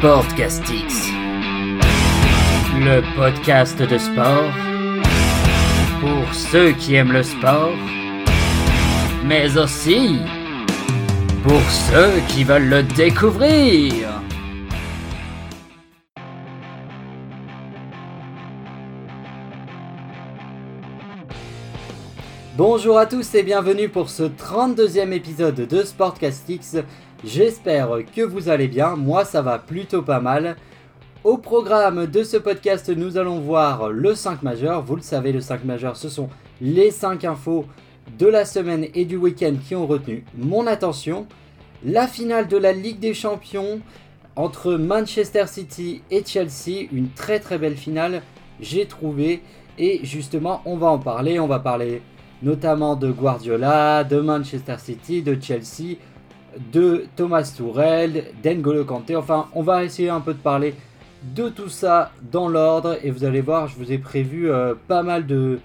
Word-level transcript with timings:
Sportcastix, 0.00 1.10
le 2.78 3.02
podcast 3.16 3.82
de 3.82 3.98
sport 3.98 4.50
pour 6.00 6.34
ceux 6.34 6.72
qui 6.72 6.94
aiment 6.94 7.12
le 7.12 7.22
sport, 7.22 7.74
mais 9.26 9.58
aussi 9.58 10.20
pour 11.42 11.60
ceux 11.60 12.18
qui 12.28 12.44
veulent 12.44 12.70
le 12.70 12.82
découvrir. 12.82 13.92
Bonjour 22.56 22.98
à 22.98 23.06
tous 23.06 23.34
et 23.34 23.42
bienvenue 23.42 23.88
pour 23.88 24.10
ce 24.10 24.22
32e 24.22 25.12
épisode 25.12 25.66
de 25.66 25.82
Sportcastix. 25.82 26.76
J'espère 27.22 27.90
que 28.16 28.22
vous 28.22 28.48
allez 28.48 28.66
bien, 28.66 28.96
moi 28.96 29.26
ça 29.26 29.42
va 29.42 29.58
plutôt 29.58 30.00
pas 30.00 30.20
mal. 30.20 30.56
Au 31.22 31.36
programme 31.36 32.06
de 32.06 32.24
ce 32.24 32.38
podcast, 32.38 32.88
nous 32.88 33.18
allons 33.18 33.40
voir 33.40 33.90
le 33.90 34.14
5 34.14 34.42
majeur. 34.42 34.82
Vous 34.82 34.96
le 34.96 35.02
savez, 35.02 35.30
le 35.30 35.42
5 35.42 35.64
majeur, 35.64 35.96
ce 35.96 36.08
sont 36.08 36.30
les 36.62 36.90
5 36.90 37.24
infos 37.24 37.66
de 38.18 38.26
la 38.26 38.46
semaine 38.46 38.86
et 38.94 39.04
du 39.04 39.18
week-end 39.18 39.54
qui 39.62 39.76
ont 39.76 39.86
retenu 39.86 40.24
mon 40.34 40.66
attention. 40.66 41.26
La 41.84 42.06
finale 42.06 42.48
de 42.48 42.56
la 42.56 42.72
Ligue 42.72 43.00
des 43.00 43.12
Champions 43.12 43.80
entre 44.34 44.72
Manchester 44.76 45.44
City 45.46 46.00
et 46.10 46.24
Chelsea, 46.24 46.88
une 46.90 47.10
très 47.10 47.38
très 47.38 47.58
belle 47.58 47.76
finale, 47.76 48.22
j'ai 48.60 48.86
trouvé. 48.86 49.42
Et 49.78 50.00
justement, 50.04 50.62
on 50.64 50.78
va 50.78 50.86
en 50.86 50.98
parler. 50.98 51.38
On 51.38 51.46
va 51.46 51.58
parler 51.58 52.00
notamment 52.42 52.96
de 52.96 53.10
Guardiola, 53.10 54.04
de 54.04 54.20
Manchester 54.20 54.76
City, 54.78 55.20
de 55.20 55.36
Chelsea, 55.38 55.96
de 56.72 57.06
Thomas 57.16 57.52
Tourelle, 57.56 58.26
d'Engolo 58.42 58.84
Kanté. 58.84 59.16
Enfin, 59.16 59.48
on 59.54 59.62
va 59.62 59.84
essayer 59.84 60.10
un 60.10 60.20
peu 60.20 60.34
de 60.34 60.38
parler 60.38 60.74
de 61.22 61.48
tout 61.48 61.68
ça 61.68 62.12
dans 62.30 62.48
l'ordre 62.48 62.98
et 63.02 63.10
vous 63.10 63.24
allez 63.24 63.40
voir, 63.40 63.68
je 63.68 63.76
vous 63.76 63.92
ai 63.92 63.98
prévu 63.98 64.50
euh, 64.50 64.74
pas 64.88 65.02
mal 65.02 65.26
de, 65.26 65.58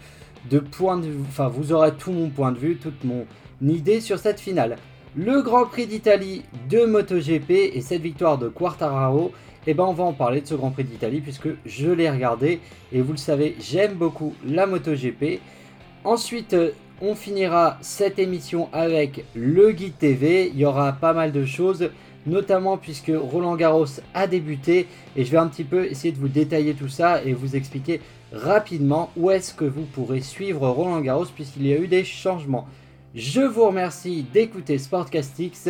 points 0.72 0.98
de 0.98 1.06
vue. 1.06 1.24
Enfin, 1.28 1.48
vous 1.48 1.72
aurez 1.72 1.94
tout 1.94 2.12
mon 2.12 2.30
point 2.30 2.52
de 2.52 2.58
vue, 2.58 2.78
toute 2.78 3.04
mon 3.04 3.26
idée 3.62 4.02
sur 4.02 4.20
cette 4.20 4.40
finale. 4.40 4.78
Le 5.16 5.42
Grand 5.42 5.66
Prix 5.66 5.88
d'Italie 5.88 6.44
de 6.70 6.86
MotoGP 6.86 7.52
et 7.74 7.82
cette 7.82 8.02
victoire 8.02 8.38
de 8.38 8.50
Quartararo, 8.50 9.32
eh 9.68 9.74
ben 9.74 9.86
on 9.86 9.94
va 9.94 10.04
en 10.04 10.14
parler 10.14 10.42
de 10.42 10.48
ce 10.48 10.56
Grand 10.56 10.72
Prix 10.72 10.84
d'Italie 10.84 11.22
puisque 11.22 11.48
je 11.66 11.90
l'ai 11.90 12.10
regardé 12.10 12.60
et 12.92 13.02
vous 13.02 13.14
le 13.14 13.18
savez, 13.18 13.56
j'aime 13.60 13.94
beaucoup 13.94 14.34
la 14.46 14.68
MotoGP. 14.68 15.40
Ensuite, 16.04 16.54
euh, 16.54 16.72
on 17.02 17.16
finira 17.16 17.78
cette 17.82 18.20
émission 18.20 18.70
avec 18.74 19.26
le 19.36 19.72
guide 19.72 19.98
TV. 19.98 20.52
Il 20.54 20.60
y 20.60 20.66
aura 20.66 20.94
pas 20.94 21.14
mal 21.14 21.32
de 21.32 21.46
choses, 21.46 21.90
notamment 22.26 22.78
puisque 22.78 23.12
Roland 23.14 23.56
Garros 23.56 23.86
a 24.14 24.28
débuté. 24.28 24.88
Et 25.16 25.26
je 25.26 25.32
vais 25.32 25.38
un 25.38 25.48
petit 25.48 25.64
peu 25.64 25.86
essayer 25.86 26.12
de 26.12 26.20
vous 26.20 26.28
détailler 26.28 26.74
tout 26.74 26.90
ça 26.90 27.24
et 27.24 27.34
vous 27.34 27.56
expliquer 27.56 28.02
rapidement 28.32 29.12
où 29.18 29.32
est-ce 29.32 29.54
que 29.54 29.66
vous 29.66 29.86
pourrez 29.86 30.22
suivre 30.22 30.68
Roland 30.68 31.02
Garros 31.02 31.26
puisqu'il 31.34 31.68
y 31.68 31.74
a 31.74 31.78
eu 31.78 31.88
des 31.88 32.04
changements. 32.04 32.68
Je 33.14 33.42
vous 33.42 33.66
remercie 33.66 34.24
d'écouter 34.34 34.78
Sportcastix 34.78 35.70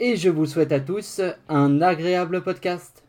et 0.00 0.16
je 0.16 0.28
vous 0.28 0.46
souhaite 0.46 0.72
à 0.72 0.80
tous 0.80 1.20
un 1.48 1.82
agréable 1.82 2.42
podcast. 2.42 3.04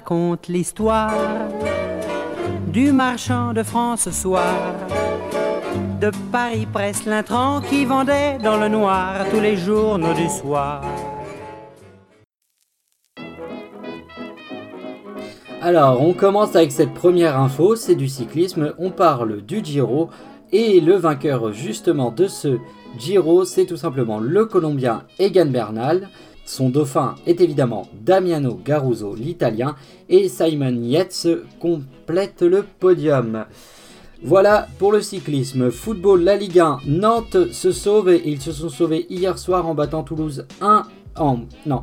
Raconte 0.00 0.48
l'histoire 0.48 1.12
du 2.68 2.90
marchand 2.90 3.52
de 3.52 3.62
France 3.62 4.04
ce 4.04 4.10
soir. 4.10 4.54
De 6.00 6.10
Paris 6.32 6.66
presse 6.72 7.04
l'intrant 7.04 7.60
qui 7.60 7.84
vendait 7.84 8.38
dans 8.42 8.56
le 8.56 8.68
noir 8.68 9.26
tous 9.30 9.40
les 9.40 9.58
journaux 9.58 10.14
du 10.14 10.26
soir. 10.30 10.82
Alors, 15.60 16.00
on 16.00 16.14
commence 16.14 16.56
avec 16.56 16.72
cette 16.72 16.94
première 16.94 17.38
info, 17.38 17.76
c'est 17.76 17.94
du 17.94 18.08
cyclisme, 18.08 18.72
on 18.78 18.90
parle 18.90 19.42
du 19.42 19.62
Giro, 19.62 20.08
et 20.50 20.80
le 20.80 20.94
vainqueur 20.94 21.52
justement 21.52 22.10
de 22.10 22.26
ce 22.26 22.56
Giro, 22.98 23.44
c'est 23.44 23.66
tout 23.66 23.76
simplement 23.76 24.18
le 24.18 24.46
Colombien 24.46 25.02
Egan 25.18 25.50
Bernal. 25.50 26.08
Son 26.50 26.68
dauphin 26.68 27.14
est 27.28 27.40
évidemment 27.40 27.86
Damiano 27.92 28.58
Garuso, 28.64 29.14
l'italien, 29.14 29.76
et 30.08 30.28
Simon 30.28 30.82
Yates 30.82 31.28
complète 31.60 32.42
le 32.42 32.64
podium. 32.80 33.44
Voilà 34.24 34.66
pour 34.80 34.90
le 34.90 35.00
cyclisme. 35.00 35.70
Football, 35.70 36.24
la 36.24 36.34
Ligue 36.34 36.58
1, 36.58 36.80
Nantes 36.86 37.52
se 37.52 37.70
sauve 37.70 38.08
et 38.08 38.22
ils 38.26 38.40
se 38.40 38.50
sont 38.50 38.68
sauvés 38.68 39.06
hier 39.08 39.38
soir 39.38 39.64
en 39.68 39.76
battant 39.76 40.02
Toulouse 40.02 40.44
1 40.60 40.82
en... 41.18 41.38
Non, 41.66 41.82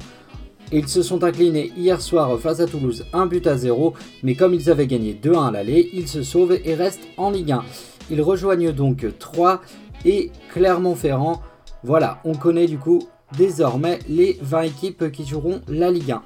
ils 0.74 0.90
se 0.90 1.02
sont 1.02 1.24
inclinés 1.24 1.72
hier 1.78 2.02
soir 2.02 2.38
face 2.38 2.60
à 2.60 2.68
Toulouse 2.68 3.06
1 3.14 3.26
but 3.28 3.48
à 3.48 3.56
0, 3.56 3.94
mais 4.22 4.36
comme 4.36 4.54
ils 4.54 4.70
avaient 4.70 4.86
gagné 4.86 5.14
2-1 5.14 5.48
à 5.48 5.52
l'aller, 5.52 5.90
ils 5.94 6.10
se 6.10 6.24
sauvent 6.24 6.60
et 6.62 6.76
restent 6.76 7.08
en 7.16 7.32
Ligue 7.32 7.54
1. 7.54 7.64
Ils 8.12 8.22
rejoignent 8.22 8.74
donc 8.74 9.06
3 9.18 9.62
et 10.04 10.30
Clermont-Ferrand. 10.52 11.42
Voilà, 11.84 12.20
on 12.26 12.34
connaît 12.34 12.68
du 12.68 12.78
coup 12.78 13.00
désormais 13.38 14.00
les 14.08 14.38
20 14.42 14.62
équipes 14.62 15.12
qui 15.12 15.26
joueront 15.26 15.62
la 15.68 15.92
Ligue 15.92 16.12
1. 16.12 16.22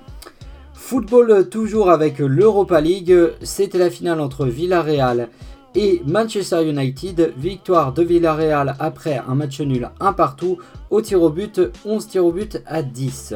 Football 0.73 1.47
toujours 1.49 1.89
avec 1.89 2.19
l'Europa 2.19 2.81
League, 2.81 3.15
c'était 3.41 3.77
la 3.77 3.89
finale 3.89 4.19
entre 4.19 4.45
Villarreal 4.45 5.29
et 5.75 6.01
Manchester 6.05 6.67
United. 6.67 7.33
Victoire 7.37 7.93
de 7.93 8.03
Villarreal 8.03 8.75
après 8.79 9.21
un 9.27 9.35
match 9.35 9.61
nul 9.61 9.89
1 9.99 10.13
partout 10.13 10.57
au 10.89 11.01
tir 11.01 11.21
au 11.21 11.29
but, 11.29 11.61
11 11.85 12.07
tirs 12.07 12.25
au 12.25 12.31
but 12.31 12.61
à 12.65 12.83
10. 12.83 13.35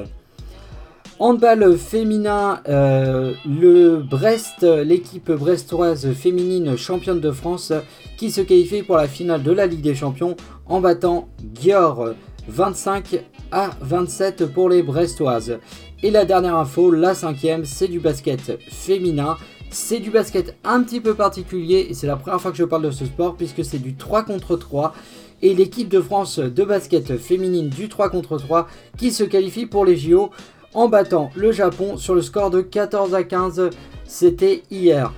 Handball 1.18 1.78
féminin, 1.78 2.59
euh, 2.68 3.34
le 3.46 4.00
Brest, 4.00 4.64
l'équipe 4.64 5.32
brestoise 5.32 6.12
féminine 6.12 6.76
championne 6.76 7.22
de 7.22 7.32
France 7.32 7.72
qui 8.18 8.32
se 8.32 8.42
qualifie 8.42 8.84
pour 8.84 8.97
la 8.97 9.08
finale 9.08 9.42
de 9.42 9.52
la 9.52 9.66
Ligue 9.66 9.82
des 9.82 9.96
Champions 9.96 10.36
en 10.66 10.82
battant 10.82 11.30
Gior 11.62 12.09
25 12.47 13.19
à 13.51 13.72
27 13.81 14.45
pour 14.47 14.69
les 14.69 14.83
Brestoises. 14.83 15.59
Et 16.03 16.11
la 16.11 16.25
dernière 16.25 16.56
info, 16.56 16.91
la 16.91 17.16
cinquième, 17.16 17.66
c'est 17.66 17.88
du 17.88 18.00
basket 18.00 18.59
féminin. 18.69 19.38
C'est 19.69 20.00
du 20.00 20.11
basket 20.11 20.55
un 20.63 20.84
petit 20.84 21.01
peu 21.01 21.16
particulier 21.16 21.88
et 21.89 21.94
c'est 21.94 22.07
la 22.07 22.16
première 22.16 22.39
fois 22.39 22.51
que 22.51 22.57
je 22.57 22.63
parle 22.63 22.84
de 22.84 22.91
ce 22.91 23.05
sport 23.05 23.35
puisque 23.35 23.66
c'est 23.66 23.79
du 23.79 23.95
3 23.95 24.23
contre 24.23 24.55
3 24.55 24.94
et 25.41 25.53
l'équipe 25.53 25.89
de 25.89 26.00
France 26.00 26.39
de 26.39 26.63
basket 26.63 27.17
féminine 27.17 27.69
du 27.69 27.89
3 27.89 28.09
contre 28.09 28.38
3 28.38 28.67
qui 28.97 29.11
se 29.11 29.23
qualifie 29.23 29.66
pour 29.66 29.84
les 29.84 29.97
JO 29.97 30.29
en 30.73 30.88
battant 30.88 31.29
le 31.35 31.51
Japon 31.51 31.97
sur 31.97 32.16
le 32.16 32.22
score 32.22 32.51
de 32.51 32.61
14 32.61 33.16
à 33.16 33.23
15. 33.23 33.69
C'était 34.05 34.63
hier. 34.69 35.11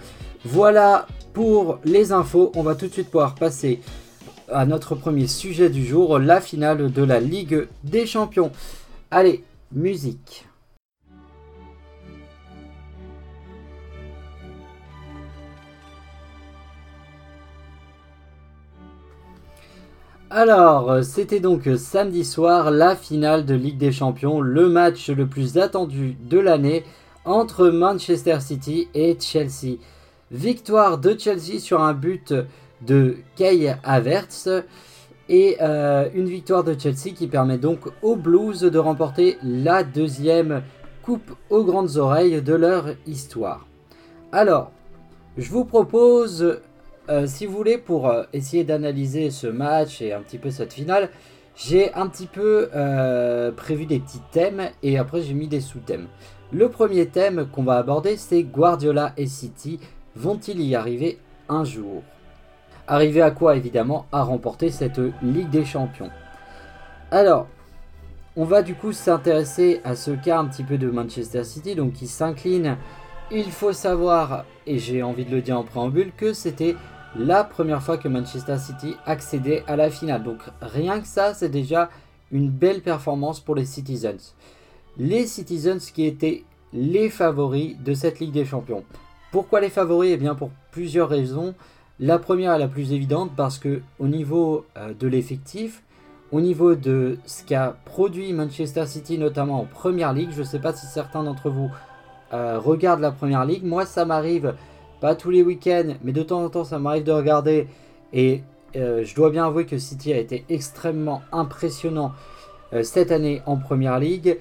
Voilà 0.45 1.07
pour 1.33 1.79
les 1.83 2.11
infos. 2.11 2.51
On 2.55 2.63
va 2.63 2.75
tout 2.75 2.87
de 2.87 2.93
suite 2.93 3.09
pouvoir 3.09 3.35
passer 3.35 3.79
à 4.51 4.65
notre 4.65 4.95
premier 4.95 5.27
sujet 5.27 5.69
du 5.69 5.85
jour, 5.85 6.19
la 6.19 6.41
finale 6.41 6.91
de 6.91 7.03
la 7.03 7.19
Ligue 7.19 7.67
des 7.83 8.05
Champions. 8.05 8.51
Allez, 9.11 9.43
musique. 9.71 10.45
Alors, 20.29 21.03
c'était 21.03 21.39
donc 21.39 21.69
samedi 21.77 22.25
soir 22.25 22.69
la 22.69 22.97
finale 22.97 23.45
de 23.45 23.55
Ligue 23.55 23.77
des 23.77 23.93
Champions, 23.93 24.41
le 24.41 24.67
match 24.67 25.09
le 25.09 25.25
plus 25.25 25.57
attendu 25.57 26.17
de 26.29 26.37
l'année 26.37 26.83
entre 27.23 27.69
Manchester 27.69 28.39
City 28.41 28.89
et 28.93 29.17
Chelsea. 29.19 29.77
Victoire 30.31 30.97
de 30.97 31.15
Chelsea 31.17 31.59
sur 31.59 31.81
un 31.81 31.93
but 31.93 32.33
de 32.81 33.17
Kai 33.35 33.75
Havertz 33.83 34.49
et 35.29 35.57
euh, 35.61 36.09
une 36.13 36.27
victoire 36.27 36.63
de 36.63 36.77
Chelsea 36.77 37.13
qui 37.15 37.27
permet 37.27 37.57
donc 37.57 37.79
aux 38.01 38.15
Blues 38.15 38.61
de 38.61 38.79
remporter 38.79 39.37
la 39.43 39.83
deuxième 39.83 40.63
coupe 41.01 41.35
aux 41.49 41.63
grandes 41.63 41.97
oreilles 41.97 42.41
de 42.41 42.53
leur 42.53 42.89
histoire. 43.05 43.65
Alors, 44.31 44.71
je 45.37 45.49
vous 45.51 45.65
propose 45.65 46.59
euh, 47.09 47.25
si 47.25 47.45
vous 47.45 47.55
voulez, 47.55 47.77
pour 47.77 48.09
euh, 48.09 48.23
essayer 48.33 48.63
d'analyser 48.63 49.31
ce 49.31 49.47
match 49.47 50.01
et 50.01 50.13
un 50.13 50.21
petit 50.21 50.37
peu 50.37 50.49
cette 50.49 50.73
finale, 50.73 51.09
j'ai 51.55 51.93
un 51.93 52.07
petit 52.07 52.27
peu 52.27 52.69
prévu 53.55 53.87
des 53.87 53.99
petits 53.99 54.21
thèmes 54.31 54.69
et 54.83 54.99
après 54.99 55.23
j'ai 55.23 55.33
mis 55.33 55.47
des 55.47 55.59
sous-thèmes. 55.59 56.05
Le 56.51 56.69
premier 56.69 57.07
thème 57.07 57.47
qu'on 57.51 57.63
va 57.63 57.77
aborder, 57.77 58.15
c'est 58.15 58.43
Guardiola 58.43 59.13
et 59.17 59.25
City. 59.25 59.79
Vont-ils 60.15 60.61
y 60.61 60.75
arriver 60.75 61.17
un 61.49 61.63
jour? 61.63 62.03
Arriver 62.87 63.21
à 63.21 63.31
quoi 63.31 63.57
évidemment 63.57 64.05
À 64.13 64.23
remporter 64.23 64.71
cette 64.71 65.01
Ligue 65.21 65.49
des 65.49 65.65
Champions. 65.65 66.09
Alors, 67.11 67.47
on 68.37 68.45
va 68.45 68.61
du 68.61 68.75
coup 68.75 68.93
s'intéresser 68.93 69.81
à 69.83 69.95
ce 69.95 70.11
cas 70.11 70.39
un 70.39 70.45
petit 70.45 70.63
peu 70.63 70.77
de 70.77 70.89
Manchester 70.89 71.43
City, 71.43 71.75
donc 71.75 71.93
qui 71.93 72.07
s'incline. 72.07 72.77
Il 73.29 73.51
faut 73.51 73.73
savoir, 73.73 74.45
et 74.65 74.77
j'ai 74.77 75.03
envie 75.03 75.25
de 75.25 75.31
le 75.31 75.41
dire 75.41 75.59
en 75.59 75.63
préambule, 75.63 76.13
que 76.15 76.31
c'était 76.31 76.77
la 77.17 77.43
première 77.43 77.83
fois 77.83 77.97
que 77.97 78.07
Manchester 78.07 78.57
City 78.57 78.95
accédait 79.05 79.63
à 79.67 79.75
la 79.75 79.89
finale. 79.89 80.23
Donc 80.23 80.39
rien 80.61 81.01
que 81.01 81.07
ça, 81.07 81.33
c'est 81.33 81.49
déjà 81.49 81.89
une 82.31 82.49
belle 82.49 82.81
performance 82.81 83.41
pour 83.41 83.55
les 83.55 83.65
Citizens. 83.65 84.33
Les 84.97 85.27
Citizens 85.27 85.91
qui 85.93 86.05
étaient 86.05 86.45
les 86.71 87.09
favoris 87.09 87.77
de 87.79 87.93
cette 87.93 88.19
Ligue 88.19 88.31
des 88.31 88.45
Champions. 88.45 88.83
Pourquoi 89.31 89.59
les 89.59 89.69
favoris? 89.69 90.11
Eh 90.13 90.17
bien 90.17 90.35
pour 90.35 90.51
plusieurs 90.71 91.09
raisons. 91.09 91.53
La 91.99 92.19
première 92.19 92.53
est 92.53 92.59
la 92.59 92.67
plus 92.67 92.93
évidente 92.93 93.31
parce 93.35 93.57
que 93.57 93.81
au 93.97 94.07
niveau 94.07 94.65
euh, 94.77 94.93
de 94.93 95.07
l'effectif, 95.07 95.81
au 96.31 96.41
niveau 96.41 96.75
de 96.75 97.17
ce 97.25 97.43
qu'a 97.43 97.75
produit 97.85 98.33
Manchester 98.33 98.85
City 98.85 99.17
notamment 99.17 99.61
en 99.61 99.65
Première 99.65 100.13
Ligue, 100.13 100.29
je 100.31 100.41
ne 100.41 100.45
sais 100.45 100.59
pas 100.59 100.73
si 100.73 100.85
certains 100.85 101.23
d'entre 101.23 101.49
vous 101.49 101.71
euh, 102.33 102.59
regardent 102.59 102.99
la 103.01 103.09
Première 103.09 103.45
Ligue. 103.45 103.63
Moi 103.63 103.87
ça 103.87 104.05
m'arrive 104.05 104.53
pas 105.01 105.15
tous 105.15 105.31
les 105.31 105.41
week-ends, 105.41 105.95
mais 106.03 106.11
de 106.11 106.21
temps 106.21 106.43
en 106.43 106.49
temps 106.49 106.65
ça 106.65 106.77
m'arrive 106.77 107.03
de 107.03 107.11
regarder 107.11 107.67
et 108.13 108.43
euh, 108.75 109.03
je 109.03 109.15
dois 109.15 109.31
bien 109.31 109.47
avouer 109.47 109.65
que 109.65 109.79
City 109.79 110.13
a 110.13 110.19
été 110.19 110.45
extrêmement 110.49 111.23
impressionnant 111.31 112.13
cette 112.83 113.13
année 113.13 113.41
en 113.45 113.55
Première 113.55 113.97
Ligue. 113.97 114.37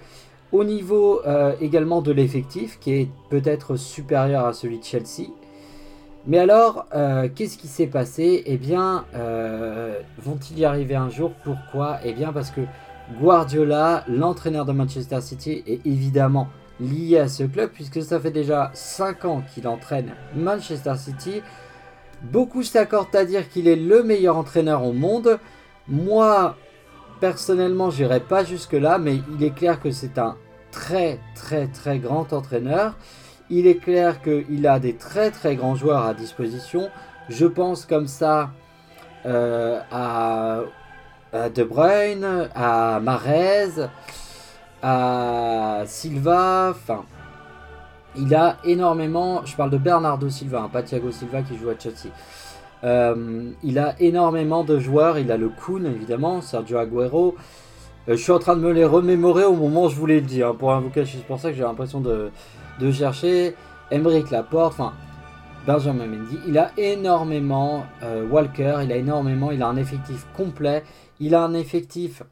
Au 0.51 0.65
niveau 0.65 1.23
également 1.61 2.03
de 2.03 2.11
l'effectif, 2.11 2.81
qui 2.81 2.93
est 2.93 3.09
peut-être 3.31 3.77
supérieur 3.77 4.45
à 4.45 4.53
celui 4.53 4.81
de 4.81 4.85
Chelsea. 4.85 5.31
Mais 6.27 6.39
alors, 6.39 6.87
euh, 6.95 7.29
qu'est-ce 7.35 7.57
qui 7.57 7.69
s'est 7.69 7.87
passé? 7.87 8.43
Eh 8.47 8.57
bien, 8.57 9.05
euh, 9.15 10.01
vont-ils 10.19 10.59
y 10.59 10.65
arriver 10.65 10.97
un 10.97 11.09
jour? 11.09 11.33
Pourquoi? 11.45 11.99
Eh 12.05 12.13
bien, 12.13 12.33
parce 12.33 12.51
que 12.51 12.63
Guardiola, 13.21 14.05
l'entraîneur 14.09 14.65
de 14.65 14.73
Manchester 14.73 15.21
City, 15.21 15.63
est 15.67 15.87
évidemment 15.87 16.49
lié 16.81 17.19
à 17.19 17.29
ce 17.29 17.45
club, 17.45 17.71
puisque 17.73 18.03
ça 18.03 18.19
fait 18.19 18.33
déjà 18.33 18.71
5 18.75 19.25
ans 19.25 19.43
qu'il 19.55 19.69
entraîne 19.69 20.13
Manchester 20.35 20.95
City. 20.97 21.43
Beaucoup 22.23 22.63
s'accordent 22.63 23.15
à 23.15 23.25
dire 23.25 23.49
qu'il 23.49 23.69
est 23.69 23.77
le 23.77 24.03
meilleur 24.03 24.37
entraîneur 24.37 24.85
au 24.85 24.93
monde. 24.93 25.39
Moi, 25.89 26.57
Personnellement, 27.21 27.91
j'irai 27.91 28.21
pas 28.21 28.45
jusque-là, 28.45 28.99
mais 28.99 29.17
il 29.35 29.43
est 29.43 29.55
clair 29.55 29.81
que 29.81 29.91
c'est 29.91 30.19
un 30.19 30.37
très 30.71 31.19
très 31.35 31.67
très 31.69 31.99
grand 31.99 32.33
entraîneur. 32.35 32.95
Il 33.49 33.67
est 33.67 33.77
clair 33.77 34.21
qu'il 34.23 34.67
a 34.67 34.79
des 34.81 34.95
très 34.95 35.31
très 35.31 35.55
grands 35.55 35.77
joueurs 35.77 36.05
à 36.05 36.15
disposition. 36.15 36.91
Je 37.29 37.47
pense 37.47 37.87
comme 37.87 38.09
ça 38.09 38.51
euh, 39.25 39.81
à, 39.91 40.61
De 41.55 41.65
Bruyne, 41.65 42.49
à 42.55 43.01
Marez, 43.01 43.89
à 44.83 45.83
Silva. 45.87 46.71
Enfin, 46.71 47.05
il 48.17 48.35
a 48.35 48.57
énormément. 48.65 49.45
Je 49.45 49.55
parle 49.55 49.71
de 49.71 49.79
Bernardo 49.79 50.29
Silva, 50.29 50.63
hein, 50.63 50.71
pas 50.73 50.83
Thiago 50.83 51.13
Silva 51.13 51.43
qui 51.43 51.57
joue 51.57 51.71
à 51.71 51.79
Chelsea. 51.79 52.11
Euh, 52.85 53.51
il 53.63 53.79
a 53.79 53.95
énormément 54.01 54.65
de 54.65 54.79
joueurs. 54.79 55.19
Il 55.19 55.31
a 55.31 55.37
le 55.37 55.49
Kun, 55.51 55.85
évidemment, 55.85 56.41
Sergio 56.41 56.79
Aguero. 56.79 57.37
Euh, 58.09 58.17
je 58.17 58.23
suis 58.23 58.33
en 58.33 58.39
train 58.39 58.57
de 58.57 58.61
me 58.61 58.73
les 58.73 58.85
remémorer 58.85 59.45
au 59.45 59.55
moment 59.55 59.85
où 59.85 59.89
je 59.89 59.97
voulais 59.97 60.21
le 60.21 60.27
dire. 60.27 60.49
Hein, 60.49 60.57
pour 60.59 60.73
un 60.73 60.81
vous 60.81 60.91
c'est 60.95 61.27
pour 61.27 61.39
ça 61.39 61.51
que 61.51 61.57
j'ai 61.57 61.63
l'impression 61.63 62.01
de, 62.01 62.31
chercher. 62.93 63.55
Emeric 63.91 64.31
Laporte, 64.31 64.75
enfin, 64.75 64.93
Benjamin 65.67 66.07
Mendy. 66.07 66.39
Il 66.47 66.59
a 66.59 66.73
énormément. 66.77 67.85
Euh, 68.03 68.27
Walker, 68.29 68.79
il 68.83 68.93
a 68.93 68.97
énormément. 68.97 69.51
Il 69.51 69.63
a 69.63 69.69
un 69.69 69.77
effectif 69.77 70.27
complet. 70.37 70.85
Il 71.21 71.35
a 71.35 71.43
un 71.43 71.55
effectif 71.55 72.23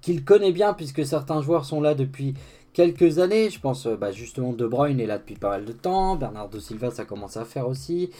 qu'il 0.00 0.24
connaît 0.24 0.52
bien, 0.52 0.74
puisque 0.74 1.04
certains 1.04 1.40
joueurs 1.42 1.64
sont 1.64 1.80
là 1.80 1.94
depuis 1.94 2.34
quelques 2.72 3.18
années. 3.18 3.50
Je 3.50 3.60
pense 3.60 3.86
bah, 3.86 4.12
justement 4.12 4.52
De 4.52 4.66
Bruyne 4.66 5.00
est 5.00 5.06
là 5.06 5.18
depuis 5.18 5.36
pas 5.36 5.50
mal 5.50 5.64
de 5.64 5.72
temps. 5.72 6.16
Bernardo 6.16 6.60
Silva, 6.60 6.90
ça 6.90 7.04
commence 7.04 7.36
à 7.36 7.44
faire 7.44 7.68
aussi. 7.68 8.10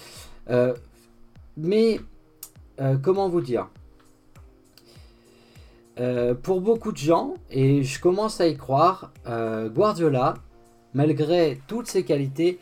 Mais, 1.56 2.00
euh, 2.80 2.96
comment 3.02 3.28
vous 3.28 3.40
dire? 3.40 3.68
Euh, 5.98 6.34
Pour 6.34 6.60
beaucoup 6.60 6.92
de 6.92 6.98
gens, 6.98 7.34
et 7.50 7.82
je 7.82 8.00
commence 8.00 8.40
à 8.40 8.46
y 8.46 8.56
croire, 8.56 9.12
euh, 9.26 9.70
Guardiola, 9.70 10.34
malgré 10.96 11.60
toutes 11.68 11.86
ses 11.86 12.02
qualités, 12.02 12.58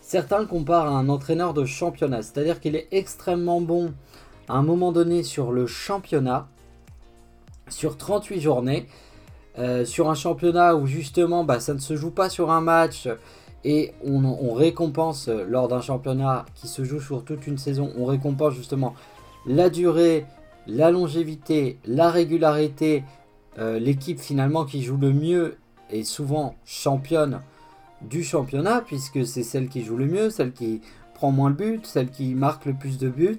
certains 0.00 0.38
le 0.38 0.46
comparent 0.46 0.94
à 0.94 0.98
un 1.00 1.08
entraîneur 1.08 1.54
de 1.54 1.64
championnat. 1.64 2.22
C'est-à-dire 2.22 2.60
qu'il 2.60 2.76
est 2.76 2.86
extrêmement 2.92 3.60
bon 3.60 3.92
à 4.48 4.54
un 4.54 4.62
moment 4.62 4.92
donné 4.92 5.22
sur 5.22 5.50
le 5.50 5.66
championnat, 5.66 6.48
sur 7.68 7.96
38 7.96 8.40
journées, 8.40 8.86
sur 9.84 10.08
un 10.08 10.14
championnat 10.14 10.76
où 10.76 10.86
justement 10.86 11.42
bah, 11.42 11.58
ça 11.58 11.74
ne 11.74 11.80
se 11.80 11.96
joue 11.96 12.12
pas 12.12 12.30
sur 12.30 12.52
un 12.52 12.60
match 12.60 13.08
et 13.64 13.92
on, 14.04 14.54
récompense 14.54 15.28
euh, 15.28 15.44
lors 15.48 15.68
d'un 15.68 15.80
championnat 15.80 16.46
qui 16.54 16.68
se 16.68 16.84
joue 16.84 17.00
sur 17.00 17.24
toute 17.24 17.46
une 17.46 17.58
saison, 17.58 17.92
on 17.96 18.04
récompense 18.04 18.54
justement 18.54 18.94
la 19.46 19.68
durée, 19.68 20.26
la 20.66 20.90
longévité, 20.90 21.78
la 21.84 22.10
régularité. 22.10 23.04
Euh, 23.58 23.80
l'équipe 23.80 24.20
finalement 24.20 24.64
qui 24.64 24.82
joue 24.82 24.96
le 24.96 25.12
mieux 25.12 25.56
est 25.90 26.04
souvent 26.04 26.54
championne 26.64 27.40
du 28.02 28.22
championnat 28.22 28.82
puisque 28.86 29.26
c'est 29.26 29.42
celle 29.42 29.68
qui 29.68 29.84
joue 29.84 29.96
le 29.96 30.06
mieux, 30.06 30.30
celle 30.30 30.52
qui 30.52 30.80
prend 31.14 31.30
moins 31.30 31.50
de 31.50 31.56
buts, 31.56 31.80
celle 31.82 32.10
qui 32.10 32.34
marque 32.34 32.66
le 32.66 32.74
plus 32.74 32.98
de 32.98 33.08
buts, 33.08 33.38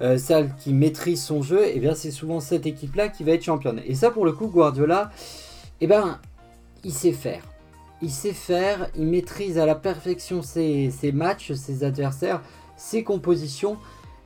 euh, 0.00 0.18
celle 0.18 0.54
qui 0.56 0.72
maîtrise 0.72 1.22
son 1.22 1.42
jeu, 1.42 1.66
et 1.66 1.80
bien 1.80 1.94
c'est 1.94 2.10
souvent 2.10 2.40
cette 2.40 2.66
équipe-là 2.66 3.08
qui 3.08 3.24
va 3.24 3.32
être 3.32 3.44
championne. 3.44 3.80
Et 3.86 3.94
ça 3.94 4.10
pour 4.10 4.24
le 4.24 4.32
coup 4.32 4.46
Guardiola, 4.48 5.10
eh 5.80 5.86
ben 5.86 6.20
il 6.84 6.92
sait 6.92 7.12
faire 7.12 7.42
il 8.04 8.10
sait 8.10 8.32
faire, 8.32 8.90
il 8.96 9.06
maîtrise 9.06 9.58
à 9.58 9.64
la 9.64 9.74
perfection 9.74 10.42
ses, 10.42 10.92
matchs, 11.12 11.52
ses 11.52 11.84
adversaires, 11.84 12.42
ses 12.76 13.02
compositions. 13.02 13.78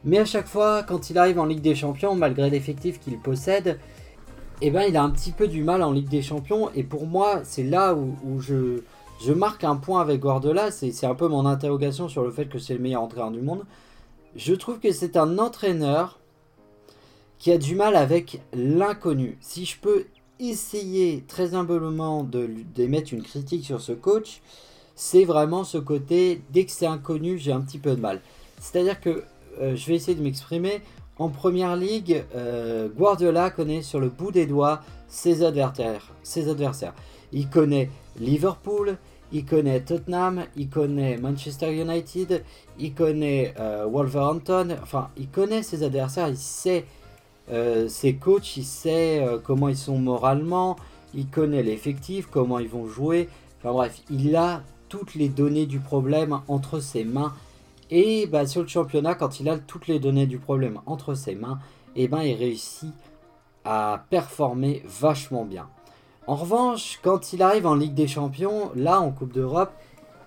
Mais 0.04 0.18
à 0.18 0.24
chaque 0.24 0.48
fois, 0.48 0.82
quand 0.82 1.10
il 1.10 1.18
arrive 1.18 1.38
en 1.38 1.44
Ligue 1.44 1.60
des 1.60 1.76
Champions, 1.76 2.14
malgré 2.14 2.50
l'effectif 2.50 2.98
qu'il 2.98 3.18
possède, 3.18 3.78
eh 4.62 4.70
ben, 4.70 4.82
il 4.88 4.96
a 4.96 5.02
un 5.02 5.10
petit 5.10 5.30
peu 5.30 5.46
du 5.46 5.62
mal 5.62 5.82
en 5.82 5.92
Ligue 5.92 6.08
des 6.08 6.22
Champions. 6.22 6.70
Et 6.74 6.82
pour 6.82 7.06
moi, 7.06 7.40
c'est 7.44 7.62
là 7.62 7.94
où, 7.94 8.40
je, 8.40 8.82
je, 9.20 9.32
marque 9.32 9.64
un 9.64 9.76
point 9.76 10.00
avec 10.00 10.20
Guardiola. 10.20 10.70
C'est 10.70 11.06
un 11.06 11.14
peu 11.14 11.28
mon 11.28 11.46
interrogation 11.46 12.08
sur 12.08 12.22
le 12.22 12.30
fait 12.30 12.46
que 12.46 12.58
c'est 12.58 12.74
le 12.74 12.80
meilleur 12.80 13.02
entraîneur 13.02 13.30
du 13.30 13.40
monde. 13.40 13.64
Je 14.36 14.54
trouve 14.54 14.78
que 14.78 14.92
c'est 14.92 15.16
un 15.16 15.38
entraîneur 15.38 16.18
qui 17.38 17.52
a 17.52 17.58
du 17.58 17.74
mal 17.74 17.96
avec 17.96 18.40
l'inconnu. 18.52 19.38
Si 19.40 19.64
je 19.64 19.78
peux 19.78 20.06
essayer 20.40 21.24
très 21.26 21.54
humblement 21.54 22.22
d'émettre 22.22 23.12
une 23.12 23.22
critique 23.22 23.64
sur 23.64 23.80
ce 23.80 23.92
coach, 23.92 24.40
c'est 24.94 25.24
vraiment 25.24 25.64
ce 25.64 25.78
côté, 25.78 26.42
dès 26.50 26.64
que 26.64 26.72
c'est 26.72 26.86
inconnu, 26.86 27.38
j'ai 27.38 27.52
un 27.52 27.60
petit 27.60 27.78
peu 27.78 27.94
de 27.94 28.00
mal. 28.00 28.20
C'est-à-dire 28.60 29.00
que 29.00 29.22
euh, 29.60 29.76
je 29.76 29.86
vais 29.86 29.94
essayer 29.94 30.16
de 30.16 30.22
m'exprimer. 30.22 30.82
En 31.18 31.28
première 31.28 31.76
ligue, 31.76 32.24
euh, 32.34 32.88
Guardiola 32.88 33.50
connaît 33.50 33.82
sur 33.82 34.00
le 34.00 34.08
bout 34.08 34.30
des 34.30 34.46
doigts 34.46 34.80
ses 35.08 35.42
adversaires, 35.42 36.12
ses 36.22 36.48
adversaires. 36.48 36.94
Il 37.32 37.48
connaît 37.48 37.90
Liverpool, 38.18 38.96
il 39.32 39.44
connaît 39.44 39.80
Tottenham, 39.80 40.44
il 40.56 40.68
connaît 40.68 41.18
Manchester 41.18 41.72
United, 41.74 42.42
il 42.78 42.94
connaît 42.94 43.54
euh, 43.58 43.86
Wolverhampton, 43.86 44.76
enfin 44.82 45.10
il 45.16 45.28
connaît 45.28 45.62
ses 45.62 45.82
adversaires, 45.82 46.28
il 46.28 46.36
sait 46.36 46.84
euh, 47.50 47.88
ses 47.88 48.14
coachs, 48.14 48.56
il 48.56 48.64
sait 48.64 49.22
euh, 49.22 49.38
comment 49.42 49.68
ils 49.68 49.76
sont 49.76 49.98
moralement, 49.98 50.76
il 51.14 51.26
connaît 51.26 51.62
l'effectif, 51.62 52.26
comment 52.30 52.58
ils 52.58 52.68
vont 52.68 52.86
jouer. 52.86 53.28
Enfin 53.58 53.72
bref, 53.72 54.02
il 54.10 54.36
a 54.36 54.62
toutes 54.88 55.14
les 55.14 55.28
données 55.28 55.66
du 55.66 55.78
problème 55.78 56.40
entre 56.48 56.80
ses 56.80 57.04
mains. 57.04 57.34
Et 57.90 58.26
bah, 58.26 58.46
sur 58.46 58.62
le 58.62 58.68
championnat, 58.68 59.14
quand 59.14 59.40
il 59.40 59.48
a 59.48 59.58
toutes 59.58 59.86
les 59.86 59.98
données 59.98 60.26
du 60.26 60.38
problème 60.38 60.80
entre 60.86 61.14
ses 61.14 61.34
mains, 61.34 61.58
et 61.96 62.04
eh 62.04 62.08
ben, 62.08 62.22
il 62.22 62.34
réussit 62.34 62.94
à 63.64 64.04
performer 64.10 64.82
vachement 64.86 65.44
bien. 65.44 65.68
En 66.28 66.34
revanche, 66.34 67.00
quand 67.02 67.32
il 67.32 67.40
arrive 67.40 67.66
en 67.66 67.74
Ligue 67.74 67.94
des 67.94 68.06
Champions, 68.06 68.70
là 68.76 69.00
en 69.00 69.12
Coupe 69.12 69.32
d'Europe, 69.32 69.72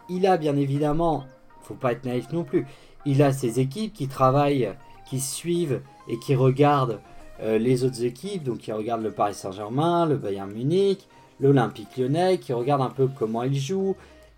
il 0.09 0.25
a 0.25 0.37
bien 0.37 0.57
évidemment, 0.57 1.25
faut 1.61 1.75
pas 1.75 1.91
être 1.91 2.05
naïf 2.05 2.31
non 2.33 2.43
plus, 2.43 2.65
il 3.05 3.21
a 3.21 3.31
ses 3.31 3.59
équipes 3.59 3.93
qui 3.93 4.07
travaillent, 4.07 4.73
qui 5.07 5.19
suivent 5.19 5.83
et 6.07 6.17
qui 6.17 6.33
regardent 6.33 6.99
euh, 7.43 7.59
les 7.59 7.83
autres 7.83 8.03
équipes, 8.03 8.41
donc 8.43 8.57
qui 8.57 8.71
regardent 8.71 9.03
le 9.03 9.11
Paris 9.11 9.35
Saint-Germain, 9.35 10.07
le 10.07 10.17
Bayern 10.17 10.51
Munich, 10.51 11.07
l'Olympique 11.39 11.95
lyonnais, 11.95 12.39
qui 12.39 12.51
regardent 12.51 12.81
un 12.81 12.89
peu 12.89 13.07
comment 13.07 13.43
ils 13.43 13.59
jouent. 13.59 13.95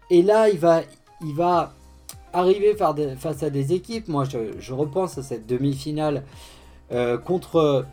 Et 0.09 0.21
là, 0.21 0.49
il 0.49 0.59
va, 0.59 1.73
arriver 2.33 2.75
face 3.17 3.41
à 3.41 3.49
des 3.49 3.71
équipes. 3.71 4.09
Moi, 4.09 4.25
je, 4.25 4.73
repense 4.73 5.17
à 5.17 5.23
cette 5.23 5.47
demi-finale 5.47 6.25
euh, 6.91 7.17
contre 7.17 7.85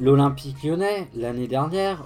l'Olympique 0.00 0.62
lyonnais 0.64 1.08
l'année 1.14 1.48
dernière. 1.48 2.02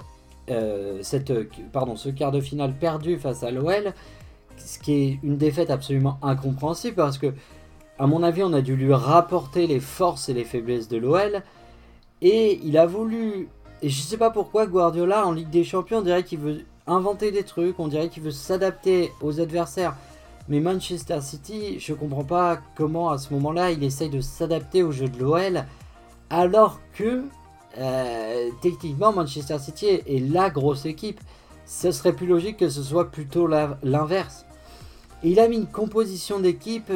Euh, 0.51 0.99
cette, 1.01 1.31
pardon, 1.71 1.95
ce 1.95 2.09
quart 2.09 2.31
de 2.31 2.41
finale 2.41 2.73
perdu 2.73 3.17
face 3.17 3.43
à 3.43 3.51
l'OL, 3.51 3.93
ce 4.57 4.79
qui 4.79 4.93
est 4.93 5.19
une 5.23 5.37
défaite 5.37 5.69
absolument 5.69 6.17
incompréhensible 6.21 6.95
parce 6.95 7.17
que, 7.17 7.33
à 7.97 8.07
mon 8.07 8.21
avis, 8.21 8.43
on 8.43 8.53
a 8.53 8.61
dû 8.61 8.75
lui 8.75 8.93
rapporter 8.93 9.67
les 9.67 9.79
forces 9.79 10.29
et 10.29 10.33
les 10.33 10.43
faiblesses 10.43 10.87
de 10.87 10.97
l'OL. 10.97 11.43
Et 12.21 12.59
il 12.63 12.77
a 12.77 12.85
voulu. 12.85 13.47
Et 13.81 13.89
je 13.89 14.01
sais 14.01 14.17
pas 14.17 14.29
pourquoi 14.29 14.67
Guardiola 14.67 15.25
en 15.25 15.31
Ligue 15.31 15.49
des 15.49 15.63
Champions, 15.63 15.99
on 15.99 16.03
dirait 16.03 16.23
qu'il 16.23 16.39
veut 16.39 16.61
inventer 16.85 17.31
des 17.31 17.43
trucs, 17.43 17.79
on 17.79 17.87
dirait 17.87 18.09
qu'il 18.09 18.23
veut 18.23 18.31
s'adapter 18.31 19.11
aux 19.21 19.39
adversaires. 19.39 19.95
Mais 20.49 20.59
Manchester 20.59 21.21
City, 21.21 21.79
je 21.79 21.93
comprends 21.93 22.23
pas 22.23 22.59
comment 22.75 23.09
à 23.09 23.17
ce 23.17 23.33
moment-là 23.33 23.71
il 23.71 23.83
essaye 23.83 24.09
de 24.09 24.21
s'adapter 24.21 24.83
au 24.83 24.91
jeu 24.91 25.07
de 25.07 25.17
l'OL, 25.19 25.65
alors 26.29 26.79
que 26.93 27.23
techniquement, 28.61 29.13
Manchester 29.13 29.59
City 29.59 29.87
est 29.87 30.31
la 30.31 30.49
grosse 30.49 30.85
équipe. 30.85 31.19
Ce 31.65 31.91
serait 31.91 32.13
plus 32.13 32.27
logique 32.27 32.57
que 32.57 32.69
ce 32.69 32.83
soit 32.83 33.11
plutôt 33.11 33.47
l'inverse. 33.47 34.45
Il 35.23 35.39
a 35.39 35.47
mis 35.47 35.57
une 35.57 35.67
composition 35.67 36.39
d'équipe 36.39 36.91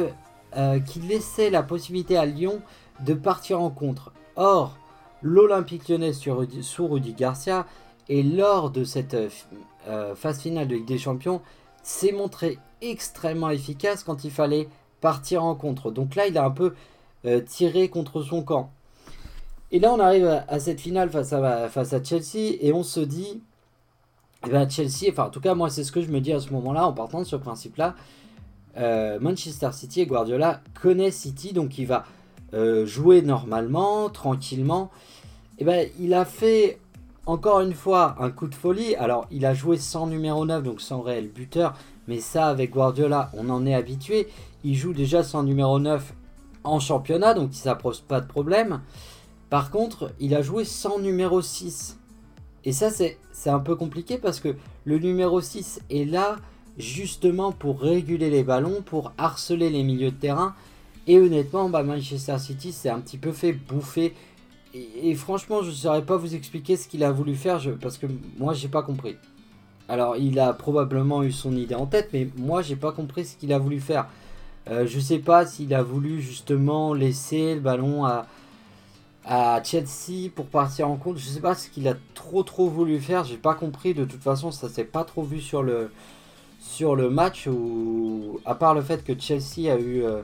qui 0.86 1.00
laissait 1.00 1.50
la 1.50 1.62
possibilité 1.62 2.16
à 2.16 2.26
Lyon 2.26 2.60
de 3.00 3.14
partir 3.14 3.60
en 3.60 3.70
contre. 3.70 4.12
Or, 4.36 4.76
l'Olympique 5.22 5.88
lyonnais 5.88 6.12
sous 6.12 6.86
Rudy 6.86 7.14
Garcia 7.14 7.66
et 8.08 8.22
lors 8.22 8.70
de 8.70 8.84
cette 8.84 9.16
euh, 9.88 10.14
phase 10.14 10.40
finale 10.40 10.68
de 10.68 10.76
Ligue 10.76 10.86
des 10.86 10.98
Champions 10.98 11.40
s'est 11.82 12.12
montré 12.12 12.58
extrêmement 12.80 13.50
efficace 13.50 14.04
quand 14.04 14.24
il 14.24 14.30
fallait 14.30 14.68
partir 15.00 15.44
en 15.44 15.54
contre. 15.54 15.90
Donc 15.90 16.14
là, 16.14 16.26
il 16.26 16.36
a 16.38 16.44
un 16.44 16.50
peu 16.50 16.74
euh, 17.24 17.40
tiré 17.40 17.88
contre 17.88 18.22
son 18.22 18.42
camp. 18.42 18.70
Et 19.72 19.78
là, 19.78 19.92
on 19.92 19.98
arrive 19.98 20.42
à, 20.48 20.60
cette 20.60 20.80
finale 20.80 21.10
face 21.10 21.32
à, 21.32 22.04
Chelsea 22.04 22.56
et 22.60 22.72
on 22.72 22.82
se 22.82 23.00
dit, 23.00 23.42
eh 24.46 24.50
ben 24.50 24.68
Chelsea, 24.68 25.10
enfin 25.10 25.24
en 25.24 25.30
tout 25.30 25.40
cas 25.40 25.54
moi 25.54 25.70
c'est 25.70 25.82
ce 25.82 25.90
que 25.90 26.00
je 26.00 26.08
me 26.08 26.20
dis 26.20 26.32
à 26.32 26.38
ce 26.38 26.50
moment-là 26.52 26.86
en 26.86 26.92
partant 26.92 27.18
de 27.18 27.24
ce 27.24 27.34
principe-là, 27.34 27.96
euh, 28.76 29.18
Manchester 29.18 29.70
City 29.72 30.02
et 30.02 30.06
Guardiola 30.06 30.60
connaissent 30.80 31.16
City, 31.16 31.52
donc 31.52 31.78
il 31.78 31.86
va 31.86 32.04
jouer 32.84 33.20
normalement, 33.20 34.08
tranquillement. 34.08 34.90
Et 35.58 35.62
eh 35.62 35.64
ben 35.64 35.88
il 36.00 36.14
a 36.14 36.24
fait 36.24 36.78
encore 37.26 37.60
une 37.60 37.74
fois, 37.74 38.14
un 38.20 38.30
coup 38.30 38.46
de 38.46 38.54
folie. 38.54 38.94
Alors, 38.94 39.26
il 39.30 39.44
a 39.44 39.52
joué 39.52 39.76
sans 39.76 40.06
numéro 40.06 40.46
9, 40.46 40.62
donc 40.62 40.80
sans 40.80 41.02
réel 41.02 41.28
buteur. 41.28 41.74
Mais 42.06 42.20
ça, 42.20 42.46
avec 42.46 42.70
Guardiola, 42.70 43.30
on 43.34 43.50
en 43.50 43.66
est 43.66 43.74
habitué. 43.74 44.28
Il 44.62 44.76
joue 44.76 44.92
déjà 44.92 45.24
sans 45.24 45.42
numéro 45.42 45.80
9 45.80 46.14
en 46.62 46.78
championnat, 46.78 47.34
donc 47.34 47.50
ça 47.52 47.74
pose 47.74 48.00
pas 48.00 48.20
de 48.20 48.26
problème. 48.26 48.80
Par 49.50 49.70
contre, 49.70 50.12
il 50.20 50.34
a 50.34 50.42
joué 50.42 50.64
sans 50.64 50.98
numéro 50.98 51.40
6. 51.40 51.98
Et 52.64 52.72
ça, 52.72 52.90
c'est 52.90 53.50
un 53.50 53.60
peu 53.60 53.76
compliqué 53.76 54.18
parce 54.18 54.40
que 54.40 54.56
le 54.84 54.98
numéro 54.98 55.40
6 55.40 55.80
est 55.90 56.04
là 56.04 56.36
justement 56.78 57.52
pour 57.52 57.80
réguler 57.80 58.28
les 58.28 58.42
ballons, 58.42 58.82
pour 58.84 59.12
harceler 59.18 59.70
les 59.70 59.82
milieux 59.82 60.10
de 60.10 60.16
terrain. 60.16 60.54
Et 61.06 61.20
honnêtement, 61.20 61.68
bah, 61.68 61.84
Manchester 61.84 62.38
City 62.38 62.72
s'est 62.72 62.88
un 62.88 62.98
petit 63.00 63.18
peu 63.18 63.32
fait 63.32 63.52
bouffer 63.52 64.14
et, 65.02 65.14
franchement, 65.14 65.62
je 65.62 65.68
ne 65.68 65.74
saurais 65.74 66.04
pas 66.04 66.16
vous 66.16 66.34
expliquer 66.34 66.76
ce 66.76 66.86
qu'il 66.86 67.02
a 67.02 67.10
voulu 67.10 67.34
faire 67.34 67.60
parce 67.80 67.96
que 67.96 68.06
moi, 68.38 68.52
j'ai 68.52 68.68
pas 68.68 68.82
compris. 68.82 69.16
Alors, 69.88 70.16
il 70.16 70.38
a 70.38 70.52
probablement 70.52 71.22
eu 71.22 71.32
son 71.32 71.56
idée 71.56 71.74
en 71.74 71.86
tête, 71.86 72.10
mais 72.12 72.28
moi, 72.36 72.60
j'ai 72.60 72.76
pas 72.76 72.92
compris 72.92 73.24
ce 73.24 73.36
qu'il 73.36 73.52
a 73.52 73.58
voulu 73.58 73.80
faire. 73.80 74.06
Euh, 74.68 74.86
je 74.86 74.98
sais 74.98 75.20
pas 75.20 75.46
s'il 75.46 75.72
a 75.74 75.82
voulu 75.82 76.20
justement 76.20 76.92
laisser 76.92 77.54
le 77.54 77.60
ballon 77.60 78.04
à, 78.04 78.26
à 79.26 79.60
Chelsea 79.62 80.30
pour 80.34 80.46
partir 80.46 80.88
en 80.88 80.96
compte. 80.96 81.18
Je 81.18 81.26
sais 81.26 81.40
pas 81.40 81.54
ce 81.54 81.68
qu'il 81.68 81.88
a 81.88 81.94
trop 82.14 82.42
trop 82.42 82.68
voulu 82.68 83.00
faire. 83.00 83.24
J'ai 83.24 83.36
pas 83.36 83.54
compris. 83.54 83.92
De 83.92 84.04
toute 84.04 84.22
façon, 84.22 84.50
ça 84.50 84.68
s'est 84.68 84.84
pas 84.84 85.04
trop 85.04 85.22
vu 85.22 85.40
sur 85.40 85.62
le 85.62 85.90
sur 86.60 86.96
le 86.96 87.10
match. 87.10 87.46
Ou 87.48 88.40
à 88.44 88.54
part 88.54 88.74
le 88.74 88.82
fait 88.82 89.04
que 89.04 89.18
Chelsea 89.18 89.70
a 89.70 89.78
eu 89.78 90.04
euh, 90.04 90.22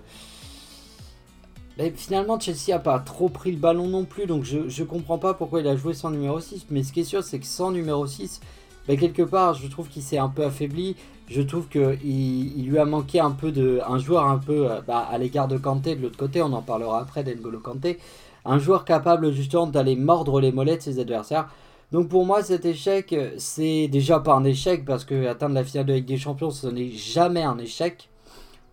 finalement, 1.97 2.39
Chelsea 2.39 2.69
n'a 2.69 2.79
pas 2.79 2.99
trop 2.99 3.29
pris 3.29 3.51
le 3.51 3.59
ballon 3.59 3.89
non 3.89 4.05
plus, 4.05 4.27
donc 4.27 4.45
je 4.45 4.59
ne 4.59 4.87
comprends 4.87 5.19
pas 5.19 5.35
pourquoi 5.35 5.61
il 5.61 5.69
a 5.69 5.77
joué 5.77 5.95
sans 5.95 6.11
numéro 6.11 6.41
6. 6.41 6.67
Mais 6.71 6.83
ce 6.83 6.93
qui 6.93 7.01
est 7.01 7.05
sûr, 7.05 7.25
c'est 7.25 7.39
que 7.39 7.47
sans 7.47 7.71
numéro 7.71 8.07
6, 8.07 8.41
ben, 8.87 8.99
quelque 8.99 9.23
part, 9.23 9.55
je 9.55 9.67
trouve 9.69 9.89
qu'il 9.89 10.03
s'est 10.03 10.19
un 10.19 10.29
peu 10.29 10.45
affaibli. 10.45 10.97
Je 11.29 11.41
trouve 11.41 11.69
qu'il 11.69 11.99
il 12.03 12.69
lui 12.69 12.79
a 12.79 12.85
manqué 12.85 13.21
un 13.21 13.31
peu 13.31 13.53
de. 13.53 13.81
Un 13.87 13.99
joueur 13.99 14.27
un 14.27 14.39
peu 14.39 14.71
euh, 14.71 14.81
bah, 14.87 15.07
à 15.11 15.19
l'égard 15.19 15.49
de 15.49 15.57
Kanté 15.57 15.97
de 15.97 16.03
l'autre 16.03 16.19
côté, 16.19 16.43
on 16.43 16.53
en 16.53 16.63
parlera 16.63 17.01
après 17.01 17.25
d'Engolo 17.25 17.59
Kanté. 17.59 17.99
Un 18.45 18.59
joueur 18.59 18.85
capable 18.85 19.33
justement 19.33 19.67
d'aller 19.67 19.97
mordre 19.97 20.41
les 20.41 20.53
mollets 20.53 20.77
de 20.77 20.83
ses 20.83 20.99
adversaires. 20.99 21.49
Donc 21.93 22.09
pour 22.09 22.25
moi, 22.25 22.43
cet 22.43 22.65
échec, 22.65 23.15
c'est 23.37 23.87
déjà 23.89 24.19
pas 24.19 24.35
un 24.35 24.45
échec 24.45 24.85
parce 24.85 25.05
que 25.05 25.27
atteindre 25.27 25.55
la 25.55 25.65
finale 25.65 25.87
de 25.87 25.93
Ligue 25.93 26.07
des 26.07 26.17
Champions, 26.17 26.51
ce 26.51 26.67
n'est 26.67 26.89
jamais 26.89 27.43
un 27.43 27.59
échec. 27.59 28.09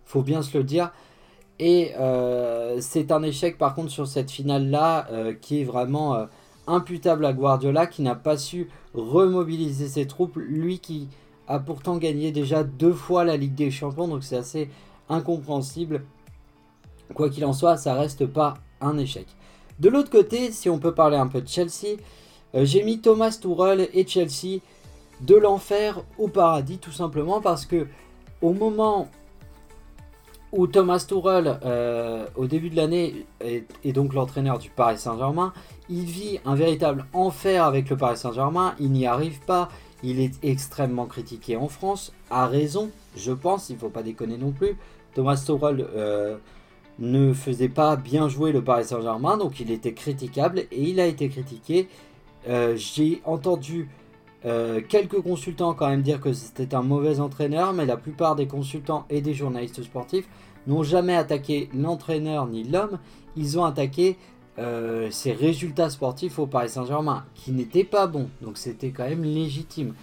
Faut 0.04 0.22
bien 0.22 0.42
se 0.42 0.56
le 0.56 0.64
dire. 0.64 0.90
Et 1.60 1.92
euh, 1.98 2.78
c'est 2.80 3.12
un 3.12 3.22
échec 3.22 3.58
par 3.58 3.74
contre 3.74 3.90
sur 3.90 4.08
cette 4.08 4.30
finale-là 4.30 5.06
euh, 5.10 5.34
qui 5.38 5.60
est 5.60 5.64
vraiment 5.64 6.14
euh, 6.14 6.24
imputable 6.66 7.26
à 7.26 7.34
Guardiola 7.34 7.86
qui 7.86 8.00
n'a 8.00 8.14
pas 8.14 8.38
su 8.38 8.70
remobiliser 8.94 9.86
ses 9.86 10.06
troupes. 10.06 10.36
Lui 10.36 10.78
qui 10.78 11.08
a 11.46 11.58
pourtant 11.58 11.98
gagné 11.98 12.32
déjà 12.32 12.64
deux 12.64 12.94
fois 12.94 13.24
la 13.24 13.36
Ligue 13.36 13.54
des 13.54 13.70
Champions, 13.70 14.08
donc 14.08 14.24
c'est 14.24 14.38
assez 14.38 14.70
incompréhensible. 15.10 16.04
Quoi 17.14 17.28
qu'il 17.28 17.44
en 17.44 17.52
soit, 17.52 17.76
ça 17.76 17.92
reste 17.92 18.24
pas 18.24 18.54
un 18.80 18.96
échec. 18.96 19.26
De 19.80 19.88
l'autre 19.88 20.10
côté, 20.10 20.52
si 20.52 20.68
on 20.68 20.78
peut 20.78 20.94
parler 20.94 21.16
un 21.16 21.26
peu 21.26 21.40
de 21.40 21.48
Chelsea, 21.48 21.96
j'ai 22.54 22.82
mis 22.82 23.00
Thomas 23.00 23.36
Tuchel 23.40 23.88
et 23.92 24.06
Chelsea 24.06 24.60
de 25.20 25.34
l'enfer 25.34 26.02
au 26.18 26.28
paradis 26.28 26.78
tout 26.78 26.92
simplement 26.92 27.40
parce 27.40 27.66
que 27.66 27.86
au 28.42 28.52
moment 28.52 29.08
où 30.52 30.66
Thomas 30.66 31.04
Tuchel, 31.06 31.58
euh, 31.64 32.26
au 32.36 32.46
début 32.46 32.70
de 32.70 32.76
l'année, 32.76 33.26
est, 33.40 33.92
donc 33.92 34.14
l'entraîneur 34.14 34.58
du 34.58 34.68
Paris 34.70 34.98
Saint-Germain. 34.98 35.52
Il 35.88 36.04
vit 36.04 36.40
un 36.44 36.54
véritable 36.54 37.06
enfer 37.12 37.64
avec 37.64 37.88
le 37.88 37.96
Paris 37.96 38.16
Saint-Germain. 38.16 38.74
Il 38.80 38.90
n'y 38.90 39.06
arrive 39.06 39.40
pas. 39.40 39.68
Il 40.02 40.18
est 40.20 40.32
extrêmement 40.42 41.06
critiqué 41.06 41.56
en 41.56 41.68
France, 41.68 42.12
à 42.30 42.46
raison, 42.46 42.90
je 43.16 43.32
pense. 43.32 43.68
Il 43.68 43.74
ne 43.74 43.78
faut 43.78 43.90
pas 43.90 44.02
déconner 44.02 44.38
non 44.38 44.50
plus. 44.50 44.76
Thomas 45.14 45.36
Tuchel 45.36 45.86
euh, 45.94 46.36
ne 47.00 47.32
faisait 47.32 47.68
pas 47.68 47.96
bien 47.96 48.28
jouer 48.28 48.52
le 48.52 48.62
Paris 48.62 48.84
Saint-Germain, 48.84 49.38
donc 49.38 49.58
il 49.58 49.70
était 49.70 49.94
critiquable 49.94 50.60
et 50.70 50.82
il 50.82 51.00
a 51.00 51.06
été 51.06 51.28
critiqué. 51.28 51.88
Euh, 52.48 52.74
j'ai 52.76 53.20
entendu 53.24 53.88
euh, 54.44 54.80
quelques 54.86 55.20
consultants 55.20 55.74
quand 55.74 55.88
même 55.88 56.02
dire 56.02 56.20
que 56.20 56.32
c'était 56.32 56.74
un 56.74 56.82
mauvais 56.82 57.20
entraîneur, 57.20 57.72
mais 57.72 57.86
la 57.86 57.96
plupart 57.96 58.36
des 58.36 58.46
consultants 58.46 59.06
et 59.10 59.22
des 59.22 59.34
journalistes 59.34 59.82
sportifs 59.82 60.28
n'ont 60.66 60.82
jamais 60.82 61.16
attaqué 61.16 61.70
l'entraîneur 61.74 62.46
ni 62.46 62.64
l'homme, 62.64 62.98
ils 63.36 63.58
ont 63.58 63.64
attaqué 63.64 64.16
euh, 64.58 65.10
ses 65.10 65.32
résultats 65.32 65.88
sportifs 65.88 66.38
au 66.38 66.46
Paris 66.46 66.68
Saint-Germain, 66.68 67.24
qui 67.34 67.52
n'étaient 67.52 67.84
pas 67.84 68.06
bons, 68.06 68.28
donc 68.42 68.58
c'était 68.58 68.90
quand 68.90 69.08
même 69.08 69.24
légitime. 69.24 69.94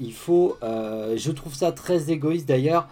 Il 0.00 0.12
faut, 0.12 0.56
je 0.62 1.30
trouve 1.32 1.52
ça 1.52 1.72
très 1.72 2.12
égoïste 2.12 2.46
d'ailleurs 2.46 2.86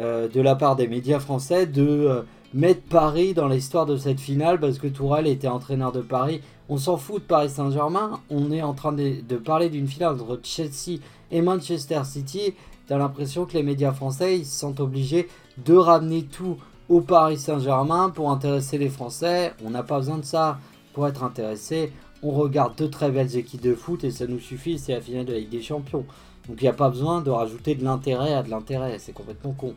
de 0.00 0.40
la 0.40 0.56
part 0.56 0.74
des 0.74 0.88
médias 0.88 1.20
français 1.20 1.66
de 1.66 2.24
mettre 2.52 2.82
Paris 2.82 3.34
dans 3.34 3.48
l'histoire 3.48 3.86
de 3.86 3.96
cette 3.96 4.20
finale 4.20 4.58
parce 4.58 4.78
que 4.78 4.88
Tourelle 4.88 5.26
était 5.26 5.48
entraîneur 5.48 5.92
de 5.92 6.00
Paris. 6.00 6.40
On 6.68 6.78
s'en 6.78 6.96
fout 6.96 7.22
de 7.22 7.26
Paris 7.26 7.50
Saint-Germain. 7.50 8.20
On 8.30 8.50
est 8.50 8.62
en 8.62 8.74
train 8.74 8.92
de, 8.92 9.36
parler 9.36 9.68
d'une 9.68 9.86
finale 9.86 10.14
entre 10.14 10.40
Chelsea 10.42 11.00
et 11.30 11.42
Manchester 11.42 12.02
City. 12.04 12.54
T'as 12.86 12.98
l'impression 12.98 13.44
que 13.46 13.54
les 13.54 13.62
médias 13.62 13.92
français 13.92 14.38
ils 14.38 14.46
se 14.46 14.58
sentent 14.58 14.80
obligés 14.80 15.28
de 15.64 15.74
ramener 15.74 16.24
tout 16.24 16.56
au 16.88 17.00
Paris 17.00 17.38
Saint-Germain 17.38 18.10
pour 18.10 18.30
intéresser 18.30 18.78
les 18.78 18.88
Français. 18.88 19.52
On 19.64 19.70
n'a 19.70 19.84
pas 19.84 19.98
besoin 19.98 20.18
de 20.18 20.24
ça 20.24 20.58
pour 20.92 21.06
être 21.06 21.22
intéressé. 21.22 21.92
On 22.22 22.32
regarde 22.32 22.76
de 22.76 22.86
très 22.86 23.10
belles 23.10 23.36
équipes 23.36 23.62
de 23.62 23.74
foot 23.74 24.02
et 24.02 24.10
ça 24.10 24.26
nous 24.26 24.40
suffit, 24.40 24.78
c'est 24.78 24.92
la 24.92 25.00
finale 25.00 25.24
de 25.24 25.32
la 25.32 25.38
Ligue 25.38 25.50
des 25.50 25.62
Champions. 25.62 26.04
Donc 26.48 26.60
il 26.60 26.64
n'y 26.64 26.68
a 26.68 26.72
pas 26.72 26.90
besoin 26.90 27.20
de 27.20 27.30
rajouter 27.30 27.76
de 27.76 27.84
l'intérêt 27.84 28.34
à 28.34 28.42
de 28.42 28.50
l'intérêt, 28.50 28.98
c'est 28.98 29.12
complètement 29.12 29.52
con. 29.52 29.74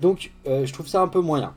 Donc 0.00 0.32
euh, 0.48 0.66
je 0.66 0.72
trouve 0.72 0.88
ça 0.88 1.00
un 1.00 1.08
peu 1.08 1.20
moyen. 1.20 1.54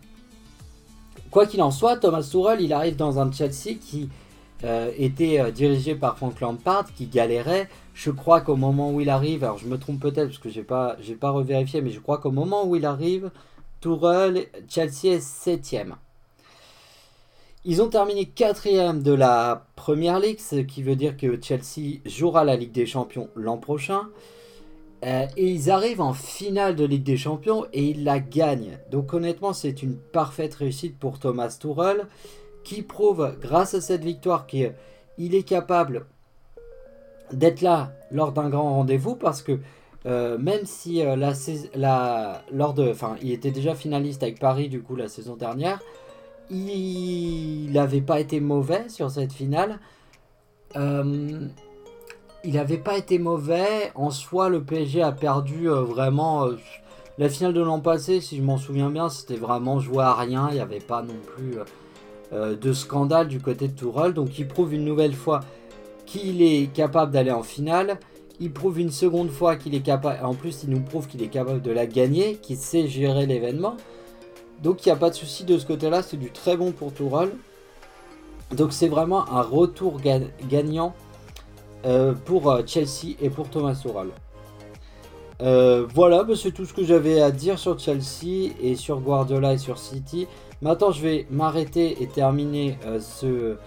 Quoi 1.37 1.45
qu'il 1.45 1.61
en 1.61 1.69
soit, 1.69 1.97
Thomas 1.97 2.23
Tuchel, 2.23 2.61
il 2.61 2.73
arrive 2.73 2.95
dans 2.95 3.19
un 3.19 3.31
Chelsea 3.31 3.77
qui 3.79 4.09
euh, 4.63 4.91
était 4.97 5.39
euh, 5.39 5.51
dirigé 5.51 5.93
par 5.93 6.17
Frank 6.17 6.39
Lampard, 6.39 6.91
qui 6.95 7.05
galérait. 7.05 7.69
Je 7.93 8.09
crois 8.09 8.41
qu'au 8.41 8.55
moment 8.55 8.91
où 8.91 9.01
il 9.01 9.09
arrive, 9.11 9.43
alors 9.43 9.59
je 9.59 9.67
me 9.67 9.77
trompe 9.77 9.99
peut-être 9.99 10.29
parce 10.29 10.39
que 10.39 10.49
j'ai 10.49 10.63
pas, 10.63 10.95
j'ai 10.99 11.13
pas 11.13 11.29
revérifié, 11.29 11.81
mais 11.81 11.91
je 11.91 11.99
crois 11.99 12.17
qu'au 12.17 12.31
moment 12.31 12.65
où 12.65 12.75
il 12.75 12.87
arrive, 12.87 13.29
Tuchel, 13.81 14.47
Chelsea 14.67 15.13
est 15.13 15.21
septième. 15.21 15.97
Ils 17.65 17.83
ont 17.83 17.89
terminé 17.89 18.25
quatrième 18.25 19.03
de 19.03 19.13
la 19.13 19.67
Première 19.75 20.19
Ligue, 20.19 20.39
ce 20.39 20.55
qui 20.55 20.81
veut 20.81 20.95
dire 20.95 21.17
que 21.17 21.39
Chelsea 21.39 21.99
jouera 22.07 22.45
la 22.45 22.55
Ligue 22.55 22.71
des 22.71 22.87
Champions 22.87 23.29
l'an 23.35 23.57
prochain. 23.57 24.07
Euh, 25.05 25.27
et 25.37 25.47
ils 25.51 25.69
arrivent 25.69 26.01
en 26.01 26.13
finale 26.13 26.75
de 26.75 26.83
Ligue 26.83 27.03
des 27.03 27.17
Champions 27.17 27.65
et 27.71 27.83
ils 27.83 28.03
la 28.03 28.19
gagnent. 28.19 28.79
Donc 28.89 29.13
honnêtement, 29.13 29.53
c'est 29.53 29.83
une 29.83 29.95
parfaite 29.95 30.55
réussite 30.55 30.97
pour 30.97 31.19
Thomas 31.19 31.55
Tuchel 31.59 32.07
qui 32.63 32.81
prouve 32.81 33.35
grâce 33.39 33.75
à 33.75 33.81
cette 33.81 34.03
victoire 34.03 34.47
qu'il 34.47 34.73
est 35.19 35.47
capable 35.47 36.07
d'être 37.31 37.61
là 37.61 37.91
lors 38.11 38.31
d'un 38.31 38.49
grand 38.49 38.73
rendez-vous 38.73 39.15
parce 39.15 39.41
que 39.43 39.59
euh, 40.05 40.37
même 40.37 40.65
si 40.65 41.05
euh, 41.05 41.15
la, 41.75 42.41
lors 42.51 42.73
de, 42.73 42.93
il 43.21 43.31
était 43.31 43.51
déjà 43.51 43.75
finaliste 43.75 44.23
avec 44.23 44.39
Paris 44.39 44.69
du 44.69 44.81
coup 44.81 44.95
la 44.95 45.09
saison 45.09 45.35
dernière, 45.35 45.79
il 46.49 47.71
n'avait 47.71 48.01
pas 48.01 48.19
été 48.19 48.39
mauvais 48.39 48.89
sur 48.89 49.11
cette 49.11 49.33
finale 49.33 49.79
il 52.47 52.53
n'avait 52.53 52.77
pas 52.77 52.97
été 52.97 53.19
mauvais. 53.19 53.91
En 53.93 54.09
soi, 54.09 54.49
le 54.49 54.63
PSG 54.63 55.03
a 55.03 55.11
perdu 55.11 55.69
euh, 55.69 55.81
vraiment. 55.81 56.45
Euh, 56.45 56.57
la 57.19 57.29
finale 57.29 57.53
de 57.53 57.61
l'an 57.61 57.79
passé, 57.79 58.21
si 58.21 58.37
je 58.37 58.41
m'en 58.43 58.57
souviens 58.57 58.89
bien, 58.89 59.09
c'était 59.09 59.35
vraiment 59.35 59.79
joué 59.79 60.03
à 60.03 60.13
rien. 60.13 60.47
Il 60.49 60.55
n'y 60.55 60.59
avait 60.59 60.79
pas 60.79 61.01
non 61.01 61.15
plus 61.35 61.57
de 62.31 62.73
scandale 62.73 63.27
du 63.27 63.39
côté 63.39 63.67
de 63.67 63.73
Tourelle. 63.73 64.13
Donc 64.13 64.37
il 64.37 64.47
prouve 64.47 64.75
une 64.75 64.85
nouvelle 64.85 65.15
fois 65.15 65.39
qu'il 66.05 66.43
est 66.43 66.71
capable 66.73 67.11
d'aller 67.11 67.31
en 67.31 67.41
finale. 67.41 67.99
Il 68.39 68.51
prouve 68.51 68.79
une 68.79 68.91
seconde 68.91 69.31
fois 69.31 69.55
qu'il 69.55 69.73
est 69.73 69.81
capable. 69.81 70.23
En 70.23 70.35
plus, 70.35 70.63
il 70.63 70.69
nous 70.69 70.79
prouve 70.79 71.07
qu'il 71.07 71.23
est 71.23 71.29
capable 71.29 71.61
de 71.63 71.71
la 71.71 71.87
gagner, 71.87 72.35
qu'il 72.35 72.57
sait 72.57 72.87
gérer 72.87 73.25
l'événement. 73.25 73.77
Donc 74.61 74.85
il 74.85 74.89
n'y 74.89 74.93
a 74.93 74.95
pas 74.95 75.09
de 75.09 75.15
souci 75.15 75.43
de 75.43 75.57
ce 75.57 75.65
côté-là. 75.65 76.03
C'est 76.03 76.17
du 76.17 76.31
très 76.31 76.55
bon 76.55 76.71
pour 76.71 76.93
Tourelle. 76.93 77.31
Donc 78.55 78.73
c'est 78.73 78.87
vraiment 78.87 79.27
un 79.29 79.41
retour 79.41 79.99
gagnant 80.49 80.93
euh, 81.85 82.13
pour 82.13 82.51
euh, 82.51 82.63
Chelsea 82.65 83.15
et 83.21 83.29
pour 83.29 83.49
Thomas 83.49 83.75
Tuchel. 83.75 84.09
Euh, 85.41 85.85
voilà, 85.93 86.23
bah, 86.23 86.33
c'est 86.35 86.51
tout 86.51 86.65
ce 86.65 86.73
que 86.73 86.83
j'avais 86.83 87.21
à 87.21 87.31
dire 87.31 87.59
sur 87.59 87.77
Chelsea 87.79 88.53
et 88.61 88.75
sur 88.75 88.99
Guardiola 88.99 89.53
et 89.53 89.57
sur 89.57 89.77
City. 89.77 90.27
Maintenant, 90.61 90.91
je 90.91 91.01
vais 91.01 91.27
m'arrêter 91.29 92.01
et 92.01 92.07
terminer 92.07 92.79
ce, 92.99 93.57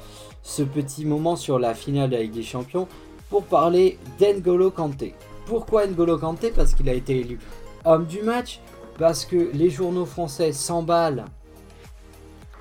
ce, 0.43 0.63
petit 0.65 1.05
moment 1.05 1.37
sur 1.37 1.61
la 1.61 1.75
finale 1.75 2.11
de 2.11 2.17
la 2.17 2.27
des 2.27 2.43
Champions 2.43 2.89
pour 3.29 3.45
parler 3.45 3.99
d'Engolo 4.19 4.73
Kanté. 4.73 5.15
Pourquoi 5.47 5.87
N'Golo 5.87 6.19
Kanté? 6.19 6.51
Parce 6.51 6.75
qu'il 6.75 6.89
a 6.89 6.95
été 6.95 7.21
élu 7.21 7.39
homme 7.85 8.07
du 8.07 8.23
match, 8.23 8.61
parce 8.99 9.25
que 9.25 9.51
les 9.55 9.71
journaux 9.71 10.07
français 10.07 10.53
s'emballent 10.53 11.25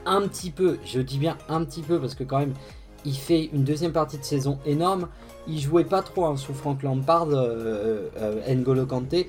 un 0.06 0.22
petit 0.27 0.51
peu, 0.51 0.77
je 0.86 1.01
dis 1.01 1.18
bien 1.18 1.38
un 1.50 1.63
petit 1.63 1.82
peu, 1.82 2.00
parce 2.00 2.15
que 2.15 2.24
quand 2.24 2.39
même, 2.39 2.53
il 3.06 3.15
fait 3.15 3.50
une 3.53 3.63
deuxième 3.63 3.91
partie 3.91 4.18
de 4.18 4.24
saison 4.24 4.60
énorme. 4.65 5.08
Il 5.50 5.60
jouait 5.60 5.84
pas 5.84 6.03
trop 6.03 6.25
hein, 6.25 6.38
sous 6.38 6.53
Frank 6.53 6.84
Lampard, 6.84 7.29
euh, 7.32 8.10
euh, 8.18 8.56
N'Golo 8.56 8.86
Kanté. 8.86 9.27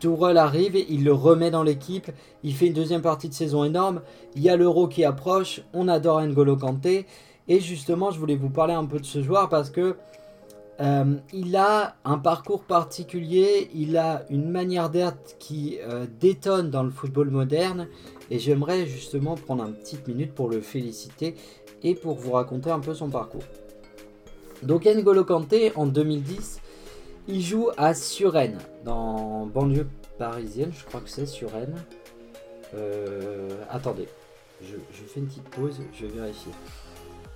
Tourelle 0.00 0.38
arrive, 0.38 0.74
il 0.74 1.04
le 1.04 1.12
remet 1.12 1.52
dans 1.52 1.62
l'équipe, 1.62 2.10
il 2.42 2.52
fait 2.54 2.66
une 2.66 2.72
deuxième 2.72 3.02
partie 3.02 3.28
de 3.28 3.34
saison 3.34 3.62
énorme. 3.62 4.00
Il 4.34 4.42
y 4.42 4.50
a 4.50 4.56
l'euro 4.56 4.88
qui 4.88 5.04
approche, 5.04 5.62
on 5.72 5.86
adore 5.86 6.20
N'Golo 6.22 6.56
Kanté. 6.56 7.06
Et 7.46 7.60
justement, 7.60 8.10
je 8.10 8.18
voulais 8.18 8.34
vous 8.34 8.50
parler 8.50 8.74
un 8.74 8.84
peu 8.84 8.98
de 8.98 9.04
ce 9.04 9.22
joueur 9.22 9.48
parce 9.48 9.70
que 9.70 9.94
euh, 10.80 11.14
il 11.32 11.54
a 11.54 11.94
un 12.04 12.18
parcours 12.18 12.64
particulier, 12.64 13.70
il 13.72 13.96
a 13.96 14.24
une 14.30 14.50
manière 14.50 14.90
d'être 14.90 15.38
qui 15.38 15.78
détonne 16.18 16.70
dans 16.70 16.82
le 16.82 16.90
football 16.90 17.30
moderne 17.30 17.86
et 18.30 18.40
j'aimerais 18.40 18.86
justement 18.86 19.36
prendre 19.36 19.64
une 19.64 19.74
petite 19.74 20.08
minute 20.08 20.34
pour 20.34 20.48
le 20.48 20.60
féliciter 20.60 21.36
et 21.84 21.94
pour 21.94 22.16
vous 22.16 22.32
raconter 22.32 22.70
un 22.72 22.80
peu 22.80 22.94
son 22.94 23.08
parcours. 23.08 23.44
Donc 24.62 24.84
N'Golo 24.84 25.24
Kanté, 25.24 25.72
en 25.74 25.86
2010, 25.86 26.60
il 27.28 27.42
joue 27.42 27.70
à 27.76 27.94
Suresnes, 27.94 28.58
dans 28.84 29.46
banlieue 29.46 29.88
parisienne, 30.18 30.70
je 30.76 30.84
crois 30.84 31.00
que 31.00 31.10
c'est 31.10 31.26
Suresnes. 31.26 31.74
Euh, 32.74 33.48
attendez, 33.70 34.08
je, 34.62 34.74
fais 35.06 35.20
une 35.20 35.26
petite 35.26 35.48
pause, 35.50 35.80
je 35.92 36.06
vais 36.06 36.12
vérifier. 36.20 36.52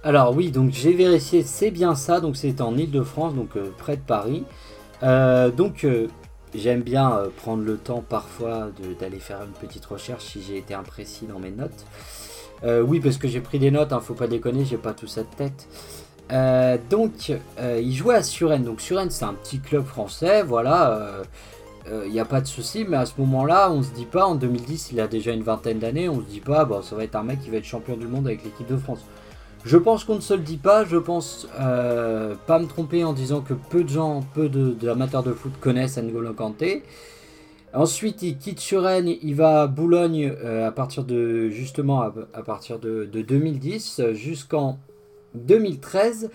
Alors 0.04 0.37
oui, 0.37 0.50
donc 0.50 0.71
j'ai 0.71 0.92
vérifié, 0.92 1.42
c'est 1.42 1.73
bien 1.73 1.97
ça, 1.97 2.21
donc 2.21 2.37
c'est 2.37 2.61
en 2.61 2.76
Ile-de-France, 2.76 3.35
donc 3.35 3.56
euh, 3.56 3.71
près 3.76 3.97
de 3.97 4.02
Paris. 4.02 4.45
Euh, 5.02 5.50
donc 5.50 5.87
J'aime 6.54 6.80
bien 6.80 7.25
prendre 7.37 7.64
le 7.64 7.76
temps 7.76 8.02
parfois 8.09 8.71
d'aller 8.99 9.18
faire 9.18 9.42
une 9.42 9.52
petite 9.68 9.85
recherche 9.85 10.25
si 10.25 10.42
j'ai 10.42 10.56
été 10.56 10.73
imprécis 10.73 11.26
dans 11.26 11.38
mes 11.38 11.50
notes. 11.50 11.85
Oui, 12.64 12.99
parce 13.00 13.18
que 13.18 13.28
j'ai 13.28 13.40
pris 13.40 13.59
des 13.59 13.71
notes, 13.71 13.92
hein, 13.92 14.00
faut 14.00 14.14
pas 14.14 14.28
déconner, 14.28 14.64
j'ai 14.64 14.78
pas 14.78 14.95
tout 14.95 15.09
ça 15.09 15.23
de 15.23 15.35
tête. 15.37 15.68
Euh, 16.33 16.76
donc, 16.90 17.33
il 17.61 17.92
jouait 17.92 18.16
à 18.16 18.23
Suresnes. 18.23 18.64
Donc, 18.64 18.80
Suresnes, 18.80 19.11
c'est 19.11 19.25
un 19.25 19.35
petit 19.35 19.61
club 19.61 19.85
français, 19.85 20.42
voilà. 20.42 21.23
Il 22.04 22.11
n'y 22.11 22.18
a 22.18 22.25
pas 22.25 22.40
de 22.40 22.47
souci, 22.47 22.85
mais 22.88 22.97
à 22.97 23.06
ce 23.06 23.12
moment-là, 23.18 23.71
on 23.71 23.83
se 23.83 23.90
dit 23.90 24.06
pas, 24.06 24.26
en 24.26 24.35
2010, 24.35 24.90
il 24.92 25.00
a 25.00 25.06
déjà 25.06 25.33
une 25.33 25.45
vingtaine 25.45 25.78
d'années, 25.78 26.09
on 26.09 26.16
se 26.16 26.26
dit 26.26 26.40
pas, 26.40 26.64
bon, 26.64 26.83
ça 26.83 26.97
va 26.97 27.04
être 27.04 27.14
un 27.14 27.23
mec 27.23 27.40
qui 27.40 27.50
va 27.50 27.59
être 27.59 27.64
champion 27.64 27.97
du 27.97 28.09
monde 28.09 28.26
avec 28.26 28.42
l'équipe 28.42 28.66
de 28.66 28.76
France. 28.76 29.04
Je 29.66 29.76
pense 29.76 30.04
qu'on 30.04 30.14
ne 30.14 30.21
se 30.21 30.33
le 30.33 30.42
dit 30.42 30.59
pas, 30.59 30.85
je 30.85 30.97
pense 30.97 31.49
euh, 31.59 32.37
pas 32.47 32.61
me 32.61 32.66
tromper 32.66 33.02
en 33.02 33.12
disant 33.12 33.40
que 33.40 33.52
peu 33.52 33.83
de 33.83 33.88
gens, 33.88 34.23
peu 34.33 34.49
d'amateurs 34.49 35.25
de, 35.25 35.32
foot 35.32 35.54
connaissent 35.60 35.99
N'Golo 35.99 36.32
Kanté. 36.34 36.84
Ensuite, 37.75 38.23
il 38.23 38.39
quitte 38.39 38.60
Suresnes, 38.60 39.17
il 39.23 39.34
va 39.34 39.62
à 39.62 39.67
Boulogne 39.67 40.32
euh, 40.45 40.69
à 40.69 40.71
partir 40.71 41.02
de 41.02 41.49
justement 41.49 42.00
à, 42.02 42.12
partir 42.43 42.78
de, 42.78 43.06
2010 43.06 44.12
jusqu'en 44.12 44.78
2013 45.36 46.30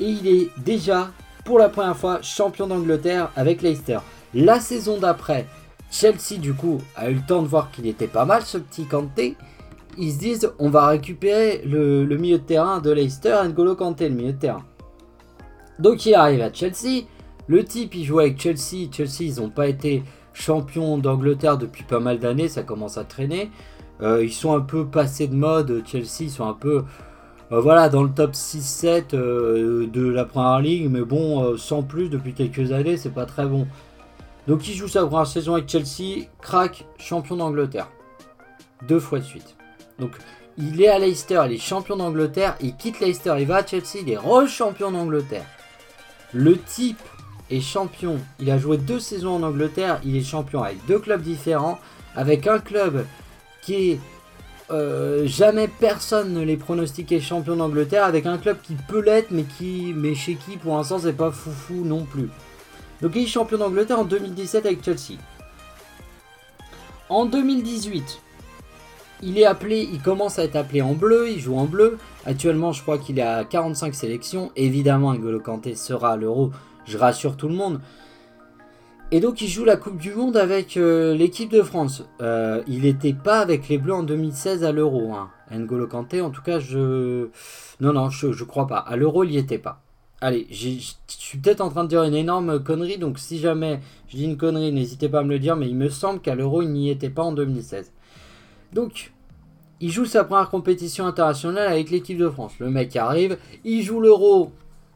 et 0.00 0.06
il 0.06 0.26
est 0.26 0.50
déjà 0.58 1.10
pour 1.44 1.58
la 1.58 1.68
première 1.68 1.96
fois 1.96 2.20
champion 2.22 2.66
d'Angleterre 2.66 3.30
avec 3.36 3.62
Leicester. 3.62 3.98
La 4.34 4.58
saison 4.58 4.98
d'après, 4.98 5.46
Chelsea 5.90 6.38
du 6.40 6.54
coup 6.54 6.78
a 6.96 7.10
eu 7.10 7.14
le 7.14 7.20
temps 7.20 7.42
de 7.42 7.46
voir 7.46 7.70
qu'il 7.70 7.86
était 7.86 8.08
pas 8.08 8.24
mal 8.24 8.42
ce 8.42 8.58
petit 8.58 8.86
Kanté. 8.86 9.36
Ils 9.98 10.12
se 10.12 10.18
disent 10.18 10.52
on 10.58 10.70
va 10.70 10.88
récupérer 10.88 11.62
le, 11.64 12.04
milieu 12.16 12.38
de 12.38 12.42
terrain 12.42 12.80
de 12.80 12.90
Leicester, 12.90 13.36
N'Golo 13.46 13.76
Kanté 13.76 14.08
le 14.08 14.14
milieu 14.14 14.32
de 14.32 14.38
terrain. 14.38 14.64
Donc 15.78 16.06
il 16.06 16.14
arrive 16.14 16.40
à 16.40 16.52
Chelsea. 16.52 17.04
Le 17.48 17.64
type 17.64 17.94
il 17.94 18.04
joue 18.04 18.18
avec 18.18 18.40
Chelsea. 18.40 18.90
Chelsea 18.90 19.22
ils 19.22 19.40
n'ont 19.40 19.50
pas 19.50 19.68
été 19.68 20.02
champions 20.32 20.98
d'Angleterre 20.98 21.58
depuis 21.58 21.84
pas 21.84 22.00
mal 22.00 22.18
d'années, 22.18 22.48
ça 22.48 22.62
commence 22.62 22.98
à 22.98 23.04
traîner. 23.04 23.50
Euh, 24.02 24.22
ils 24.22 24.32
sont 24.32 24.54
un 24.54 24.60
peu 24.60 24.86
passés 24.86 25.28
de 25.28 25.34
mode. 25.34 25.82
Chelsea 25.86 26.20
ils 26.20 26.30
sont 26.30 26.46
un 26.46 26.54
peu 26.54 26.84
euh, 27.52 27.88
dans 27.88 28.02
le 28.02 28.10
top 28.10 28.32
6-7 28.32 29.14
euh, 29.14 29.86
de 29.86 30.06
la 30.06 30.24
première 30.24 30.60
ligue, 30.60 30.90
mais 30.90 31.02
bon, 31.02 31.56
sans 31.56 31.82
plus 31.82 32.08
depuis 32.08 32.34
quelques 32.34 32.72
années, 32.72 32.96
c'est 32.96 33.14
pas 33.14 33.26
très 33.26 33.46
bon. 33.46 33.66
Donc 34.46 34.68
il 34.68 34.74
joue 34.74 34.88
sa 34.88 35.04
première 35.06 35.26
saison 35.26 35.54
avec 35.54 35.68
Chelsea, 35.68 36.26
crack, 36.40 36.86
champion 36.98 37.36
d'Angleterre. 37.36 37.88
Deux 38.86 39.00
fois 39.00 39.18
de 39.18 39.24
suite. 39.24 39.56
Donc 39.98 40.12
il 40.58 40.82
est 40.82 40.88
à 40.88 40.98
Leicester, 40.98 41.42
il 41.46 41.54
est 41.54 41.58
champion 41.58 41.96
d'Angleterre, 41.96 42.56
il 42.60 42.76
quitte 42.76 43.00
Leicester, 43.00 43.34
il 43.38 43.46
va 43.46 43.56
à 43.56 43.66
Chelsea, 43.66 44.00
il 44.02 44.10
est 44.10 44.16
re-champion 44.16 44.90
d'Angleterre. 44.90 45.46
Le 46.32 46.58
type 46.58 47.00
est 47.50 47.60
champion, 47.60 48.18
il 48.40 48.50
a 48.50 48.58
joué 48.58 48.76
deux 48.76 49.00
saisons 49.00 49.36
en 49.36 49.42
Angleterre, 49.42 50.00
il 50.04 50.16
est 50.16 50.24
champion 50.24 50.62
avec 50.62 50.84
deux 50.86 50.98
clubs 50.98 51.22
différents, 51.22 51.78
avec 52.14 52.46
un 52.46 52.58
club 52.58 53.06
qui 53.62 53.90
est 53.90 54.00
euh, 54.70 55.26
jamais 55.26 55.68
personne 55.68 56.32
ne 56.32 56.42
les 56.42 56.56
pronostiquait 56.56 57.20
champion 57.20 57.54
d'Angleterre 57.54 58.04
avec 58.04 58.26
un 58.26 58.36
club 58.36 58.56
qui 58.62 58.74
peut 58.74 59.00
l'être 59.00 59.30
mais 59.30 59.44
qui 59.44 59.92
mais 59.94 60.16
chez 60.16 60.34
qui 60.34 60.56
pour 60.56 60.76
l'instant 60.76 60.98
c'est 60.98 61.12
pas 61.12 61.30
foufou 61.30 61.84
non 61.84 62.04
plus. 62.04 62.28
Donc 63.00 63.12
il 63.14 63.22
est 63.22 63.26
champion 63.26 63.58
d'Angleterre 63.58 64.00
en 64.00 64.04
2017 64.04 64.66
avec 64.66 64.84
Chelsea. 64.84 65.20
En 67.08 67.26
2018, 67.26 68.20
il 69.22 69.38
est 69.38 69.44
appelé, 69.44 69.88
il 69.92 70.00
commence 70.00 70.38
à 70.38 70.44
être 70.44 70.56
appelé 70.56 70.82
en 70.82 70.94
bleu, 70.94 71.30
il 71.30 71.38
joue 71.38 71.56
en 71.56 71.64
bleu. 71.64 71.98
Actuellement, 72.24 72.72
je 72.72 72.82
crois 72.82 72.98
qu'il 72.98 73.18
est 73.18 73.22
à 73.22 73.44
45 73.44 73.94
sélections. 73.94 74.50
Évidemment, 74.56 75.14
N'Golo 75.14 75.38
Kanté 75.38 75.76
sera 75.76 76.12
à 76.12 76.16
l'Euro, 76.16 76.50
je 76.86 76.98
rassure 76.98 77.36
tout 77.36 77.48
le 77.48 77.54
monde. 77.54 77.80
Et 79.12 79.20
donc 79.20 79.40
il 79.40 79.48
joue 79.48 79.64
la 79.64 79.76
Coupe 79.76 79.98
du 79.98 80.12
Monde 80.12 80.36
avec 80.36 80.76
euh, 80.76 81.14
l'équipe 81.14 81.50
de 81.50 81.62
France. 81.62 82.04
Euh, 82.20 82.62
il 82.66 82.82
n'était 82.82 83.12
pas 83.12 83.38
avec 83.38 83.68
les 83.68 83.78
Bleus 83.78 83.94
en 83.94 84.02
2016 84.02 84.64
à 84.64 84.72
l'Euro. 84.72 85.14
Hein. 85.14 85.30
N'Golo 85.52 85.86
Kanté, 85.86 86.20
en 86.20 86.30
tout 86.30 86.42
cas, 86.42 86.58
je... 86.58 87.28
Non, 87.80 87.92
non, 87.92 88.10
je, 88.10 88.32
je 88.32 88.44
crois 88.44 88.66
pas. 88.66 88.78
À 88.78 88.96
l'Euro, 88.96 89.22
il 89.22 89.30
n'y 89.30 89.36
était 89.36 89.58
pas. 89.58 89.82
allez, 90.20 90.48
je 90.50 90.70
suis 91.06 91.38
peut-être 91.38 91.60
en 91.60 91.68
train 91.68 91.84
de 91.84 91.88
dire 91.88 92.02
une 92.02 92.14
énorme 92.14 92.60
connerie, 92.64 92.98
donc 92.98 93.20
si 93.20 93.38
jamais 93.38 93.80
je 94.08 94.16
dis 94.16 94.24
une 94.24 94.36
connerie, 94.36 94.72
n'hésitez 94.72 95.08
pas 95.08 95.20
à 95.20 95.22
me 95.22 95.30
le 95.30 95.38
dire, 95.38 95.54
mais 95.54 95.68
il 95.68 95.76
me 95.76 95.88
semble 95.88 96.20
qu'à 96.20 96.34
l'Euro, 96.34 96.62
il 96.62 96.72
n'y 96.72 96.90
était 96.90 97.10
pas 97.10 97.22
en 97.22 97.32
2016. 97.32 97.92
Donc, 98.72 99.12
il 99.80 99.92
joue 99.92 100.04
sa 100.04 100.24
première 100.24 100.50
compétition 100.50 101.06
internationale 101.06 101.68
avec 101.68 101.90
l'équipe 101.90 102.18
de 102.18 102.28
France. 102.28 102.54
Le 102.58 102.70
mec 102.70 102.96
arrive, 102.96 103.38
il 103.64 103.82
joue 103.82 104.00
l'Euro 104.00 104.50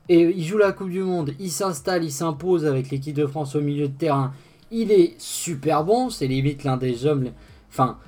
et 0.09 0.23
il 0.23 0.45
joue 0.45 0.59
la 0.59 0.73
Coupe 0.73 0.91
du 0.91 1.03
Monde, 1.03 1.35
il 1.39 1.51
s'installe, 1.51 2.05
il 2.05 2.11
s'impose 2.11 2.67
avec 2.67 2.91
l'équipe 2.91 3.15
de 3.15 3.27
France 3.27 3.55
au 3.55 3.61
milieu 3.61 3.89
de 3.89 3.93
terrain. 3.97 4.33
Il 4.71 4.91
est 4.91 5.15
super 5.19 5.85
bon, 5.85 6.11
c'est 6.11 6.27
limite 6.27 6.65
l'un 6.65 6.77
des 6.77 7.07
hommes. 7.07 7.31
Enfin, 7.71 7.99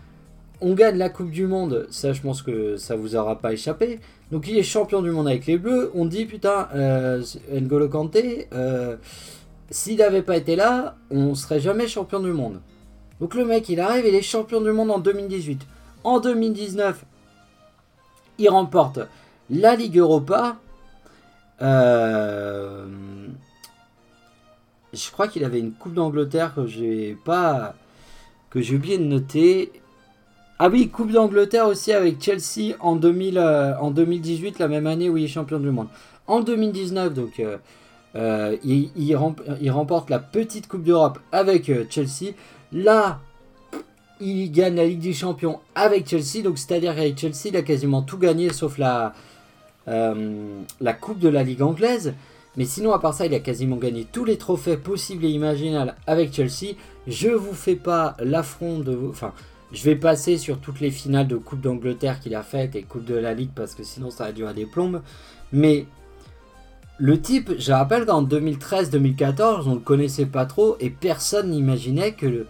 on 0.60 0.74
gagne 0.74 0.96
la 0.96 1.08
Coupe 1.08 1.30
du 1.30 1.46
Monde, 1.46 1.86
ça 1.90 2.12
je 2.12 2.22
pense 2.22 2.42
que 2.42 2.76
ça 2.76 2.96
vous 2.96 3.16
aura 3.16 3.38
pas 3.38 3.52
échappé. 3.52 4.00
Donc 4.30 4.48
il 4.48 4.56
est 4.56 4.62
champion 4.62 5.02
du 5.02 5.10
monde 5.10 5.28
avec 5.28 5.46
les 5.46 5.58
Bleus. 5.58 5.90
On 5.94 6.06
dit 6.06 6.24
putain, 6.24 6.68
euh, 6.74 7.22
N'Golo 7.52 7.88
Kanté, 7.88 8.48
euh, 8.54 8.96
s'il 9.70 9.98
n'avait 9.98 10.22
pas 10.22 10.36
été 10.36 10.56
là, 10.56 10.96
on 11.10 11.34
serait 11.34 11.60
jamais 11.60 11.86
champion 11.86 12.20
du 12.20 12.32
monde. 12.32 12.60
Donc 13.20 13.34
le 13.34 13.44
mec 13.44 13.68
il 13.68 13.78
arrive, 13.78 14.06
il 14.06 14.14
est 14.14 14.22
champion 14.22 14.60
du 14.60 14.72
monde 14.72 14.90
en 14.90 14.98
2018. 14.98 15.66
En 16.04 16.18
2019, 16.18 17.04
il 18.38 18.48
remporte 18.48 19.00
la 19.50 19.76
Ligue 19.76 19.98
Europa. 19.98 20.56
Euh, 21.60 22.86
je 24.92 25.10
crois 25.10 25.28
qu'il 25.28 25.44
avait 25.44 25.58
une 25.58 25.72
Coupe 25.72 25.94
d'Angleterre 25.94 26.54
que 26.54 26.66
j'ai 26.66 27.16
pas 27.24 27.74
que 28.50 28.60
j'ai 28.60 28.76
oublié 28.76 28.98
de 28.98 29.04
noter. 29.04 29.72
Ah 30.58 30.68
oui, 30.68 30.88
Coupe 30.88 31.10
d'Angleterre 31.10 31.66
aussi 31.66 31.92
avec 31.92 32.22
Chelsea 32.22 32.76
en, 32.80 32.96
2000, 32.96 33.38
euh, 33.38 33.90
2018, 33.90 34.58
la 34.58 34.68
même 34.68 34.86
année 34.86 35.08
où 35.08 35.16
il 35.16 35.24
est 35.24 35.28
champion 35.28 35.58
du 35.58 35.70
monde. 35.70 35.88
En 36.26 36.40
2019, 36.40 37.14
donc, 37.14 37.42
euh, 38.14 38.56
il, 38.62 38.90
il, 38.94 39.70
remporte 39.70 40.10
la 40.10 40.18
petite 40.18 40.68
Coupe 40.68 40.84
d'Europe 40.84 41.18
avec 41.32 41.70
Chelsea. 41.90 42.34
Là, 42.72 43.20
il 44.20 44.52
gagne 44.52 44.76
la 44.76 44.84
Ligue 44.84 45.00
des 45.00 45.14
Champions 45.14 45.60
avec 45.74 46.08
Chelsea. 46.08 46.42
Donc, 46.44 46.58
c'est-à-dire 46.58 46.94
qu'avec 46.94 47.18
Chelsea, 47.18 47.46
il 47.46 47.56
a 47.56 47.62
quasiment 47.62 48.02
tout 48.02 48.18
gagné 48.18 48.52
sauf 48.52 48.78
la, 48.78 49.14
la 49.86 50.92
Coupe 50.92 51.18
de 51.18 51.28
la 51.28 51.42
Ligue 51.42 51.62
anglaise. 51.62 52.14
Mais 52.56 52.66
sinon, 52.66 52.92
à 52.92 52.98
part 52.98 53.14
ça, 53.14 53.24
il 53.24 53.32
a 53.34 53.40
quasiment 53.40 53.76
gagné 53.76 54.06
tous 54.10 54.26
les 54.26 54.36
trophées 54.36 54.76
possibles 54.76 55.24
et 55.24 55.30
imaginables 55.30 55.94
avec 56.06 56.34
Chelsea. 56.34 56.74
Je 57.06 57.30
vous 57.30 57.54
fais 57.54 57.76
pas 57.76 58.14
l'affront 58.20 58.78
de 58.78 58.92
vous. 58.92 59.08
Enfin, 59.08 59.32
je 59.72 59.82
vais 59.84 59.96
passer 59.96 60.36
sur 60.36 60.58
toutes 60.58 60.80
les 60.80 60.90
finales 60.90 61.26
de 61.26 61.36
Coupe 61.36 61.62
d'Angleterre 61.62 62.20
qu'il 62.20 62.34
a 62.34 62.42
faites 62.42 62.76
et 62.76 62.82
Coupe 62.82 63.06
de 63.06 63.14
la 63.14 63.32
Ligue 63.32 63.52
parce 63.54 63.74
que 63.74 63.82
sinon 63.82 64.10
ça 64.10 64.26
a 64.26 64.32
dû 64.32 64.44
à 64.44 64.52
des 64.52 64.66
plombes. 64.66 65.00
Mais 65.50 65.86
le 66.98 67.18
type, 67.20 67.52
je 67.58 67.72
rappelle 67.72 68.04
qu'en 68.04 68.22
2013-2014, 68.22 69.62
on 69.66 69.74
le 69.74 69.80
connaissait 69.80 70.26
pas 70.26 70.44
trop 70.44 70.76
et 70.78 70.90
personne 70.90 71.50
n'imaginait 71.50 72.12
que 72.12 72.46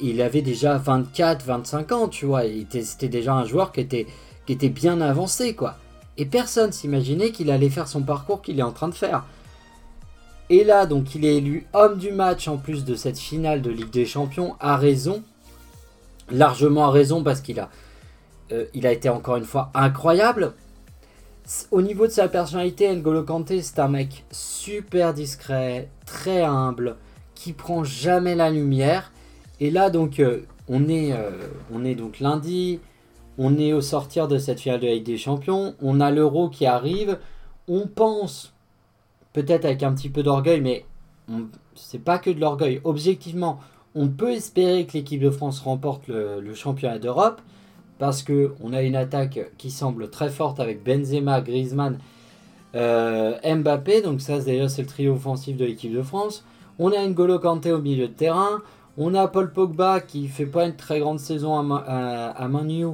il 0.00 0.22
avait 0.22 0.42
déjà 0.42 0.76
24-25 0.78 1.92
ans, 1.92 2.08
tu 2.08 2.26
vois. 2.26 2.42
C'était 2.68 3.08
déjà 3.08 3.34
un 3.34 3.44
joueur 3.44 3.70
qui 3.70 3.80
était, 3.80 4.06
qui 4.44 4.54
était 4.54 4.70
bien 4.70 5.00
avancé, 5.00 5.54
quoi. 5.54 5.76
Et 6.16 6.26
personne 6.26 6.72
s'imaginait 6.72 7.30
qu'il 7.30 7.50
allait 7.50 7.70
faire 7.70 7.88
son 7.88 8.02
parcours 8.02 8.42
qu'il 8.42 8.58
est 8.58 8.62
en 8.62 8.72
train 8.72 8.88
de 8.88 8.94
faire. 8.94 9.24
Et 10.50 10.64
là, 10.64 10.86
donc, 10.86 11.14
il 11.14 11.24
est 11.24 11.36
élu 11.36 11.66
homme 11.72 11.98
du 11.98 12.12
match 12.12 12.48
en 12.48 12.58
plus 12.58 12.84
de 12.84 12.94
cette 12.94 13.18
finale 13.18 13.62
de 13.62 13.70
Ligue 13.70 13.90
des 13.90 14.06
Champions, 14.06 14.56
à 14.60 14.76
raison 14.76 15.22
largement 16.30 16.90
raison 16.90 17.22
parce 17.22 17.40
qu'il 17.40 17.60
a, 17.60 17.70
euh, 18.52 18.66
il 18.74 18.86
a 18.86 18.92
été 18.92 19.08
encore 19.08 19.36
une 19.36 19.44
fois 19.44 19.70
incroyable. 19.74 20.52
Au 21.70 21.82
niveau 21.82 22.06
de 22.06 22.12
sa 22.12 22.28
personnalité, 22.28 22.94
N'Golo 22.94 23.22
Kanté, 23.22 23.60
c'est 23.60 23.78
un 23.78 23.88
mec 23.88 24.24
super 24.30 25.12
discret, 25.12 25.88
très 26.06 26.42
humble, 26.42 26.96
qui 27.34 27.52
prend 27.52 27.84
jamais 27.84 28.34
la 28.34 28.50
lumière. 28.50 29.12
Et 29.60 29.70
là, 29.70 29.90
donc, 29.90 30.20
euh, 30.20 30.46
on, 30.68 30.88
est, 30.88 31.12
euh, 31.12 31.30
on 31.72 31.84
est 31.84 31.94
donc 31.94 32.20
lundi, 32.20 32.80
on 33.38 33.58
est 33.58 33.72
au 33.72 33.80
sortir 33.80 34.28
de 34.28 34.38
cette 34.38 34.60
finale 34.60 34.80
de 34.80 34.86
Ligue 34.86 35.04
des 35.04 35.16
Champions, 35.16 35.74
on 35.82 36.00
a 36.00 36.10
l'Euro 36.10 36.48
qui 36.48 36.66
arrive, 36.66 37.18
on 37.68 37.86
pense, 37.86 38.52
peut-être 39.32 39.64
avec 39.64 39.82
un 39.82 39.92
petit 39.92 40.10
peu 40.10 40.22
d'orgueil, 40.22 40.60
mais 40.60 40.84
c'est 41.74 42.02
pas 42.02 42.18
que 42.18 42.30
de 42.30 42.40
l'orgueil. 42.40 42.80
Objectivement, 42.84 43.58
on 43.94 44.08
peut 44.08 44.32
espérer 44.32 44.86
que 44.86 44.94
l'équipe 44.94 45.20
de 45.20 45.30
France 45.30 45.60
remporte 45.60 46.08
le, 46.08 46.54
championnat 46.54 46.98
d'Europe 46.98 47.40
parce 47.98 48.22
qu'on 48.22 48.72
a 48.72 48.82
une 48.82 48.96
attaque 48.96 49.38
qui 49.56 49.70
semble 49.70 50.10
très 50.10 50.28
forte 50.28 50.58
avec 50.60 50.82
Benzema, 50.84 51.40
Griezmann, 51.40 51.98
euh, 52.74 53.34
Mbappé. 53.44 54.02
Donc 54.02 54.20
ça, 54.20 54.40
déjà, 54.40 54.68
c'est 54.68 54.82
le 54.82 54.88
trio 54.88 55.14
offensif 55.14 55.56
de 55.56 55.64
l'équipe 55.64 55.92
de 55.92 56.02
France. 56.02 56.44
On 56.78 56.90
a 56.90 57.06
N'Golo 57.06 57.38
Kanté 57.38 57.70
au 57.72 57.80
milieu 57.80 58.08
de 58.08 58.12
terrain. 58.12 58.62
On 58.96 59.14
a 59.14 59.28
Paul 59.28 59.52
Pogba 59.52 60.00
qui 60.00 60.26
fait 60.28 60.46
pas 60.46 60.66
une 60.66 60.76
très 60.76 61.00
grande 61.00 61.18
saison 61.20 61.58
à, 61.76 62.32
à, 62.36 62.48
Manu, 62.48 62.86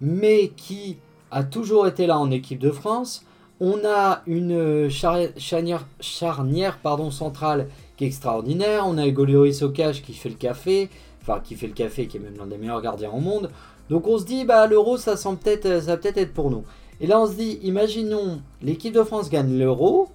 mais 0.00 0.48
qui 0.56 0.98
a 1.30 1.44
toujours 1.44 1.86
été 1.86 2.06
là 2.06 2.18
en 2.18 2.30
équipe 2.30 2.58
de 2.58 2.70
France. 2.70 3.24
On 3.60 3.78
a 3.86 4.22
une 4.26 4.90
charnière, 4.90 5.86
charnière 6.00 6.78
pardon, 6.82 7.10
centrale 7.10 7.68
qui 7.96 8.04
est 8.04 8.08
extraordinaire. 8.08 8.84
On 8.86 8.98
a 8.98 9.06
Hugo 9.06 9.24
Lloris 9.24 9.64
qui 10.02 10.12
fait 10.12 10.28
le 10.28 10.34
café, 10.34 10.90
enfin 11.22 11.40
qui 11.42 11.54
fait 11.54 11.66
le 11.66 11.72
café, 11.72 12.06
qui 12.06 12.18
est 12.18 12.20
même 12.20 12.36
l'un 12.36 12.46
des 12.46 12.58
meilleurs 12.58 12.82
gardiens 12.82 13.10
au 13.10 13.20
monde. 13.20 13.50
Donc 13.88 14.06
on 14.06 14.18
se 14.18 14.24
dit, 14.24 14.44
bah 14.44 14.66
l'euro, 14.66 14.98
ça 14.98 15.16
sent 15.16 15.36
peut-être, 15.42 15.68
va 15.68 15.96
peut-être 15.96 16.18
être 16.18 16.34
pour 16.34 16.50
nous. 16.50 16.64
Et 17.00 17.06
là 17.06 17.20
on 17.20 17.26
se 17.26 17.34
dit, 17.34 17.58
imaginons 17.62 18.40
l'équipe 18.62 18.94
de 18.94 19.02
France 19.02 19.30
gagne 19.30 19.58
l'euro 19.58 20.08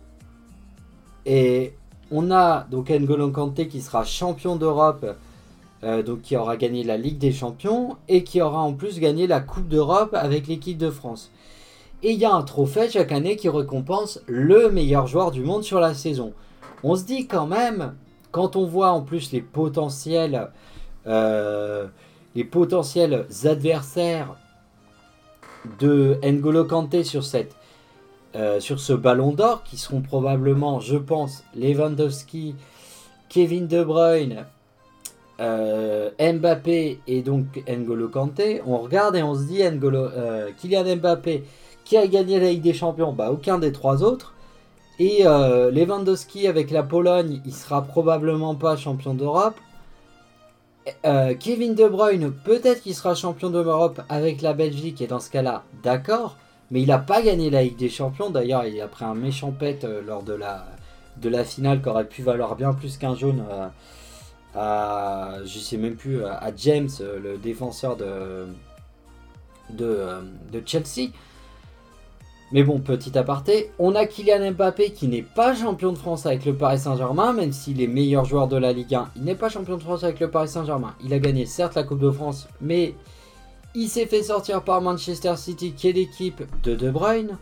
et 1.25 1.73
on 2.11 2.31
a 2.31 2.65
donc 2.69 2.89
N'Golo 2.89 3.29
Kanté 3.31 3.67
qui 3.67 3.81
sera 3.81 4.03
champion 4.03 4.55
d'Europe, 4.55 5.05
euh, 5.83 6.03
donc 6.03 6.21
qui 6.21 6.35
aura 6.35 6.57
gagné 6.57 6.83
la 6.83 6.97
Ligue 6.97 7.17
des 7.17 7.31
Champions 7.31 7.97
et 8.07 8.23
qui 8.23 8.41
aura 8.41 8.61
en 8.61 8.73
plus 8.73 8.99
gagné 8.99 9.27
la 9.27 9.39
Coupe 9.39 9.67
d'Europe 9.67 10.13
avec 10.13 10.47
l'équipe 10.47 10.77
de 10.77 10.89
France. 10.89 11.31
Et 12.03 12.11
il 12.11 12.19
y 12.19 12.25
a 12.25 12.33
un 12.33 12.43
trophée 12.43 12.89
chaque 12.89 13.11
année 13.11 13.35
qui 13.35 13.49
récompense 13.49 14.21
le 14.25 14.71
meilleur 14.71 15.07
joueur 15.07 15.31
du 15.31 15.41
monde 15.41 15.63
sur 15.63 15.79
la 15.79 15.93
saison 15.93 16.33
on 16.83 16.95
se 16.95 17.03
dit 17.03 17.27
quand 17.27 17.47
même, 17.47 17.95
quand 18.31 18.55
on 18.55 18.65
voit 18.65 18.91
en 18.91 19.01
plus 19.01 19.31
les 19.31 19.41
potentiels, 19.41 20.49
euh, 21.07 21.87
les 22.35 22.43
potentiels 22.43 23.25
adversaires 23.43 24.35
de 25.79 26.17
N'Golo 26.23 26.65
Kanté 26.65 27.03
sur, 27.03 27.23
euh, 28.35 28.59
sur 28.59 28.79
ce 28.79 28.93
ballon 28.93 29.31
d'or, 29.33 29.63
qui 29.63 29.77
seront 29.77 30.01
probablement, 30.01 30.79
je 30.79 30.97
pense, 30.97 31.43
Lewandowski, 31.55 32.55
Kevin 33.29 33.67
De 33.67 33.83
Bruyne, 33.83 34.45
euh, 35.41 36.11
Mbappé 36.19 36.99
et 37.07 37.21
donc 37.21 37.63
N'Golo 37.67 38.07
Kanté, 38.07 38.61
on 38.65 38.77
regarde 38.77 39.15
et 39.15 39.23
on 39.23 39.35
se 39.35 39.43
dit 39.43 39.63
N'Golo, 39.63 40.07
Kylian 40.59 40.95
Mbappé 40.97 41.43
qui 41.83 41.97
a 41.97 42.07
gagné 42.07 42.39
la 42.39 42.49
Ligue 42.51 42.61
des 42.61 42.73
Champions, 42.73 43.11
bah 43.11 43.31
aucun 43.31 43.57
des 43.57 43.71
trois 43.71 44.03
autres. 44.03 44.33
Et 44.99 45.25
euh, 45.25 45.71
Lewandowski 45.71 46.47
avec 46.47 46.69
la 46.71 46.83
Pologne, 46.83 47.41
il 47.45 47.53
sera 47.53 47.81
probablement 47.81 48.55
pas 48.55 48.77
champion 48.77 49.13
d'Europe. 49.13 49.55
Euh, 51.05 51.33
Kevin 51.39 51.75
De 51.75 51.87
Bruyne, 51.87 52.31
peut-être 52.31 52.81
qu'il 52.81 52.95
sera 52.95 53.15
champion 53.15 53.49
d'Europe 53.49 54.01
avec 54.09 54.41
la 54.41 54.53
Belgique, 54.53 55.01
et 55.01 55.07
dans 55.07 55.19
ce 55.19 55.29
cas-là, 55.31 55.63
d'accord. 55.83 56.37
Mais 56.69 56.81
il 56.81 56.87
n'a 56.87 56.99
pas 56.99 57.21
gagné 57.21 57.49
la 57.49 57.63
Ligue 57.63 57.77
des 57.77 57.89
Champions. 57.89 58.29
D'ailleurs, 58.29 58.65
il 58.65 58.79
a 58.79 58.87
pris 58.87 59.03
un 59.03 59.15
méchant 59.15 59.51
pet 59.51 59.83
euh, 59.83 60.01
lors 60.05 60.23
de 60.23 60.33
la, 60.33 60.65
de 61.17 61.29
la 61.29 61.43
finale 61.43 61.81
qui 61.81 61.89
aurait 61.89 62.07
pu 62.07 62.21
valoir 62.21 62.55
bien 62.55 62.73
plus 62.73 62.97
qu'un 62.97 63.15
jaune 63.15 63.43
à, 64.55 65.37
je 65.45 65.59
sais 65.59 65.77
même 65.77 65.95
plus, 65.95 66.23
à 66.23 66.51
James, 66.55 66.89
le 66.99 67.37
défenseur 67.37 67.95
de, 67.95 68.45
de 69.69 70.63
Chelsea. 70.65 71.11
Mais 72.53 72.63
bon, 72.63 72.79
petit 72.79 73.17
aparté, 73.17 73.71
on 73.79 73.95
a 73.95 74.05
Kylian 74.05 74.51
Mbappé 74.51 74.91
qui 74.91 75.07
n'est 75.07 75.21
pas 75.21 75.55
champion 75.55 75.93
de 75.93 75.97
France 75.97 76.25
avec 76.25 76.43
le 76.43 76.53
Paris 76.53 76.79
Saint-Germain, 76.79 77.31
même 77.31 77.53
s'il 77.53 77.81
est 77.81 77.87
meilleur 77.87 78.25
joueur 78.25 78.49
de 78.49 78.57
la 78.57 78.73
Ligue 78.73 78.93
1, 78.93 79.11
il 79.15 79.23
n'est 79.23 79.35
pas 79.35 79.47
champion 79.47 79.77
de 79.77 79.81
France 79.81 80.03
avec 80.03 80.19
le 80.19 80.29
Paris 80.29 80.49
Saint-Germain. 80.49 80.93
Il 81.01 81.13
a 81.13 81.19
gagné 81.19 81.45
certes 81.45 81.75
la 81.75 81.83
Coupe 81.83 82.01
de 82.01 82.11
France, 82.11 82.49
mais 82.59 82.93
il 83.73 83.87
s'est 83.87 84.05
fait 84.05 84.23
sortir 84.23 84.63
par 84.63 84.81
Manchester 84.81 85.37
City 85.37 85.71
qui 85.71 85.87
est 85.87 85.93
l'équipe 85.93 86.43
de 86.63 86.75
De 86.75 86.91
Bruyne. 86.91 87.37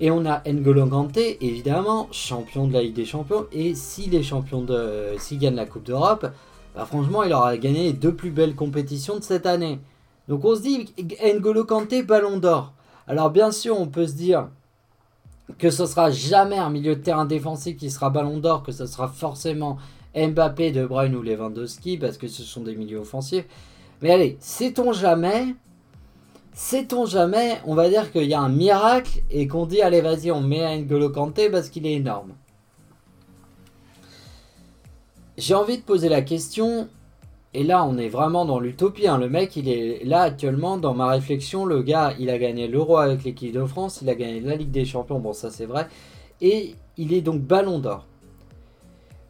Et 0.00 0.10
on 0.10 0.26
a 0.26 0.42
N'Golo 0.46 0.86
Kanté, 0.86 1.38
évidemment, 1.44 2.08
champion 2.12 2.66
de 2.66 2.72
la 2.72 2.82
Ligue 2.82 2.94
des 2.94 3.04
Champions. 3.04 3.46
Et 3.52 3.74
s'il 3.74 4.14
est 4.14 4.22
champion 4.22 4.62
de, 4.62 5.14
s'il 5.18 5.38
gagne 5.38 5.54
la 5.54 5.66
Coupe 5.66 5.84
d'Europe, 5.84 6.26
bah 6.74 6.84
franchement, 6.84 7.22
il 7.22 7.32
aura 7.32 7.56
gagné 7.56 7.84
les 7.84 7.92
deux 7.92 8.14
plus 8.14 8.30
belles 8.30 8.54
compétitions 8.54 9.16
de 9.18 9.24
cette 9.24 9.46
année. 9.46 9.80
Donc 10.28 10.44
on 10.44 10.54
se 10.54 10.60
dit, 10.60 10.86
N'Golo 11.22 11.64
Kanté, 11.64 12.02
Ballon 12.02 12.38
d'Or. 12.38 12.74
Alors 13.08 13.30
bien 13.30 13.50
sûr, 13.52 13.78
on 13.78 13.86
peut 13.86 14.06
se 14.06 14.14
dire 14.14 14.48
que 15.58 15.70
ce 15.70 15.86
sera 15.86 16.10
jamais 16.10 16.58
un 16.58 16.70
milieu 16.70 16.96
de 16.96 17.00
terrain 17.00 17.24
défensif 17.24 17.76
qui 17.76 17.90
sera 17.90 18.10
ballon 18.10 18.38
d'or, 18.38 18.62
que 18.62 18.72
ce 18.72 18.86
sera 18.86 19.08
forcément 19.08 19.78
Mbappé, 20.14 20.72
De 20.72 20.86
Bruyne 20.86 21.14
ou 21.14 21.22
Lewandowski, 21.22 21.98
parce 21.98 22.18
que 22.18 22.26
ce 22.26 22.42
sont 22.42 22.62
des 22.62 22.74
milieux 22.74 22.98
offensifs. 22.98 23.44
Mais 24.02 24.10
allez, 24.10 24.36
sait-on 24.40 24.92
jamais 24.92 25.54
Sait-on 26.58 27.04
jamais, 27.04 27.58
on 27.66 27.74
va 27.74 27.90
dire 27.90 28.10
qu'il 28.10 28.24
y 28.24 28.32
a 28.32 28.40
un 28.40 28.48
miracle 28.48 29.20
et 29.30 29.46
qu'on 29.46 29.66
dit 29.66 29.82
allez 29.82 30.00
vas-y 30.00 30.30
on 30.30 30.40
met 30.40 30.78
N'Golo 30.78 31.10
Kanté 31.10 31.50
parce 31.50 31.68
qu'il 31.68 31.86
est 31.86 31.92
énorme. 31.92 32.32
J'ai 35.36 35.54
envie 35.54 35.76
de 35.76 35.82
poser 35.82 36.08
la 36.08 36.22
question, 36.22 36.88
et 37.52 37.62
là 37.62 37.84
on 37.84 37.98
est 37.98 38.08
vraiment 38.08 38.46
dans 38.46 38.58
l'utopie, 38.58 39.06
hein. 39.06 39.18
le 39.18 39.28
mec 39.28 39.54
il 39.56 39.68
est 39.68 40.02
là 40.06 40.22
actuellement 40.22 40.78
dans 40.78 40.94
ma 40.94 41.08
réflexion, 41.08 41.66
le 41.66 41.82
gars 41.82 42.14
il 42.18 42.30
a 42.30 42.38
gagné 42.38 42.68
l'euro 42.68 42.96
avec 42.96 43.22
l'équipe 43.24 43.52
de 43.52 43.66
France, 43.66 43.98
il 44.00 44.08
a 44.08 44.14
gagné 44.14 44.40
la 44.40 44.56
Ligue 44.56 44.70
des 44.70 44.86
Champions, 44.86 45.20
bon 45.20 45.34
ça 45.34 45.50
c'est 45.50 45.66
vrai, 45.66 45.88
et 46.40 46.74
il 46.96 47.12
est 47.12 47.20
donc 47.20 47.42
ballon 47.42 47.80
d'or. 47.80 48.06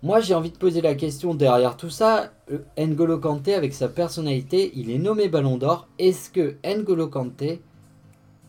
Moi, 0.03 0.21
j'ai 0.21 0.35
envie 0.35 0.51
de 0.51 0.59
poser 0.59 0.81
la 0.81 0.95
question 0.95 1.35
derrière 1.35 1.77
tout 1.77 1.91
ça. 1.91 2.31
Euh, 2.51 2.59
N'Golo 2.79 3.19
Kanté, 3.19 3.55
avec 3.55 3.75
sa 3.75 3.89
personnalité, 3.89 4.73
il 4.75 4.91
est 4.91 4.99
nommé 4.99 5.29
Ballon 5.29 5.57
d'Or. 5.57 5.89
Est-ce 5.99 6.31
que 6.31 6.57
N'Golo 6.65 7.09
Kanté 7.09 7.63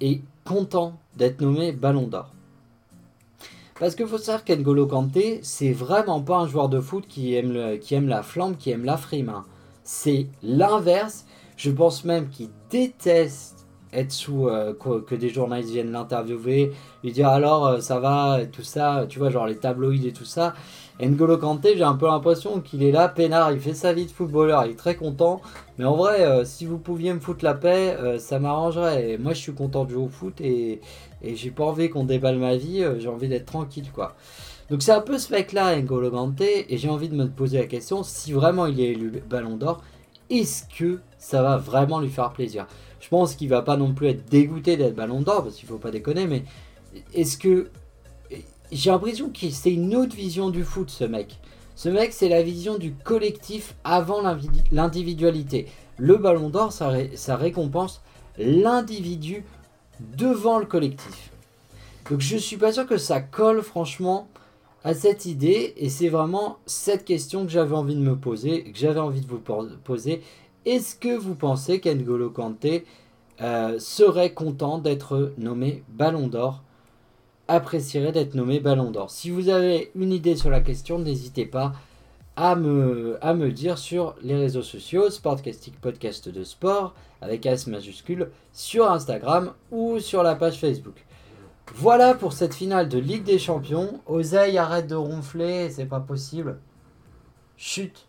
est 0.01 0.21
content 0.45 0.99
d'être 1.15 1.41
nommé 1.41 1.71
Ballon 1.71 2.07
d'Or? 2.07 2.31
Parce 3.79 3.93
qu'il 3.95 4.07
faut 4.07 4.17
savoir 4.17 4.43
qu'N'Golo 4.43 4.87
Kanté, 4.87 5.39
c'est 5.43 5.71
vraiment 5.71 6.21
pas 6.21 6.37
un 6.37 6.47
joueur 6.47 6.67
de 6.67 6.79
foot 6.79 7.05
qui 7.07 7.35
aime, 7.35 7.53
la 8.07 8.23
flamme, 8.23 8.57
qui 8.57 8.71
aime 8.71 8.85
la 8.85 8.97
frime. 8.97 9.29
Hein. 9.29 9.45
C'est 9.83 10.27
l'inverse. 10.41 11.25
Je 11.57 11.69
pense 11.69 12.03
même 12.03 12.29
qu'il 12.29 12.49
déteste 12.69 13.67
être 13.93 14.11
sous 14.11 14.47
euh, 14.47 14.73
que, 14.73 15.15
des 15.15 15.29
journalistes 15.29 15.71
viennent 15.71 15.91
l'interviewer, 15.91 16.71
lui 17.03 17.11
dire 17.11 17.29
alors 17.29 17.67
euh, 17.67 17.79
ça 17.79 17.99
va, 17.99 18.39
tout 18.51 18.63
ça, 18.63 19.05
tu 19.07 19.17
vois, 19.19 19.29
genre 19.29 19.47
les 19.47 19.57
tabloïds 19.57 20.07
et 20.07 20.13
tout 20.13 20.25
ça. 20.25 20.53
N'Golo 20.99 21.37
Kanté, 21.37 21.77
j'ai 21.77 21.83
un 21.83 21.93
peu 21.93 22.07
l'impression 22.07 22.59
qu'il 22.59 22.81
est 22.81 22.91
là, 22.91 23.07
peinard, 23.07 23.51
il 23.51 23.59
fait 23.59 23.75
sa 23.75 23.93
vie 23.93 24.07
de 24.07 24.11
footballeur, 24.11 24.65
il 24.65 24.71
est 24.71 24.75
très 24.75 24.95
content. 24.95 25.41
Mais 25.77 25.85
en 25.85 25.95
vrai, 25.95 26.21
euh, 26.21 26.43
si 26.43 26.65
vous 26.65 26.79
pouviez 26.79 27.13
me 27.13 27.19
foutre 27.19 27.45
la 27.45 27.53
paix, 27.53 27.95
euh, 27.99 28.17
ça 28.17 28.39
m'arrangerait. 28.39 29.17
moi, 29.19 29.33
je 29.33 29.39
suis 29.39 29.53
content 29.53 29.85
de 29.85 29.91
jouer 29.91 30.03
au 30.03 30.07
foot 30.07 30.41
et, 30.41 30.81
j'ai 31.23 31.51
pas 31.51 31.65
envie 31.65 31.89
qu'on 31.89 32.03
déballe 32.03 32.37
ma 32.37 32.55
vie, 32.55 32.83
euh, 32.83 32.99
j'ai 32.99 33.09
envie 33.09 33.27
d'être 33.27 33.45
tranquille, 33.45 33.91
quoi. 33.93 34.15
Donc 34.69 34.81
c'est 34.81 34.91
un 34.91 35.01
peu 35.01 35.17
ce 35.17 35.31
mec-là, 35.31 35.79
N'Golo 35.79 36.09
Kanté, 36.11 36.73
et 36.73 36.77
j'ai 36.77 36.89
envie 36.89 37.09
de 37.09 37.15
me 37.15 37.27
poser 37.27 37.59
la 37.59 37.65
question, 37.65 38.03
si 38.03 38.33
vraiment 38.33 38.65
il 38.65 38.79
est 38.81 38.91
élu 38.91 39.23
Ballon 39.29 39.55
d'Or, 39.55 39.81
est-ce 40.29 40.63
que 40.77 40.99
ça 41.17 41.41
va 41.41 41.57
vraiment 41.57 41.99
lui 41.99 42.09
faire 42.09 42.31
plaisir? 42.33 42.67
Je 42.99 43.07
pense 43.07 43.35
qu'il 43.35 43.49
va 43.49 43.61
pas 43.61 43.77
non 43.77 43.93
plus 43.93 44.07
être 44.07 44.29
dégoûté 44.29 44.77
d'être 44.77 44.95
Ballon 44.95 45.21
d'Or, 45.21 45.43
parce 45.43 45.55
qu'il 45.55 45.67
faut 45.69 45.77
pas 45.77 45.91
déconner, 45.91 46.27
mais 46.27 46.43
est-ce 47.13 47.37
que 47.37 47.69
j'ai 48.71 48.91
l'impression 48.91 49.29
que 49.29 49.49
c'est 49.49 49.71
une 49.71 49.95
autre 49.95 50.15
vision 50.15 50.49
du 50.49 50.63
foot, 50.63 50.89
ce 50.89 51.03
mec. 51.03 51.39
Ce 51.75 51.89
mec, 51.89 52.11
c'est 52.11 52.29
la 52.29 52.41
vision 52.41 52.77
du 52.77 52.93
collectif 52.93 53.75
avant 53.83 54.21
l'individualité. 54.71 55.67
Le 55.97 56.17
ballon 56.17 56.49
d'or, 56.49 56.71
ça, 56.71 57.35
récompense 57.35 58.01
l'individu 58.37 59.45
devant 59.99 60.59
le 60.59 60.65
collectif. 60.65 61.31
Donc 62.09 62.21
je 62.21 62.37
suis 62.37 62.57
pas 62.57 62.71
sûr 62.71 62.87
que 62.87 62.97
ça 62.97 63.19
colle 63.19 63.61
franchement 63.61 64.27
à 64.83 64.93
cette 64.93 65.25
idée 65.25 65.73
et 65.75 65.89
c'est 65.89 66.07
vraiment 66.07 66.57
cette 66.65 67.03
question 67.03 67.45
que 67.45 67.51
j'avais 67.51 67.75
envie 67.75 67.95
de 67.95 68.01
me 68.01 68.15
poser, 68.15 68.63
que 68.63 68.77
j'avais 68.77 68.99
envie 68.99 69.21
de 69.21 69.27
vous 69.27 69.41
poser. 69.83 70.21
Est-ce 70.65 70.95
que 70.95 71.15
vous 71.15 71.35
pensez 71.35 71.79
qu'Engolo 71.79 72.29
Kanté 72.29 72.85
euh, 73.41 73.77
serait 73.79 74.33
content 74.33 74.77
d'être 74.77 75.33
nommé 75.37 75.83
Ballon 75.89 76.27
d'Or 76.27 76.63
apprécierait 77.47 78.11
d'être 78.11 78.35
nommé 78.35 78.59
Ballon 78.59 78.91
d'Or. 78.91 79.09
Si 79.09 79.29
vous 79.29 79.49
avez 79.49 79.91
une 79.95 80.11
idée 80.11 80.35
sur 80.35 80.49
la 80.49 80.61
question, 80.61 80.99
n'hésitez 80.99 81.45
pas 81.45 81.73
à 82.35 82.55
me, 82.55 83.49
dire 83.49 83.77
sur 83.77 84.15
les 84.21 84.35
réseaux 84.35 84.61
sociaux, 84.61 85.09
Sportcastic 85.09 85.81
Podcast 85.81 86.29
de 86.29 86.43
Sport, 86.43 86.93
avec 87.21 87.45
S 87.45 87.65
majuscule, 87.65 88.29
sur 88.53 88.91
Instagram 88.91 89.53
ou 89.71 89.99
sur 89.99 90.21
la 90.21 90.35
page 90.35 90.59
Facebook. 90.59 91.03
Voilà 91.73 92.13
pour 92.13 92.33
cette 92.33 92.53
finale 92.53 92.89
de 92.89 92.99
Ligue 92.99 93.23
des 93.23 93.39
Champions. 93.39 94.01
Oseille, 94.05 94.57
arrête 94.57 94.87
de 94.87 94.95
ronfler, 94.95 95.69
c'est 95.71 95.85
pas 95.85 95.99
possible. 95.99 96.59
Chut. 97.57 98.07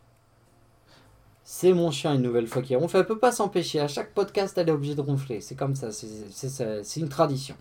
C'est 1.43 1.73
mon 1.73 1.91
chien 1.91 2.15
une 2.15 2.23
nouvelle 2.23 2.47
fois 2.47 2.61
qui 2.61 2.77
ronfle. 2.77 2.99
Elle 2.99 3.07
peut 3.07 3.19
pas 3.19 3.33
s'empêcher. 3.33 3.81
À 3.81 3.89
chaque 3.89 4.13
podcast, 4.13 4.59
elle 4.59 4.69
est 4.69 4.73
obligée 4.73 4.95
de 4.95 5.01
ronfler. 5.01 5.41
C'est 5.41 5.55
comme 5.55 5.75
ça. 5.75 5.91
C'est 5.91 7.01
une 7.01 7.09
tradition. 7.09 7.57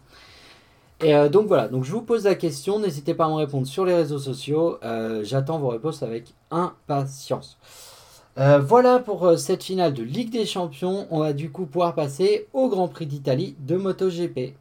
Et 1.00 1.14
euh, 1.14 1.30
donc 1.30 1.48
voilà, 1.48 1.70
je 1.72 1.92
vous 1.92 2.02
pose 2.02 2.24
la 2.24 2.34
question, 2.34 2.80
n'hésitez 2.80 3.14
pas 3.14 3.26
à 3.26 3.30
me 3.30 3.36
répondre 3.36 3.68
sur 3.68 3.86
les 3.86 3.94
réseaux 3.94 4.18
sociaux, 4.18 4.80
euh, 4.84 5.24
j'attends 5.24 5.60
vos 5.60 5.70
réponses 5.70 6.02
avec 6.02 6.34
impatience. 6.50 7.60
Euh, 8.40 8.60
voilà 8.60 9.00
pour 9.00 9.38
cette 9.38 9.64
finale 9.64 9.94
de 9.94 10.02
Ligue 10.02 10.32
des 10.32 10.46
Champions, 10.46 11.08
on 11.12 11.20
va 11.20 11.34
du 11.34 11.52
coup 11.52 11.68
pouvoir 11.68 11.94
passer 11.94 12.48
au 12.52 12.68
Grand 12.68 12.88
Prix 12.88 13.06
d'Italie 13.06 13.56
de 13.60 13.78
MotoGP. 13.78 14.56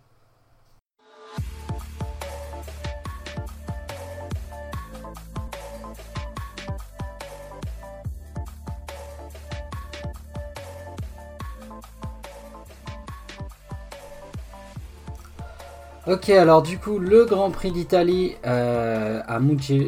Ok, 16.08 16.30
alors 16.30 16.62
du 16.62 16.78
coup, 16.78 17.00
le 17.00 17.24
Grand 17.24 17.50
Prix 17.50 17.72
d'Italie 17.72 18.36
euh, 18.46 19.20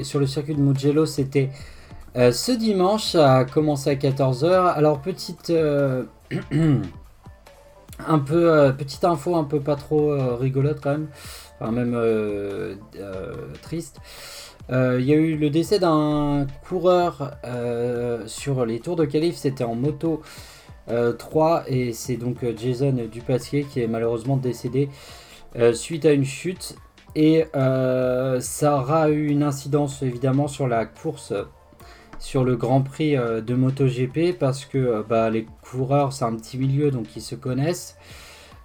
sur 0.03 0.19
le 0.19 0.27
circuit 0.27 0.57
de 0.57 0.61
Mugello, 0.61 1.07
c'était 1.07 1.51
euh, 2.17 2.33
ce 2.33 2.51
dimanche, 2.51 3.13
ça 3.13 3.37
a 3.37 3.45
commencé 3.45 3.89
à 3.89 3.95
14h. 3.95 4.73
Alors, 4.75 5.01
petite, 5.01 5.51
euh, 5.51 6.07
un 8.09 8.19
peu, 8.19 8.75
petite 8.77 9.05
info 9.05 9.37
un 9.37 9.45
peu 9.45 9.61
pas 9.61 9.77
trop 9.77 10.13
rigolote 10.37 10.81
quand 10.83 10.91
même, 10.91 11.07
enfin 11.61 11.71
même 11.71 11.97
triste. 13.63 14.01
Il 14.71 15.03
y 15.03 15.13
a 15.13 15.17
eu 15.17 15.37
le 15.37 15.51
décès 15.51 15.79
d'un 15.79 16.49
coureur 16.69 17.37
sur 18.27 18.67
les 18.67 18.81
tours 18.81 18.97
de 18.97 19.05
qualif, 19.05 19.37
c'était 19.37 19.63
en 19.63 19.77
moto 19.77 20.23
3 20.89 21.65
et 21.69 21.93
c'est 21.93 22.17
donc 22.17 22.39
Jason 22.57 23.07
Dupasquier 23.09 23.65
qui 23.65 23.83
est 23.83 23.87
malheureusement 23.87 24.37
décédé 24.37 24.89
euh, 25.59 25.73
suite 25.73 26.05
à 26.05 26.13
une 26.13 26.25
chute. 26.25 26.77
Et 27.15 27.47
euh, 27.57 28.39
ça 28.41 28.77
aura 28.77 29.11
eu 29.11 29.29
une 29.29 29.43
incidence 29.43 30.03
évidemment 30.03 30.47
sur 30.47 30.69
la 30.69 30.87
course, 30.87 31.33
sur 32.21 32.45
le 32.45 32.55
Grand 32.57 32.83
Prix 32.83 33.17
euh, 33.17 33.41
de 33.41 33.55
MotoGP, 33.55 34.39
parce 34.39 34.65
que 34.65 35.05
bah, 35.09 35.31
les 35.31 35.47
coureurs, 35.63 36.13
c'est 36.13 36.25
un 36.25 36.37
petit 36.37 36.59
milieu, 36.59 36.91
donc 36.91 37.17
ils 37.17 37.23
se 37.23 37.35
connaissent. 37.35 37.97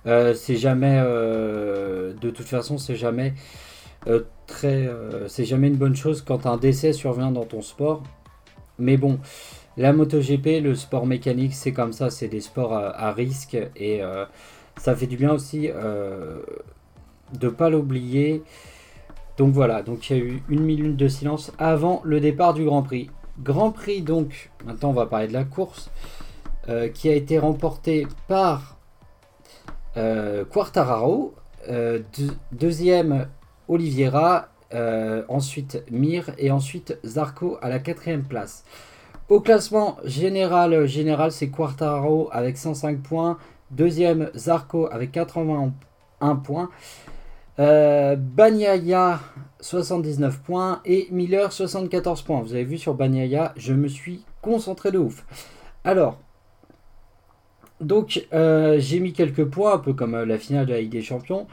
c'est 0.06 0.58
jamais, 0.58 1.00
de 1.02 2.30
toute 2.30 2.46
façon, 2.46 2.78
c'est 2.78 2.96
jamais 2.96 3.34
très, 4.48 4.90
c'est 5.28 5.46
jamais 5.46 5.70
une 5.70 5.78
bonne 5.78 5.96
chose 5.96 6.22
quand 6.22 6.46
un 6.46 6.58
décès 6.58 6.94
survient 6.94 7.32
dans 7.32 7.46
ton 7.46 7.62
sport. 7.62 8.04
Mais 8.78 8.98
bon, 8.98 9.20
la 9.78 9.94
MotoGP, 9.94 10.62
le 10.62 10.76
sport 10.76 11.08
mécanique, 11.08 11.54
c'est 11.56 11.72
comme 11.72 11.94
ça, 11.94 12.10
c'est 12.10 12.28
des 12.28 12.42
sports 12.42 12.74
à, 12.74 13.12
risque 13.14 13.58
et 13.78 14.02
ça 14.78 14.96
fait 14.96 15.08
du 15.08 15.16
bien 15.16 15.32
aussi 15.32 15.70
de 17.40 17.50
pas 17.50 17.70
l'oublier. 17.70 18.44
Donc 19.38 19.54
voilà, 19.54 19.82
donc 19.82 20.10
il 20.10 20.18
y 20.18 20.22
a 20.22 20.24
eu 20.24 20.44
une 20.50 20.62
minute 20.62 20.96
de 20.96 21.08
silence 21.08 21.52
avant 21.58 22.02
le 22.04 22.20
départ 22.20 22.54
du 22.54 22.66
Grand 22.66 22.84
Prix. 22.84 23.10
Grand 23.42 23.72
Prix 23.72 24.02
donc, 24.02 24.52
maintenant 24.66 24.90
on 24.90 24.94
va 24.94 25.08
parler 25.08 25.28
de 25.28 25.34
la 25.34 25.44
course, 25.44 25.90
euh, 26.70 26.88
qui 26.88 27.10
a 27.10 27.14
été 27.14 27.40
remporté 27.40 28.08
par 28.28 28.78
euh, 29.98 30.46
Quartararo, 30.46 31.34
euh, 31.70 32.00
deuxième 32.52 33.28
Oliveira, 33.68 34.50
ensuite 35.28 35.84
Mir 35.92 36.32
et 36.40 36.50
ensuite 36.50 36.98
Zarco 37.06 37.60
à 37.62 37.70
la 37.70 37.78
quatrième 37.78 38.24
place. 38.24 38.64
Au 39.30 39.40
classement 39.40 39.98
général, 40.04 40.88
général 40.88 41.32
c'est 41.32 41.50
Quartararo 41.50 42.30
avec 42.32 42.58
105 42.58 43.00
points, 43.04 43.38
deuxième 43.70 44.32
Zarco 44.36 44.88
avec 44.92 45.12
81 45.12 46.36
points. 46.38 46.70
Euh, 47.60 48.16
Banyaya 48.16 49.20
79 49.60 50.40
points 50.40 50.82
et 50.86 51.08
Miller 51.12 51.52
74 51.54 52.24
points. 52.24 52.42
Vous 52.42 52.54
avez 52.54 52.64
vu 52.64 52.78
sur 52.78 52.96
Banyaya, 52.96 53.54
je 53.58 53.74
me 53.74 53.88
suis 53.88 54.24
concentré 54.42 54.92
de 54.92 54.98
ouf. 54.98 55.24
Alors, 55.84 56.18
donc 57.80 58.26
euh, 58.34 58.80
j'ai 58.80 59.00
mis 59.00 59.14
quelques 59.14 59.46
points, 59.46 59.76
un 59.76 59.78
peu 59.78 59.94
comme 59.94 60.16
euh, 60.16 60.26
la 60.26 60.40
finale 60.40 60.66
de 60.66 60.74
la 60.74 60.82
Ligue 60.82 60.92
des 60.92 61.02
Champions. 61.04 61.48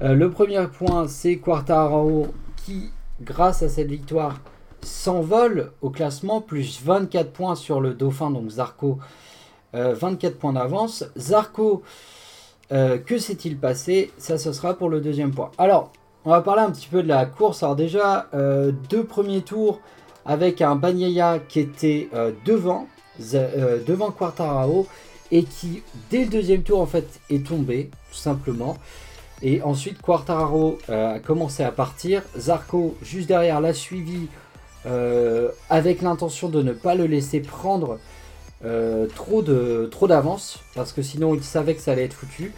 le 0.00 0.30
premier 0.30 0.64
point, 0.68 1.08
c'est 1.08 1.38
Quartararo 1.38 2.28
qui, 2.64 2.90
grâce 3.20 3.62
à 3.62 3.68
cette 3.68 3.88
victoire, 3.88 4.40
s'envole 4.82 5.72
au 5.82 5.90
classement, 5.90 6.40
plus 6.40 6.80
24 6.82 7.32
points 7.32 7.54
sur 7.56 7.80
le 7.80 7.92
Dauphin, 7.94 8.30
donc 8.30 8.50
Zarco, 8.50 8.98
24 9.74 10.38
points 10.38 10.54
d'avance. 10.54 11.04
Zarco 11.18 11.82
euh, 12.72 12.98
que 12.98 13.18
s'est-il 13.18 13.58
passé? 13.58 14.12
Ça, 14.18 14.38
ce 14.38 14.52
sera 14.52 14.74
pour 14.74 14.88
le 14.88 15.00
deuxième 15.00 15.32
point. 15.32 15.50
Alors, 15.58 15.92
on 16.24 16.30
va 16.30 16.40
parler 16.40 16.62
un 16.62 16.70
petit 16.70 16.86
peu 16.86 17.02
de 17.02 17.08
la 17.08 17.26
course. 17.26 17.62
Alors 17.62 17.76
déjà, 17.76 18.28
euh, 18.34 18.72
deux 18.88 19.04
premiers 19.04 19.42
tours 19.42 19.80
avec 20.24 20.60
un 20.62 20.76
Bagnaia 20.76 21.38
qui 21.48 21.60
était 21.60 22.08
euh, 22.14 22.30
devant, 22.44 22.86
devant 23.18 24.14
et 25.32 25.44
qui, 25.44 25.82
dès 26.10 26.24
le 26.24 26.30
deuxième 26.30 26.62
tour, 26.62 26.80
en 26.80 26.86
fait, 26.86 27.20
est 27.28 27.46
tombé, 27.46 27.90
tout 28.10 28.18
simplement. 28.18 28.76
Et 29.42 29.62
ensuite, 29.62 30.02
Quartararo 30.02 30.78
a 30.88 31.18
commencé 31.18 31.62
à 31.62 31.72
partir. 31.72 32.22
Zarco, 32.38 32.96
juste 33.02 33.28
derrière, 33.28 33.60
l'a 33.60 33.72
suivi 33.72 34.26
avec 35.70 36.02
l'intention 36.02 36.48
de 36.48 36.62
ne 36.62 36.72
pas 36.72 36.94
le 36.94 37.06
laisser 37.06 37.40
prendre 37.40 37.98
euh, 38.64 39.06
trop 39.14 39.42
de 39.42 39.88
trop 39.90 40.06
d'avance, 40.06 40.60
parce 40.74 40.92
que 40.92 41.02
sinon 41.02 41.34
il 41.34 41.42
savait 41.42 41.74
que 41.74 41.80
ça 41.80 41.92
allait 41.92 42.04
être 42.04 42.14
foutu. 42.14 42.52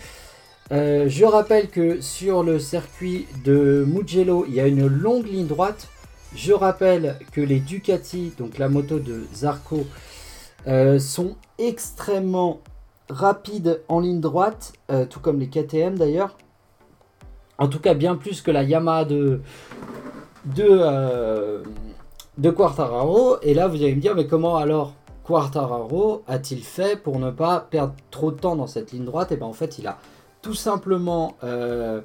je 0.70 1.24
rappelle 1.24 1.68
que 1.68 2.00
sur 2.00 2.42
le 2.42 2.58
circuit 2.58 3.26
de 3.44 3.84
Mugello, 3.86 4.44
il 4.48 4.54
y 4.54 4.60
a 4.60 4.66
une 4.66 4.86
longue 4.86 5.26
ligne 5.26 5.46
droite. 5.46 5.88
Je 6.34 6.52
rappelle 6.52 7.16
que 7.32 7.42
les 7.42 7.60
Ducati, 7.60 8.32
donc 8.38 8.58
la 8.58 8.70
moto 8.70 8.98
de 8.98 9.24
Zarco, 9.34 9.86
sont 10.98 11.36
extrêmement 11.58 12.60
rapides 13.10 13.82
en 13.88 14.00
ligne 14.00 14.20
droite, 14.20 14.72
tout 15.10 15.20
comme 15.20 15.40
les 15.40 15.48
KTM 15.48 15.98
d'ailleurs. 15.98 16.36
En 17.58 17.68
tout 17.68 17.78
cas, 17.78 17.94
bien 17.94 18.16
plus 18.16 18.40
que 18.42 18.50
la 18.50 18.62
Yamaha 18.62 19.04
de, 19.04 19.40
de, 20.46 20.66
euh, 20.68 21.62
de 22.38 22.50
Quartararo. 22.50 23.36
Et 23.42 23.54
là, 23.54 23.68
vous 23.68 23.76
allez 23.76 23.94
me 23.94 24.00
dire, 24.00 24.14
mais 24.14 24.26
comment 24.26 24.56
alors 24.56 24.94
Quartararo 25.24 26.22
a-t-il 26.26 26.62
fait 26.62 26.96
pour 26.96 27.18
ne 27.18 27.30
pas 27.30 27.60
perdre 27.60 27.94
trop 28.10 28.30
de 28.32 28.38
temps 28.38 28.56
dans 28.56 28.66
cette 28.66 28.92
ligne 28.92 29.04
droite? 29.04 29.32
Et 29.32 29.36
bien 29.36 29.46
en 29.46 29.52
fait, 29.52 29.78
il 29.78 29.86
a 29.86 29.98
tout 30.40 30.54
simplement 30.54 31.36
euh, 31.44 32.00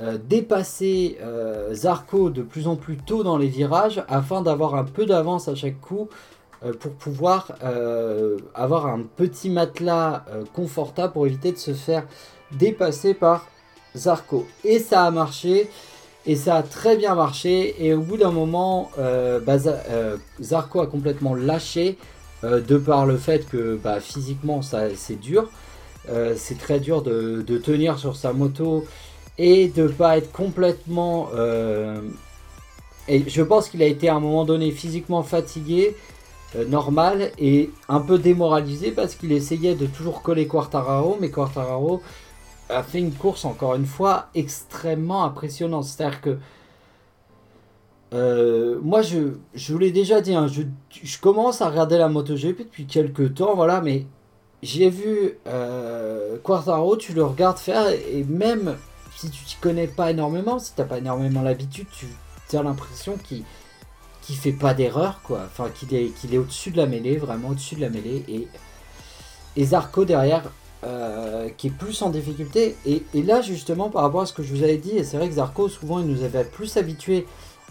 euh, 0.00 0.18
dépassé 0.28 1.18
Zarco 1.72 2.30
de 2.30 2.42
plus 2.42 2.68
en 2.68 2.76
plus 2.76 2.96
tôt 2.96 3.22
dans 3.22 3.38
les 3.38 3.48
virages 3.48 4.04
afin 4.08 4.42
d'avoir 4.42 4.74
un 4.74 4.84
peu 4.84 5.06
d'avance 5.06 5.48
à 5.48 5.54
chaque 5.54 5.80
coup 5.80 6.08
pour 6.80 6.92
pouvoir 6.92 7.52
avoir 8.54 8.86
un 8.86 9.02
petit 9.02 9.48
matelas 9.48 10.24
confortable 10.54 11.12
pour 11.12 11.26
éviter 11.26 11.52
de 11.52 11.56
se 11.56 11.72
faire 11.72 12.04
dépasser 12.52 13.14
par 13.14 13.46
Zarco. 13.96 14.46
Et 14.64 14.78
ça 14.78 15.04
a 15.04 15.10
marché. 15.10 15.68
Et 16.26 16.36
ça 16.36 16.56
a 16.56 16.62
très 16.62 16.96
bien 16.96 17.14
marché. 17.14 17.74
Et 17.84 17.94
au 17.94 18.00
bout 18.00 18.16
d'un 18.16 18.30
moment, 18.30 18.90
euh, 18.98 19.40
bah, 19.40 19.56
euh, 19.66 20.16
a 20.52 20.86
complètement 20.86 21.34
lâché. 21.34 21.96
Euh, 22.44 22.60
de 22.60 22.78
par 22.78 23.04
le 23.04 23.16
fait 23.16 23.48
que 23.48 23.76
bah, 23.82 24.00
physiquement 24.00 24.62
c'est 24.62 25.20
dur. 25.20 25.50
c'est 26.36 26.58
très 26.58 26.80
dur 26.80 27.02
de, 27.02 27.42
tenir 27.58 27.98
sur 27.98 28.16
sa 28.16 28.32
moto 28.32 28.86
et 29.38 29.68
de 29.68 29.88
pas 29.88 30.18
être 30.18 30.32
complètement. 30.32 31.30
et 33.08 33.28
je 33.28 33.42
pense 33.42 33.68
qu'il 33.68 33.82
a 33.82 33.86
été 33.86 34.08
à 34.08 34.14
un 34.14 34.20
moment 34.20 34.44
donné 34.44 34.70
physiquement 34.70 35.22
fatigué, 35.22 35.96
normal, 36.68 37.30
et 37.38 37.70
un 37.88 38.00
peu 38.00 38.18
démoralisé 38.18 38.90
parce 38.92 39.14
qu'il 39.16 39.32
essayait 39.32 39.74
de 39.74 39.86
toujours 39.86 40.22
coller 40.22 40.46
Quartararo, 40.46 41.18
mais 41.20 41.30
Quartararo 41.30 42.02
a 42.68 42.82
fait 42.82 42.98
une 42.98 43.12
course, 43.12 43.44
encore 43.44 43.74
une 43.74 43.86
fois, 43.86 44.28
extrêmement 44.34 45.24
impressionnante. 45.24 45.84
C'est-à-dire 45.84 46.20
que 46.20 46.38
euh, 48.14 48.78
moi, 48.82 49.02
je, 49.02 49.34
je 49.54 49.72
vous 49.72 49.78
l'ai 49.78 49.90
déjà 49.90 50.20
dit, 50.20 50.34
hein, 50.34 50.46
je, 50.48 51.18
commence 51.18 51.60
à 51.60 51.68
regarder 51.68 51.98
la 51.98 52.08
MotoGP 52.08 52.58
depuis 52.60 52.86
quelques 52.86 53.34
temps, 53.34 53.54
voilà, 53.54 53.80
mais 53.80 54.06
j'ai 54.62 54.88
vu 54.90 55.38
euh, 55.46 56.38
Quartaro, 56.42 56.96
tu 56.96 57.12
le 57.12 57.24
regardes 57.24 57.58
faire, 57.58 57.88
et 57.88 58.24
même 58.24 58.76
si 59.16 59.30
tu 59.30 59.44
t'y 59.44 59.56
connais 59.56 59.88
pas 59.88 60.10
énormément, 60.10 60.58
si 60.58 60.74
tu 60.74 60.80
n'as 60.80 60.86
pas 60.86 60.98
énormément 60.98 61.42
l'habitude, 61.42 61.86
tu 61.92 62.56
as 62.56 62.62
l'impression 62.62 63.16
qu'il 63.16 63.44
qui 64.28 64.34
fait 64.34 64.52
pas 64.52 64.74
d'erreur, 64.74 65.22
quoi. 65.22 65.40
Enfin, 65.46 65.70
qu'il 65.70 65.94
est, 65.94 66.08
qu'il 66.08 66.34
est 66.34 66.38
au-dessus 66.38 66.70
de 66.70 66.76
la 66.76 66.84
mêlée, 66.84 67.16
vraiment 67.16 67.48
au-dessus 67.48 67.76
de 67.76 67.80
la 67.80 67.88
mêlée. 67.88 68.24
Et, 68.28 68.46
et 69.56 69.64
Zarco 69.64 70.04
derrière, 70.04 70.42
euh, 70.84 71.48
qui 71.56 71.68
est 71.68 71.70
plus 71.70 72.02
en 72.02 72.10
difficulté. 72.10 72.76
Et, 72.84 73.02
là, 73.22 73.40
justement, 73.40 73.88
par 73.88 74.02
rapport 74.02 74.20
à 74.20 74.26
ce 74.26 74.34
que 74.34 74.42
je 74.42 74.54
vous 74.54 74.62
avais 74.62 74.76
dit, 74.76 74.90
et 74.90 75.02
c'est 75.02 75.16
vrai 75.16 75.28
que 75.28 75.34
Zarco, 75.34 75.70
souvent, 75.70 75.98
il 75.98 76.06
nous 76.06 76.24
avait 76.24 76.44
plus 76.44 76.76
habitués 76.76 77.26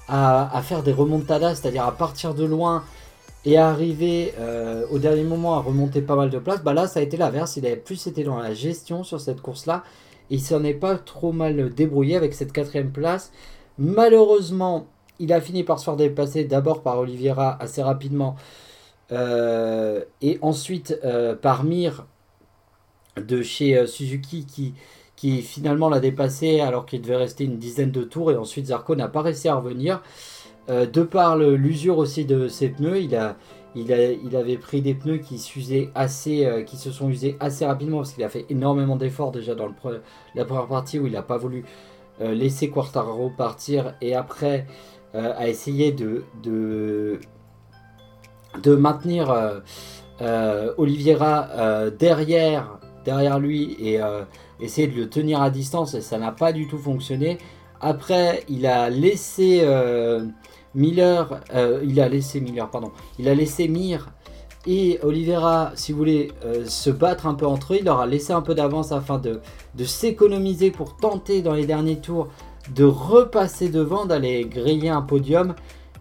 à, 0.07 0.61
faire 0.63 0.83
des 0.83 0.93
remontadas, 0.93 1.55
c'est-à-dire 1.55 1.85
à 1.85 1.91
partir 1.91 2.33
de 2.33 2.45
loin 2.45 2.83
et 3.45 3.57
à 3.57 3.69
arriver 3.69 4.33
euh, 4.39 4.85
au 4.91 4.99
dernier 4.99 5.23
moment 5.23 5.55
à 5.55 5.59
remonter 5.59 6.01
pas 6.01 6.15
mal 6.15 6.29
de 6.29 6.39
place. 6.39 6.63
Bah 6.63 6.73
là, 6.73 6.87
ça 6.87 6.99
a 6.99 7.03
été 7.03 7.17
l'inverse. 7.17 7.57
Il 7.57 7.65
avait 7.65 7.75
plus 7.75 8.07
été 8.07 8.23
dans 8.23 8.37
la 8.37 8.53
gestion 8.53 9.03
sur 9.03 9.19
cette 9.19 9.41
course-là. 9.41 9.83
Il 10.29 10.41
s'en 10.41 10.63
est 10.63 10.73
pas 10.73 10.97
trop 10.97 11.31
mal 11.31 11.73
débrouillé 11.73 12.15
avec 12.15 12.33
cette 12.33 12.51
quatrième 12.51 12.91
place. 12.91 13.31
Malheureusement, 13.77 14.87
il 15.19 15.31
a 15.33 15.41
fini 15.41 15.63
par 15.63 15.79
se 15.79 15.85
faire 15.85 15.95
dépasser 15.95 16.43
d'abord 16.43 16.81
par 16.81 16.99
Oliveira 16.99 17.57
assez 17.61 17.81
rapidement. 17.81 18.35
Euh, 19.11 20.03
et 20.21 20.37
ensuite 20.41 20.99
par 21.41 21.63
Mir 21.63 22.05
de 23.21 23.41
chez 23.41 23.77
euh, 23.77 23.85
Suzuki 23.85 24.45
qui, 24.45 24.73
qui 25.17 25.41
finalement 25.41 25.89
l'a 25.89 25.99
dépassé 25.99 26.61
alors 26.61 26.85
qu'il 26.85 27.01
devait 27.01 27.17
rester 27.17 27.43
une 27.43 27.57
dizaine 27.57 27.91
de 27.91 28.03
tours 28.03 28.31
et 28.31 28.37
ensuite 28.37 28.67
Zarco 28.67 28.95
n'a 28.95 29.09
pas 29.09 29.21
réussi 29.21 29.49
à 29.49 29.55
revenir. 29.55 30.01
Euh, 30.69 30.85
de 30.85 31.01
par 31.01 31.37
l'usure 31.37 31.97
aussi 31.97 32.23
de 32.23 32.47
ses 32.47 32.69
pneus, 32.69 33.01
il, 33.01 33.15
a, 33.15 33.35
avait 34.37 34.57
pris 34.57 34.81
des 34.81 34.93
pneus 34.93 35.17
qui, 35.17 35.41
assez, 35.95 36.45
euh, 36.45 36.61
qui 36.61 36.77
se 36.77 36.91
sont 36.91 37.09
usés 37.09 37.35
assez 37.39 37.65
rapidement 37.65 37.97
parce 37.97 38.13
qu'il 38.13 38.23
a 38.23 38.29
fait 38.29 38.45
énormément 38.49 38.95
d'efforts 38.95 39.31
déjà 39.31 39.55
dans 39.55 39.67
la 40.35 40.45
première 40.45 40.67
partie 40.67 40.99
où 40.99 41.07
il 41.07 41.13
n'a 41.13 41.23
pas 41.23 41.37
voulu 41.37 41.65
laisser 42.19 42.71
Quartararo 42.71 43.29
partir 43.29 43.93
et 44.01 44.15
après 44.15 44.65
a 45.13 45.47
essayé 45.47 45.91
de, 45.91 47.19
maintenir 48.65 49.61
Oliveira 50.77 51.91
derrière 51.91 52.79
derrière 53.07 53.39
lui 53.39 53.77
et 53.79 54.01
euh, 54.01 54.23
essayer 54.59 54.87
de 54.87 54.95
le 54.95 55.09
tenir 55.09 55.41
à 55.41 55.49
distance 55.49 55.93
et 55.93 56.01
ça 56.01 56.17
n'a 56.17 56.31
pas 56.31 56.51
du 56.51 56.67
tout 56.67 56.77
fonctionné. 56.77 57.37
Après, 57.79 58.43
il 58.49 58.65
a 58.65 58.89
laissé 58.89 59.59
euh, 59.61 60.25
Miller, 60.73 61.41
euh, 61.53 61.83
il 61.85 61.99
a 61.99 62.09
laissé 62.09 62.39
Miller, 62.41 62.69
pardon, 62.69 62.91
il 63.19 63.29
a 63.29 63.35
laissé 63.35 63.67
Mir 63.67 64.09
et 64.65 64.99
Oliveira, 65.01 65.71
si 65.75 65.93
vous 65.93 65.97
voulez, 65.97 66.31
se 66.65 66.89
battre 66.89 67.25
un 67.25 67.35
peu 67.35 67.45
entre 67.45 67.73
eux. 67.73 67.77
Il 67.79 67.85
leur 67.85 68.01
a 68.01 68.05
laissé 68.05 68.33
un 68.33 68.41
peu 68.41 68.53
d'avance 68.53 68.91
afin 68.91 69.17
de, 69.17 69.39
de 69.75 69.83
s'économiser 69.85 70.71
pour 70.71 70.97
tenter 70.97 71.41
dans 71.41 71.53
les 71.53 71.65
derniers 71.65 72.01
tours 72.01 72.27
de 72.75 72.83
repasser 72.83 73.69
devant, 73.69 74.05
d'aller 74.05 74.45
griller 74.45 74.89
un 74.89 75.01
podium. 75.01 75.55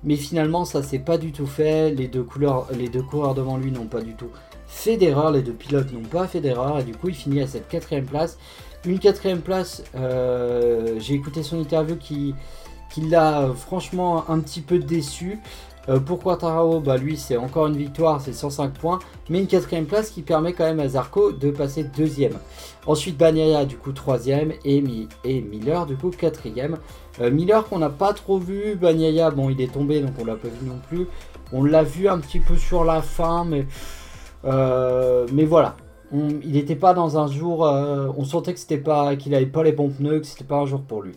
Mais 0.05 0.17
finalement, 0.17 0.65
ça 0.65 0.83
s'est 0.83 0.99
pas 0.99 1.19
du 1.19 1.33
tout 1.33 1.47
fait. 1.47 1.91
Les 1.91 2.09
deux, 2.09 2.23
couleurs, 2.23 2.67
les 2.77 2.89
deux 2.89 3.03
coureurs 3.03 3.35
devant 3.35 3.57
lui 3.57 3.73
n'ont 3.73 3.87
pas 3.87 4.01
du 4.01 4.15
tout 4.15 4.31
fait 4.67 4.97
d'erreur, 4.97 5.31
les 5.31 5.43
deux 5.43 5.53
pilotes 5.53 5.93
n'ont 5.93 6.01
pas 6.01 6.27
fait 6.27 6.41
d'erreur 6.41 6.79
et 6.79 6.85
du 6.85 6.95
coup 6.95 7.09
il 7.09 7.15
finit 7.15 7.41
à 7.41 7.47
cette 7.47 7.69
quatrième 7.69 8.07
place. 8.07 8.39
Une 8.85 8.99
quatrième 8.99 9.41
place, 9.41 9.83
euh, 9.97 10.99
j'ai 11.01 11.15
écouté 11.15 11.43
son 11.43 11.59
interview 11.59 11.97
qui, 11.97 12.35
l'a 13.11 13.51
franchement 13.55 14.25
un 14.31 14.41
petit 14.41 14.61
peu 14.61 14.79
déçu. 14.79 15.39
Euh, 15.89 16.01
pour 16.01 16.19
Quartararo, 16.19 16.81
bah 16.81 16.97
lui 16.97 17.17
c'est 17.17 17.37
encore 17.37 17.69
une 17.69 17.77
victoire, 17.77 18.21
c'est 18.21 18.33
105 18.33 18.73
points, 18.73 18.99
mais 19.29 19.39
une 19.39 19.47
quatrième 19.47 19.87
place 19.87 20.11
qui 20.11 20.23
permet 20.23 20.53
quand 20.53 20.65
même 20.65 20.81
à 20.81 20.89
Zarco 20.89 21.31
de 21.31 21.51
passer 21.51 21.85
deuxième. 21.85 22.39
Ensuite 22.87 23.17
Bagnaia 23.17 23.65
du 23.65 23.77
coup 23.77 23.93
troisième 23.93 24.53
et, 24.65 24.81
Miller 24.81 25.87
du 25.87 25.97
coup 25.97 26.11
quatrième. 26.11 26.79
Euh, 27.21 27.31
Miller 27.31 27.69
qu'on 27.69 27.79
n'a 27.79 27.91
pas 27.91 28.13
trop 28.15 28.39
vu, 28.39 28.77
Bagnaia 28.77 29.31
bon 29.31 29.51
il 29.51 29.61
est 29.61 29.73
tombé 29.73 30.01
donc 30.01 30.13
on 30.21 30.25
l'a 30.25 30.35
pas 30.35 30.49
vu 30.49 30.67
non 30.67 30.81
plus. 30.89 31.07
On 31.53 31.63
l'a 31.63 31.85
vu 31.85 32.09
un 32.09 32.19
petit 32.19 32.41
peu 32.41 32.57
sur 32.57 32.85
la 32.85 33.03
fin 33.03 33.45
mais 33.45 33.67
mais 34.47 35.45
voilà, 35.45 35.77
il 36.13 36.53
n'était 36.53 36.77
pas 36.77 36.95
dans 36.95 37.19
un 37.19 37.27
jour. 37.27 37.67
Euh, 37.67 38.09
on 38.17 38.25
sentait 38.25 38.55
que 38.55 38.61
c'était 38.61 38.79
pas, 38.79 39.17
qu'il 39.17 39.35
avait 39.35 39.47
pas 39.47 39.63
les 39.63 39.73
bons 39.73 39.89
pneus, 39.89 40.21
que 40.21 40.27
c'était 40.27 40.45
pas 40.45 40.57
un 40.57 40.67
jour 40.67 40.81
pour 40.83 41.03
lui. 41.03 41.15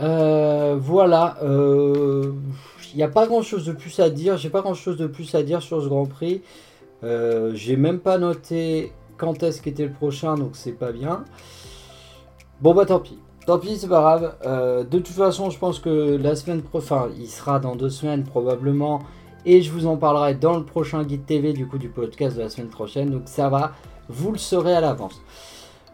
Euh, 0.00 0.76
voilà. 0.78 1.36
Il 1.42 2.96
n'y 2.96 3.02
a 3.02 3.08
pas 3.08 3.26
grand 3.26 3.42
chose 3.42 3.64
de 3.66 3.72
plus 3.72 3.98
à 4.00 4.10
dire. 4.10 4.36
J'ai 4.36 4.50
pas 4.50 4.60
grand 4.60 4.74
chose 4.74 4.96
de 4.96 5.06
plus 5.06 5.34
à 5.34 5.42
dire 5.42 5.62
sur 5.62 5.82
ce 5.82 5.88
Grand 5.88 6.06
Prix. 6.06 6.42
J'ai 7.02 7.76
même 7.76 8.00
pas 8.00 8.18
noté 8.18 8.92
quand 9.16 9.42
est-ce 9.42 9.62
qu'était 9.62 9.84
le 9.84 9.92
prochain, 9.92 10.34
donc 10.34 10.50
c'est 10.54 10.72
pas 10.72 10.92
bien. 10.92 11.24
Bon 12.60 12.74
bah 12.74 12.84
tant 12.86 13.00
pis. 13.00 13.18
Tant 13.46 13.58
pis, 13.58 13.76
c'est 13.76 13.88
pas 13.88 14.00
grave. 14.00 14.86
de 14.88 14.98
toute 14.98 15.08
façon, 15.08 15.50
je 15.50 15.58
pense 15.58 15.78
que 15.78 16.16
la 16.16 16.36
semaine 16.36 16.62
prochaine, 16.62 17.12
il 17.18 17.28
sera 17.28 17.58
dans 17.60 17.76
deux 17.76 17.90
semaines 17.90 18.24
probablement. 18.24 19.00
Et 19.46 19.60
je 19.62 19.70
vous 19.70 19.86
en 19.86 19.96
parlerai 19.96 20.34
dans 20.34 20.56
le 20.56 20.64
prochain 20.64 21.02
guide 21.02 21.26
TV 21.26 21.52
du 21.52 21.66
coup 21.66 21.78
du 21.78 21.88
podcast 21.88 22.36
de 22.36 22.42
la 22.42 22.48
semaine 22.48 22.70
prochaine. 22.70 23.10
Donc 23.10 23.22
ça 23.26 23.48
va, 23.48 23.72
vous 24.08 24.32
le 24.32 24.38
saurez 24.38 24.74
à 24.74 24.80
l'avance. 24.80 25.20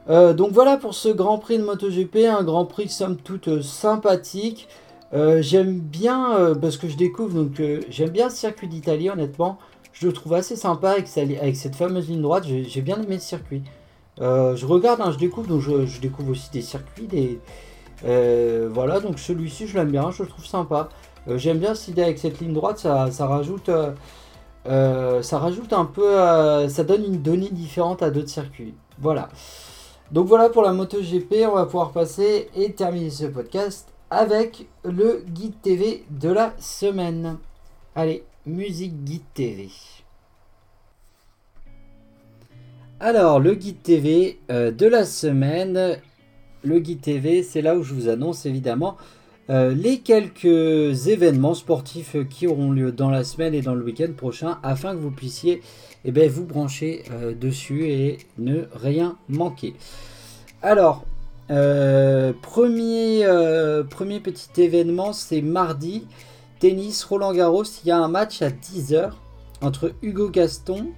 Euh, 0.09 0.33
donc 0.33 0.53
voilà 0.53 0.77
pour 0.77 0.95
ce 0.95 1.09
Grand 1.09 1.39
Prix 1.39 1.59
de 1.59 1.65
MotoGP, 1.65 2.27
un 2.27 2.43
Grand 2.43 2.65
Prix 2.65 2.89
somme 2.89 3.17
toute 3.17 3.49
euh, 3.49 3.63
sympathique. 3.63 4.69
Euh, 5.13 5.43
j'aime 5.43 5.79
bien, 5.79 6.55
parce 6.61 6.77
que 6.77 6.89
je 6.89 6.97
découvre, 6.97 7.35
donc 7.35 7.61
j'aime 7.89 8.11
bien 8.11 8.27
le 8.27 8.35
circuit 8.35 8.69
d'Italie 8.69 9.11
honnêtement. 9.11 9.59
Je 9.93 10.07
le 10.07 10.13
trouve 10.13 10.35
assez 10.35 10.55
sympa 10.55 10.91
avec, 10.91 11.57
cette 11.57 11.75
fameuse 11.75 12.09
ligne 12.09 12.23
droite, 12.23 12.45
j'ai 12.47 12.81
bien 12.81 13.03
aimé 13.03 13.19
ce 13.19 13.27
circuit. 13.27 13.63
je 14.19 14.67
regarde, 14.67 15.01
hein, 15.01 15.11
je 15.11 15.19
découvre, 15.19 15.49
donc 15.49 15.61
je, 15.63 16.01
découvre 16.01 16.31
aussi 16.31 16.49
des 16.53 16.63
circuits. 16.63 17.09
Voilà, 18.05 19.01
donc 19.01 19.19
celui-ci 19.19 19.67
je 19.67 19.77
l'aime 19.77 19.91
bien, 19.91 20.13
je 20.13 20.23
le 20.23 20.29
trouve 20.29 20.47
sympa. 20.47 20.91
Euh, 21.29 21.39
j'aime 21.39 21.59
bien 21.59 21.75
cette 21.75 21.89
idée 21.89 22.03
avec 22.03 22.19
cette 22.19 22.41
ligne 22.41 22.53
droite, 22.53 22.79
ça, 22.79 23.07
rajoute, 23.27 23.69
euh, 23.69 23.93
euh, 24.67 25.23
ça 25.23 25.39
rajoute 25.39 25.73
un 25.73 25.85
peu, 25.85 26.15
ça 26.69 26.85
donne 26.85 27.05
une 27.05 27.23
donnée 27.23 27.51
différente 27.51 28.03
à 28.03 28.11
d'autres 28.11 28.29
circuits. 28.29 28.75
Voilà. 28.99 29.29
Donc 30.13 30.27
voilà 30.27 30.49
pour 30.49 30.63
la 30.63 30.73
MotoGP, 30.73 31.47
on 31.49 31.55
va 31.55 31.67
pouvoir 31.67 31.93
passer 31.93 32.49
et 32.57 32.73
terminer 32.73 33.11
ce 33.11 33.27
podcast 33.27 33.89
avec 34.11 34.67
le 34.83 35.23
guide 35.29 35.61
TV 35.63 36.05
de 36.11 36.31
la 36.31 36.53
semaine. 36.59 37.39
Allez, 37.95 38.25
musique 38.47 39.05
guide 39.05 39.23
TV. 39.35 39.69
Alors, 42.99 43.41
le 43.41 43.55
guide 43.55 43.83
TV 43.83 44.41
de 44.49 44.87
la 44.87 45.05
semaine. 45.05 45.99
Le 46.63 46.79
guide 46.79 47.01
TV, 47.01 47.43
c'est 47.43 47.63
là 47.63 47.75
où 47.77 47.83
je 47.83 47.95
vous 47.95 48.09
annonce 48.09 48.45
évidemment 48.45 48.99
euh, 49.51 49.75
les 49.75 49.99
quelques 49.99 51.09
événements 51.09 51.55
sportifs 51.55 52.17
qui 52.29 52.47
auront 52.47 52.71
lieu 52.71 52.93
dans 52.93 53.11
la 53.11 53.25
semaine 53.25 53.53
et 53.53 53.63
dans 53.63 53.75
le 53.75 53.85
week-end 53.85 54.13
prochain 54.17 54.59
afin 54.63 54.93
que 54.93 55.01
vous 55.01 55.11
puissiez 55.11 55.61
eh 56.05 56.13
bien, 56.13 56.29
vous 56.29 56.47
brancher 56.47 57.03
euh, 57.11 57.35
dessus 57.35 57.91
et 57.91 58.19
ne 58.39 58.63
rien 58.73 59.17
manquer. 59.29 59.75
Alors, 60.63 61.05
premier, 61.49 63.27
premier 63.91 64.21
petit 64.21 64.63
événement, 64.63 65.13
c'est 65.13 65.43
mardi. 65.43 66.07
Tennis 66.61 67.03
Roland 67.03 67.33
Garros, 67.33 67.65
il 67.65 67.89
y 67.89 67.91
a 67.91 67.99
un 67.99 68.09
match 68.09 68.43
à 68.43 68.51
10h 68.51 69.11
entre 69.63 69.93
Hugo 70.03 70.29
Gaston 70.29 70.89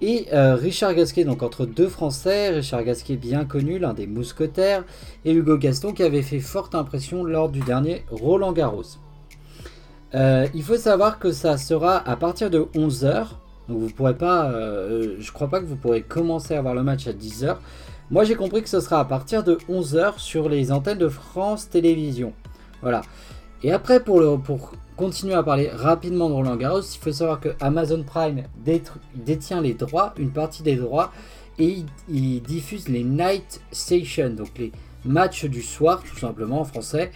et 0.00 0.26
euh, 0.32 0.54
Richard 0.56 0.94
Gasquet, 0.94 1.24
donc 1.24 1.42
entre 1.42 1.64
deux 1.64 1.88
Français, 1.88 2.50
Richard 2.50 2.84
Gasquet 2.84 3.16
bien 3.16 3.44
connu, 3.44 3.78
l'un 3.78 3.94
des 3.94 4.06
mousquetaires, 4.06 4.84
et 5.24 5.32
Hugo 5.32 5.56
Gaston 5.56 5.92
qui 5.92 6.02
avait 6.02 6.22
fait 6.22 6.40
forte 6.40 6.74
impression 6.74 7.24
lors 7.24 7.48
du 7.48 7.60
dernier 7.60 8.04
Roland 8.10 8.52
Garros. 8.52 8.84
Euh, 10.14 10.46
il 10.54 10.62
faut 10.62 10.76
savoir 10.76 11.18
que 11.18 11.32
ça 11.32 11.56
sera 11.56 11.96
à 12.08 12.16
partir 12.16 12.50
de 12.50 12.60
11h, 12.74 13.26
donc 13.68 13.78
vous 13.78 13.88
pourrez 13.88 14.16
pas, 14.16 14.50
euh, 14.50 15.16
je 15.18 15.32
crois 15.32 15.48
pas 15.48 15.60
que 15.60 15.66
vous 15.66 15.76
pourrez 15.76 16.02
commencer 16.02 16.54
à 16.54 16.62
voir 16.62 16.74
le 16.74 16.82
match 16.82 17.06
à 17.06 17.12
10h. 17.12 17.56
Moi 18.10 18.24
j'ai 18.24 18.36
compris 18.36 18.62
que 18.62 18.68
ce 18.68 18.80
sera 18.80 19.00
à 19.00 19.04
partir 19.04 19.42
de 19.42 19.58
11h 19.68 20.18
sur 20.18 20.48
les 20.48 20.72
antennes 20.72 20.98
de 20.98 21.08
France 21.08 21.68
Télévisions. 21.70 22.34
Voilà. 22.82 23.00
Et 23.62 23.72
après 23.72 24.00
pour, 24.00 24.72
continuer 24.96 25.34
à 25.34 25.42
parler 25.42 25.68
rapidement 25.68 26.28
de 26.28 26.34
Roland 26.34 26.56
Garros, 26.56 26.80
il 26.80 26.98
faut 26.98 27.12
savoir 27.12 27.40
que 27.40 27.50
Amazon 27.60 28.02
Prime 28.02 28.44
détient 29.14 29.60
les 29.60 29.74
droits, 29.74 30.14
une 30.18 30.30
partie 30.30 30.62
des 30.62 30.76
droits, 30.76 31.12
et 31.58 31.84
il, 32.08 32.42
diffuse 32.42 32.88
les 32.88 33.02
Night 33.02 33.60
Station, 33.72 34.30
donc 34.30 34.48
les 34.58 34.72
matchs 35.04 35.46
du 35.46 35.62
soir, 35.62 36.02
tout 36.02 36.18
simplement 36.18 36.60
en 36.60 36.64
français. 36.64 37.10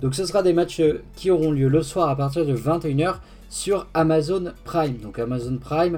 Donc 0.00 0.14
ce 0.14 0.26
sera 0.26 0.42
des 0.42 0.52
matchs 0.52 0.82
qui 1.14 1.30
auront 1.30 1.50
lieu 1.50 1.68
le 1.68 1.82
soir 1.82 2.08
à 2.10 2.16
partir 2.16 2.44
de 2.44 2.54
21h 2.54 3.16
sur 3.48 3.86
Amazon 3.94 4.52
Prime. 4.64 4.98
Donc 4.98 5.18
Amazon 5.18 5.56
Prime, 5.58 5.96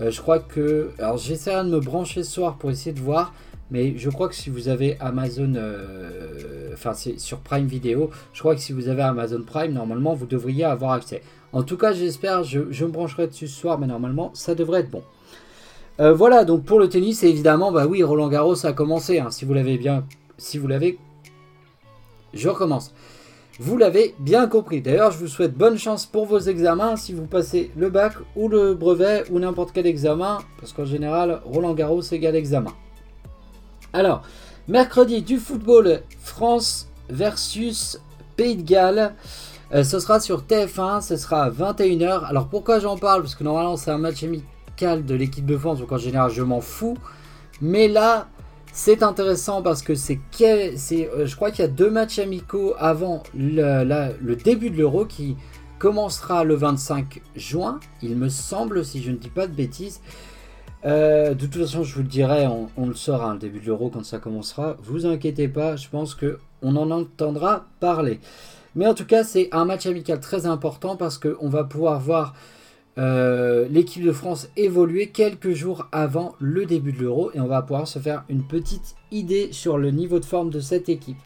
euh, 0.00 0.10
je 0.10 0.20
crois 0.20 0.38
que... 0.38 0.90
Alors 0.98 1.16
j'essaierai 1.16 1.64
de 1.64 1.70
me 1.70 1.80
brancher 1.80 2.22
ce 2.22 2.30
soir 2.30 2.56
pour 2.56 2.70
essayer 2.70 2.92
de 2.92 3.00
voir. 3.00 3.32
Mais 3.70 3.96
je 3.96 4.10
crois 4.10 4.28
que 4.28 4.34
si 4.34 4.50
vous 4.50 4.68
avez 4.68 4.96
Amazon, 4.98 5.54
euh, 5.54 6.72
enfin 6.72 6.92
c'est 6.92 7.20
sur 7.20 7.38
Prime 7.38 7.66
Video, 7.66 8.10
je 8.32 8.40
crois 8.40 8.54
que 8.54 8.60
si 8.60 8.72
vous 8.72 8.88
avez 8.88 9.02
Amazon 9.02 9.42
Prime, 9.46 9.72
normalement 9.72 10.14
vous 10.14 10.26
devriez 10.26 10.64
avoir 10.64 10.92
accès. 10.92 11.22
En 11.52 11.62
tout 11.62 11.76
cas, 11.76 11.92
j'espère, 11.92 12.44
je, 12.44 12.58
me 12.60 12.90
brancherai 12.90 13.26
dessus 13.28 13.48
ce 13.48 13.60
soir, 13.60 13.78
mais 13.78 13.86
normalement 13.86 14.30
ça 14.34 14.54
devrait 14.54 14.80
être 14.80 14.90
bon. 14.90 15.02
Euh, 16.00 16.12
voilà, 16.12 16.44
donc 16.44 16.64
pour 16.64 16.78
le 16.78 16.88
tennis, 16.88 17.22
évidemment, 17.22 17.72
bah 17.72 17.86
oui, 17.86 18.02
Roland 18.02 18.28
Garros 18.28 18.66
a 18.66 18.72
commencé. 18.72 19.18
Hein, 19.18 19.30
si 19.30 19.44
vous 19.44 19.54
l'avez 19.54 19.76
bien, 19.76 20.04
si 20.38 20.58
vous 20.58 20.66
l'avez, 20.66 20.98
je 22.34 22.48
recommence. 22.48 22.92
Vous 23.58 23.76
l'avez 23.76 24.14
bien 24.18 24.46
compris. 24.46 24.80
D'ailleurs, 24.80 25.10
je 25.10 25.18
vous 25.18 25.26
souhaite 25.26 25.54
bonne 25.54 25.76
chance 25.76 26.06
pour 26.06 26.24
vos 26.24 26.38
examens 26.38 26.96
si 26.96 27.12
vous 27.12 27.26
passez 27.26 27.70
le 27.76 27.90
bac 27.90 28.14
ou 28.34 28.48
le 28.48 28.74
brevet 28.74 29.24
ou 29.30 29.38
n'importe 29.38 29.72
quel 29.72 29.86
examen, 29.86 30.38
parce 30.58 30.72
qu'en 30.72 30.86
général, 30.86 31.42
Roland 31.44 31.74
Garros 31.74 32.00
égale 32.00 32.36
examen. 32.36 32.72
Alors, 33.92 34.22
mercredi 34.68 35.20
du 35.20 35.38
football 35.38 36.02
France 36.20 36.88
versus 37.08 37.98
Pays 38.36 38.54
de 38.54 38.62
Galles. 38.62 39.14
Euh, 39.74 39.82
ce 39.82 39.98
sera 39.98 40.20
sur 40.20 40.42
TF1, 40.42 41.00
ce 41.00 41.16
sera 41.16 41.44
à 41.44 41.50
21h. 41.50 42.24
Alors 42.24 42.46
pourquoi 42.46 42.78
j'en 42.78 42.96
parle? 42.96 43.22
Parce 43.22 43.34
que 43.34 43.42
normalement 43.42 43.76
c'est 43.76 43.90
un 43.90 43.98
match 43.98 44.22
amical 44.22 45.04
de 45.04 45.14
l'équipe 45.16 45.44
de 45.44 45.56
France, 45.56 45.80
donc 45.80 45.90
en 45.90 45.98
général 45.98 46.30
je 46.30 46.42
m'en 46.42 46.60
fous. 46.60 46.96
Mais 47.60 47.88
là, 47.88 48.28
c'est 48.72 49.02
intéressant 49.02 49.60
parce 49.60 49.82
que 49.82 49.96
c'est, 49.96 50.20
euh, 50.40 50.76
je 51.26 51.34
crois 51.34 51.50
qu'il 51.50 51.64
y 51.64 51.68
a 51.68 51.70
deux 51.70 51.90
matchs 51.90 52.20
amicaux 52.20 52.74
avant 52.78 53.24
le 53.34 54.34
début 54.34 54.70
de 54.70 54.76
l'Euro 54.76 55.04
qui 55.04 55.36
commencera 55.80 56.44
le 56.44 56.54
25 56.54 57.22
juin, 57.34 57.80
il 58.02 58.14
me 58.14 58.28
semble, 58.28 58.84
si 58.84 59.02
je 59.02 59.10
ne 59.10 59.16
dis 59.16 59.30
pas 59.30 59.48
de 59.48 59.52
bêtises. 59.52 60.00
Euh, 60.84 61.34
de 61.34 61.46
toute 61.46 61.62
façon, 61.62 61.84
je 61.84 61.94
vous 61.94 62.02
le 62.02 62.08
dirai, 62.08 62.46
on, 62.46 62.86
le 62.86 62.94
saura, 62.94 63.34
le 63.34 63.38
début 63.38 63.60
de 63.60 63.66
l'euro 63.66 63.90
quand 63.90 64.04
ça 64.04 64.18
commencera. 64.18 64.76
Vous 64.82 65.06
inquiétez 65.06 65.48
pas, 65.48 65.76
je 65.76 65.88
pense 65.88 66.14
que 66.14 66.38
on 66.62 66.76
en 66.76 66.90
entendra 66.90 67.66
parler. 67.80 68.20
Mais 68.74 68.86
en 68.86 68.94
tout 68.94 69.04
cas, 69.04 69.24
c'est 69.24 69.48
un 69.52 69.64
match 69.64 69.86
amical 69.86 70.20
très 70.20 70.46
important 70.46 70.96
parce 70.96 71.18
qu'on 71.18 71.48
va 71.48 71.64
pouvoir 71.64 72.00
voir 72.00 72.34
euh, 72.98 73.66
l'équipe 73.70 74.04
de 74.04 74.12
France 74.12 74.48
évoluer 74.56 75.08
quelques 75.08 75.52
jours 75.52 75.86
avant 75.92 76.34
le 76.38 76.66
début 76.66 76.92
de 76.92 77.00
l'euro 77.00 77.30
et 77.34 77.40
on 77.40 77.46
va 77.46 77.62
pouvoir 77.62 77.86
se 77.86 77.98
faire 77.98 78.24
une 78.28 78.42
petite 78.42 78.94
idée 79.10 79.52
sur 79.52 79.78
le 79.78 79.90
niveau 79.90 80.18
de 80.18 80.24
forme 80.24 80.50
de 80.50 80.60
cette 80.60 80.88
équipe. 80.88 81.18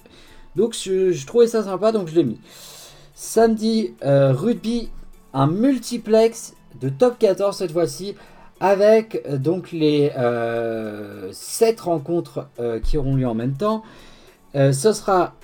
Donc 0.56 0.74
je, 0.74 1.26
trouvais 1.26 1.46
ça 1.46 1.62
sympa, 1.62 1.92
donc 1.92 2.08
je 2.08 2.14
l'ai 2.14 2.24
mis. 2.24 2.40
Samedi, 3.14 3.94
euh, 4.04 4.32
rugby, 4.32 4.90
un 5.32 5.46
multiplex 5.46 6.54
de 6.80 6.88
top 6.88 7.18
14 7.18 7.56
cette 7.56 7.72
fois-ci 7.72 8.14
avec 8.64 9.22
euh, 9.28 9.36
donc 9.36 9.72
les 9.72 10.08
7 10.08 10.14
euh, 10.16 11.82
rencontres 11.82 12.46
euh, 12.58 12.80
qui 12.80 12.96
auront 12.96 13.14
lieu 13.14 13.28
en 13.28 13.34
même 13.34 13.52
temps. 13.52 13.82
ce 14.54 14.92
sera 14.92 15.34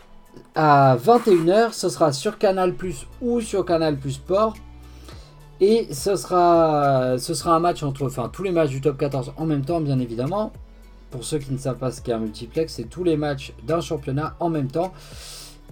à 0.55 0.97
21h, 0.97 1.73
ce 1.73 1.91
sera 1.91 2.13
sur 2.13 2.39
Canal 2.39 2.73
Plus 2.75 3.07
ou 3.21 3.43
sur 3.43 3.67
Canal 3.67 3.99
Plus 3.99 4.13
Sport. 4.13 4.55
Et 5.61 5.93
ce 5.93 6.17
sera, 6.17 7.19
ce 7.19 7.35
sera 7.35 7.55
un 7.55 7.61
match 7.61 7.83
entre, 7.83 8.07
enfin 8.07 8.31
tous 8.33 8.43
les 8.43 8.53
matchs 8.53 8.71
du 8.71 8.81
top 8.81 8.97
14 8.97 9.35
en 9.37 9.45
même 9.45 9.67
temps, 9.67 9.83
bien 9.83 9.99
évidemment. 9.99 10.53
Pour 11.11 11.25
ceux 11.25 11.39
qui 11.39 11.53
ne 11.53 11.59
savent 11.59 11.77
pas 11.77 11.91
ce 11.91 12.01
qu'est 12.01 12.13
un 12.15 12.21
multiplex, 12.21 12.73
c'est 12.73 12.85
tous 12.85 13.05
les 13.05 13.19
matchs 13.19 13.53
d'un 13.67 13.83
championnat 13.83 14.35
en 14.41 14.49
même 14.49 14.69
temps. 14.69 14.95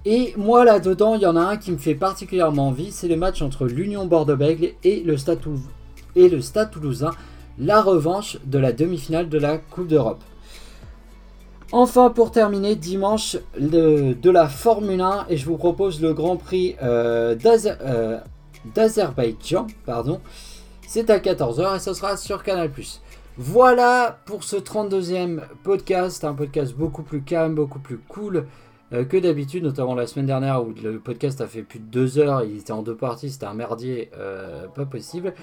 Et 0.05 0.35
moi 0.37 0.67
là-dedans, 0.67 1.15
il 1.15 1.23
y 1.23 1.27
en 1.27 1.37
a 1.37 1.41
un 1.41 1.57
qui 1.57 1.73
me 1.73 1.79
fait 1.79 1.95
particulièrement 1.95 2.69
envie, 2.69 2.93
c'est 2.93 3.09
le 3.09 3.17
match 3.17 3.41
entre 3.41 3.67
l'Union 3.67 4.05
Bordeaux-Bègles 4.05 4.73
et 4.85 5.03
le 5.03 5.17
Stade 5.17 5.41
et 6.15 6.29
le 6.29 6.41
Stade 6.41 6.71
Toulousain, 6.71 7.13
la 7.59 7.83
revanche 7.83 8.39
de 8.45 8.59
la 8.59 8.73
demi-finale 8.73 9.29
de 9.29 9.39
la 9.39 9.59
Coupe 9.59 9.89
d'Europe. 9.89 10.23
Enfin, 11.71 12.09
pour 12.09 12.31
terminer, 12.31 12.77
dimanche 12.77 13.37
de 13.59 14.31
la 14.31 14.49
Formule 14.49 15.03
1, 15.03 15.27
et 15.29 15.37
je 15.37 15.45
vous 15.45 15.59
propose 15.59 16.01
le 16.01 16.15
Grand 16.15 16.37
Prix 16.37 16.77
euh, 16.83 17.37
euh, 17.45 18.19
d'Azerbaïdjan, 18.75 19.67
pardon. 19.85 20.21
C'est 20.87 21.11
à 21.11 21.19
14h 21.19 21.77
et 21.77 21.79
ce 21.79 21.93
sera 21.93 22.17
sur 22.17 22.43
Canal+. 22.43 22.71
Voilà 23.37 24.19
pour 24.25 24.45
ce 24.45 24.57
32e 24.57 25.41
podcast, 25.63 26.25
un 26.25 26.33
podcast 26.33 26.75
beaucoup 26.75 27.03
plus 27.03 27.21
calme, 27.21 27.55
beaucoup 27.55 27.81
plus 27.81 27.99
cool 27.99 28.47
euh, 28.95 29.05
que 29.05 29.19
d'habitude, 29.19 29.63
notamment 29.63 29.95
la 29.95 30.07
semaine 30.07 30.27
dernière 30.27 30.65
où 30.67 30.73
le 30.83 30.99
podcast 30.99 31.43
a 31.43 31.47
fait 31.47 31.63
plus 31.63 31.81
de 31.81 31.85
2 31.85 32.19
heures, 32.19 32.45
il 32.45 32.57
était 32.57 32.73
en 32.73 32.81
deux 32.81 32.97
parties, 32.97 33.31
c'était 33.31 33.45
un 33.45 33.53
merdier, 33.53 34.11
pas 34.75 34.87
possible. 34.87 35.35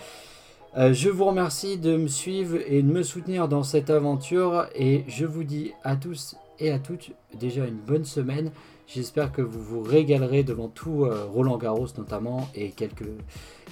Euh, 0.77 0.91
je 0.91 1.09
vous 1.09 1.23
remercie 1.23 1.77
de 1.77 1.95
me 1.95 2.07
suivre 2.09 2.57
et 2.67 2.81
de 2.81 2.91
me 2.91 3.01
soutenir 3.01 3.47
dans 3.47 3.63
cette 3.63 3.89
aventure 3.89 4.67
et 4.75 5.05
je 5.07 5.25
vous 5.25 5.45
dis 5.45 5.71
à 5.85 5.95
tous 5.95 6.35
et 6.59 6.69
à 6.69 6.79
toutes 6.79 7.11
déjà 7.39 7.65
une 7.65 7.77
bonne 7.77 8.03
semaine. 8.03 8.51
J'espère 8.85 9.31
que 9.31 9.41
vous 9.41 9.61
vous 9.61 9.81
régalerez 9.81 10.43
devant 10.43 10.67
tout 10.67 11.05
euh, 11.05 11.27
Roland 11.31 11.57
Garros 11.57 11.87
notamment 11.97 12.49
et 12.55 12.71
quelques 12.71 13.07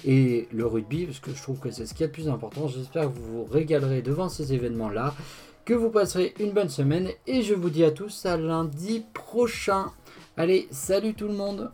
et 0.06 0.48
le 0.50 0.64
rugby 0.64 1.04
parce 1.04 1.20
que 1.20 1.32
je 1.34 1.42
trouve 1.42 1.58
que 1.58 1.70
c'est 1.70 1.84
ce 1.84 1.92
qui 1.92 2.04
est 2.04 2.06
le 2.06 2.12
plus 2.12 2.28
important. 2.30 2.68
J'espère 2.68 3.02
que 3.02 3.18
vous 3.18 3.44
vous 3.44 3.44
régalerez 3.44 4.00
devant 4.00 4.30
ces 4.30 4.54
événements 4.54 4.88
là, 4.88 5.14
que 5.66 5.74
vous 5.74 5.90
passerez 5.90 6.32
une 6.40 6.52
bonne 6.52 6.70
semaine 6.70 7.10
et 7.26 7.42
je 7.42 7.52
vous 7.52 7.68
dis 7.68 7.84
à 7.84 7.90
tous 7.90 8.24
à 8.24 8.38
lundi 8.38 9.04
prochain. 9.12 9.90
Allez, 10.38 10.68
salut 10.70 11.12
tout 11.12 11.28
le 11.28 11.34
monde 11.34 11.70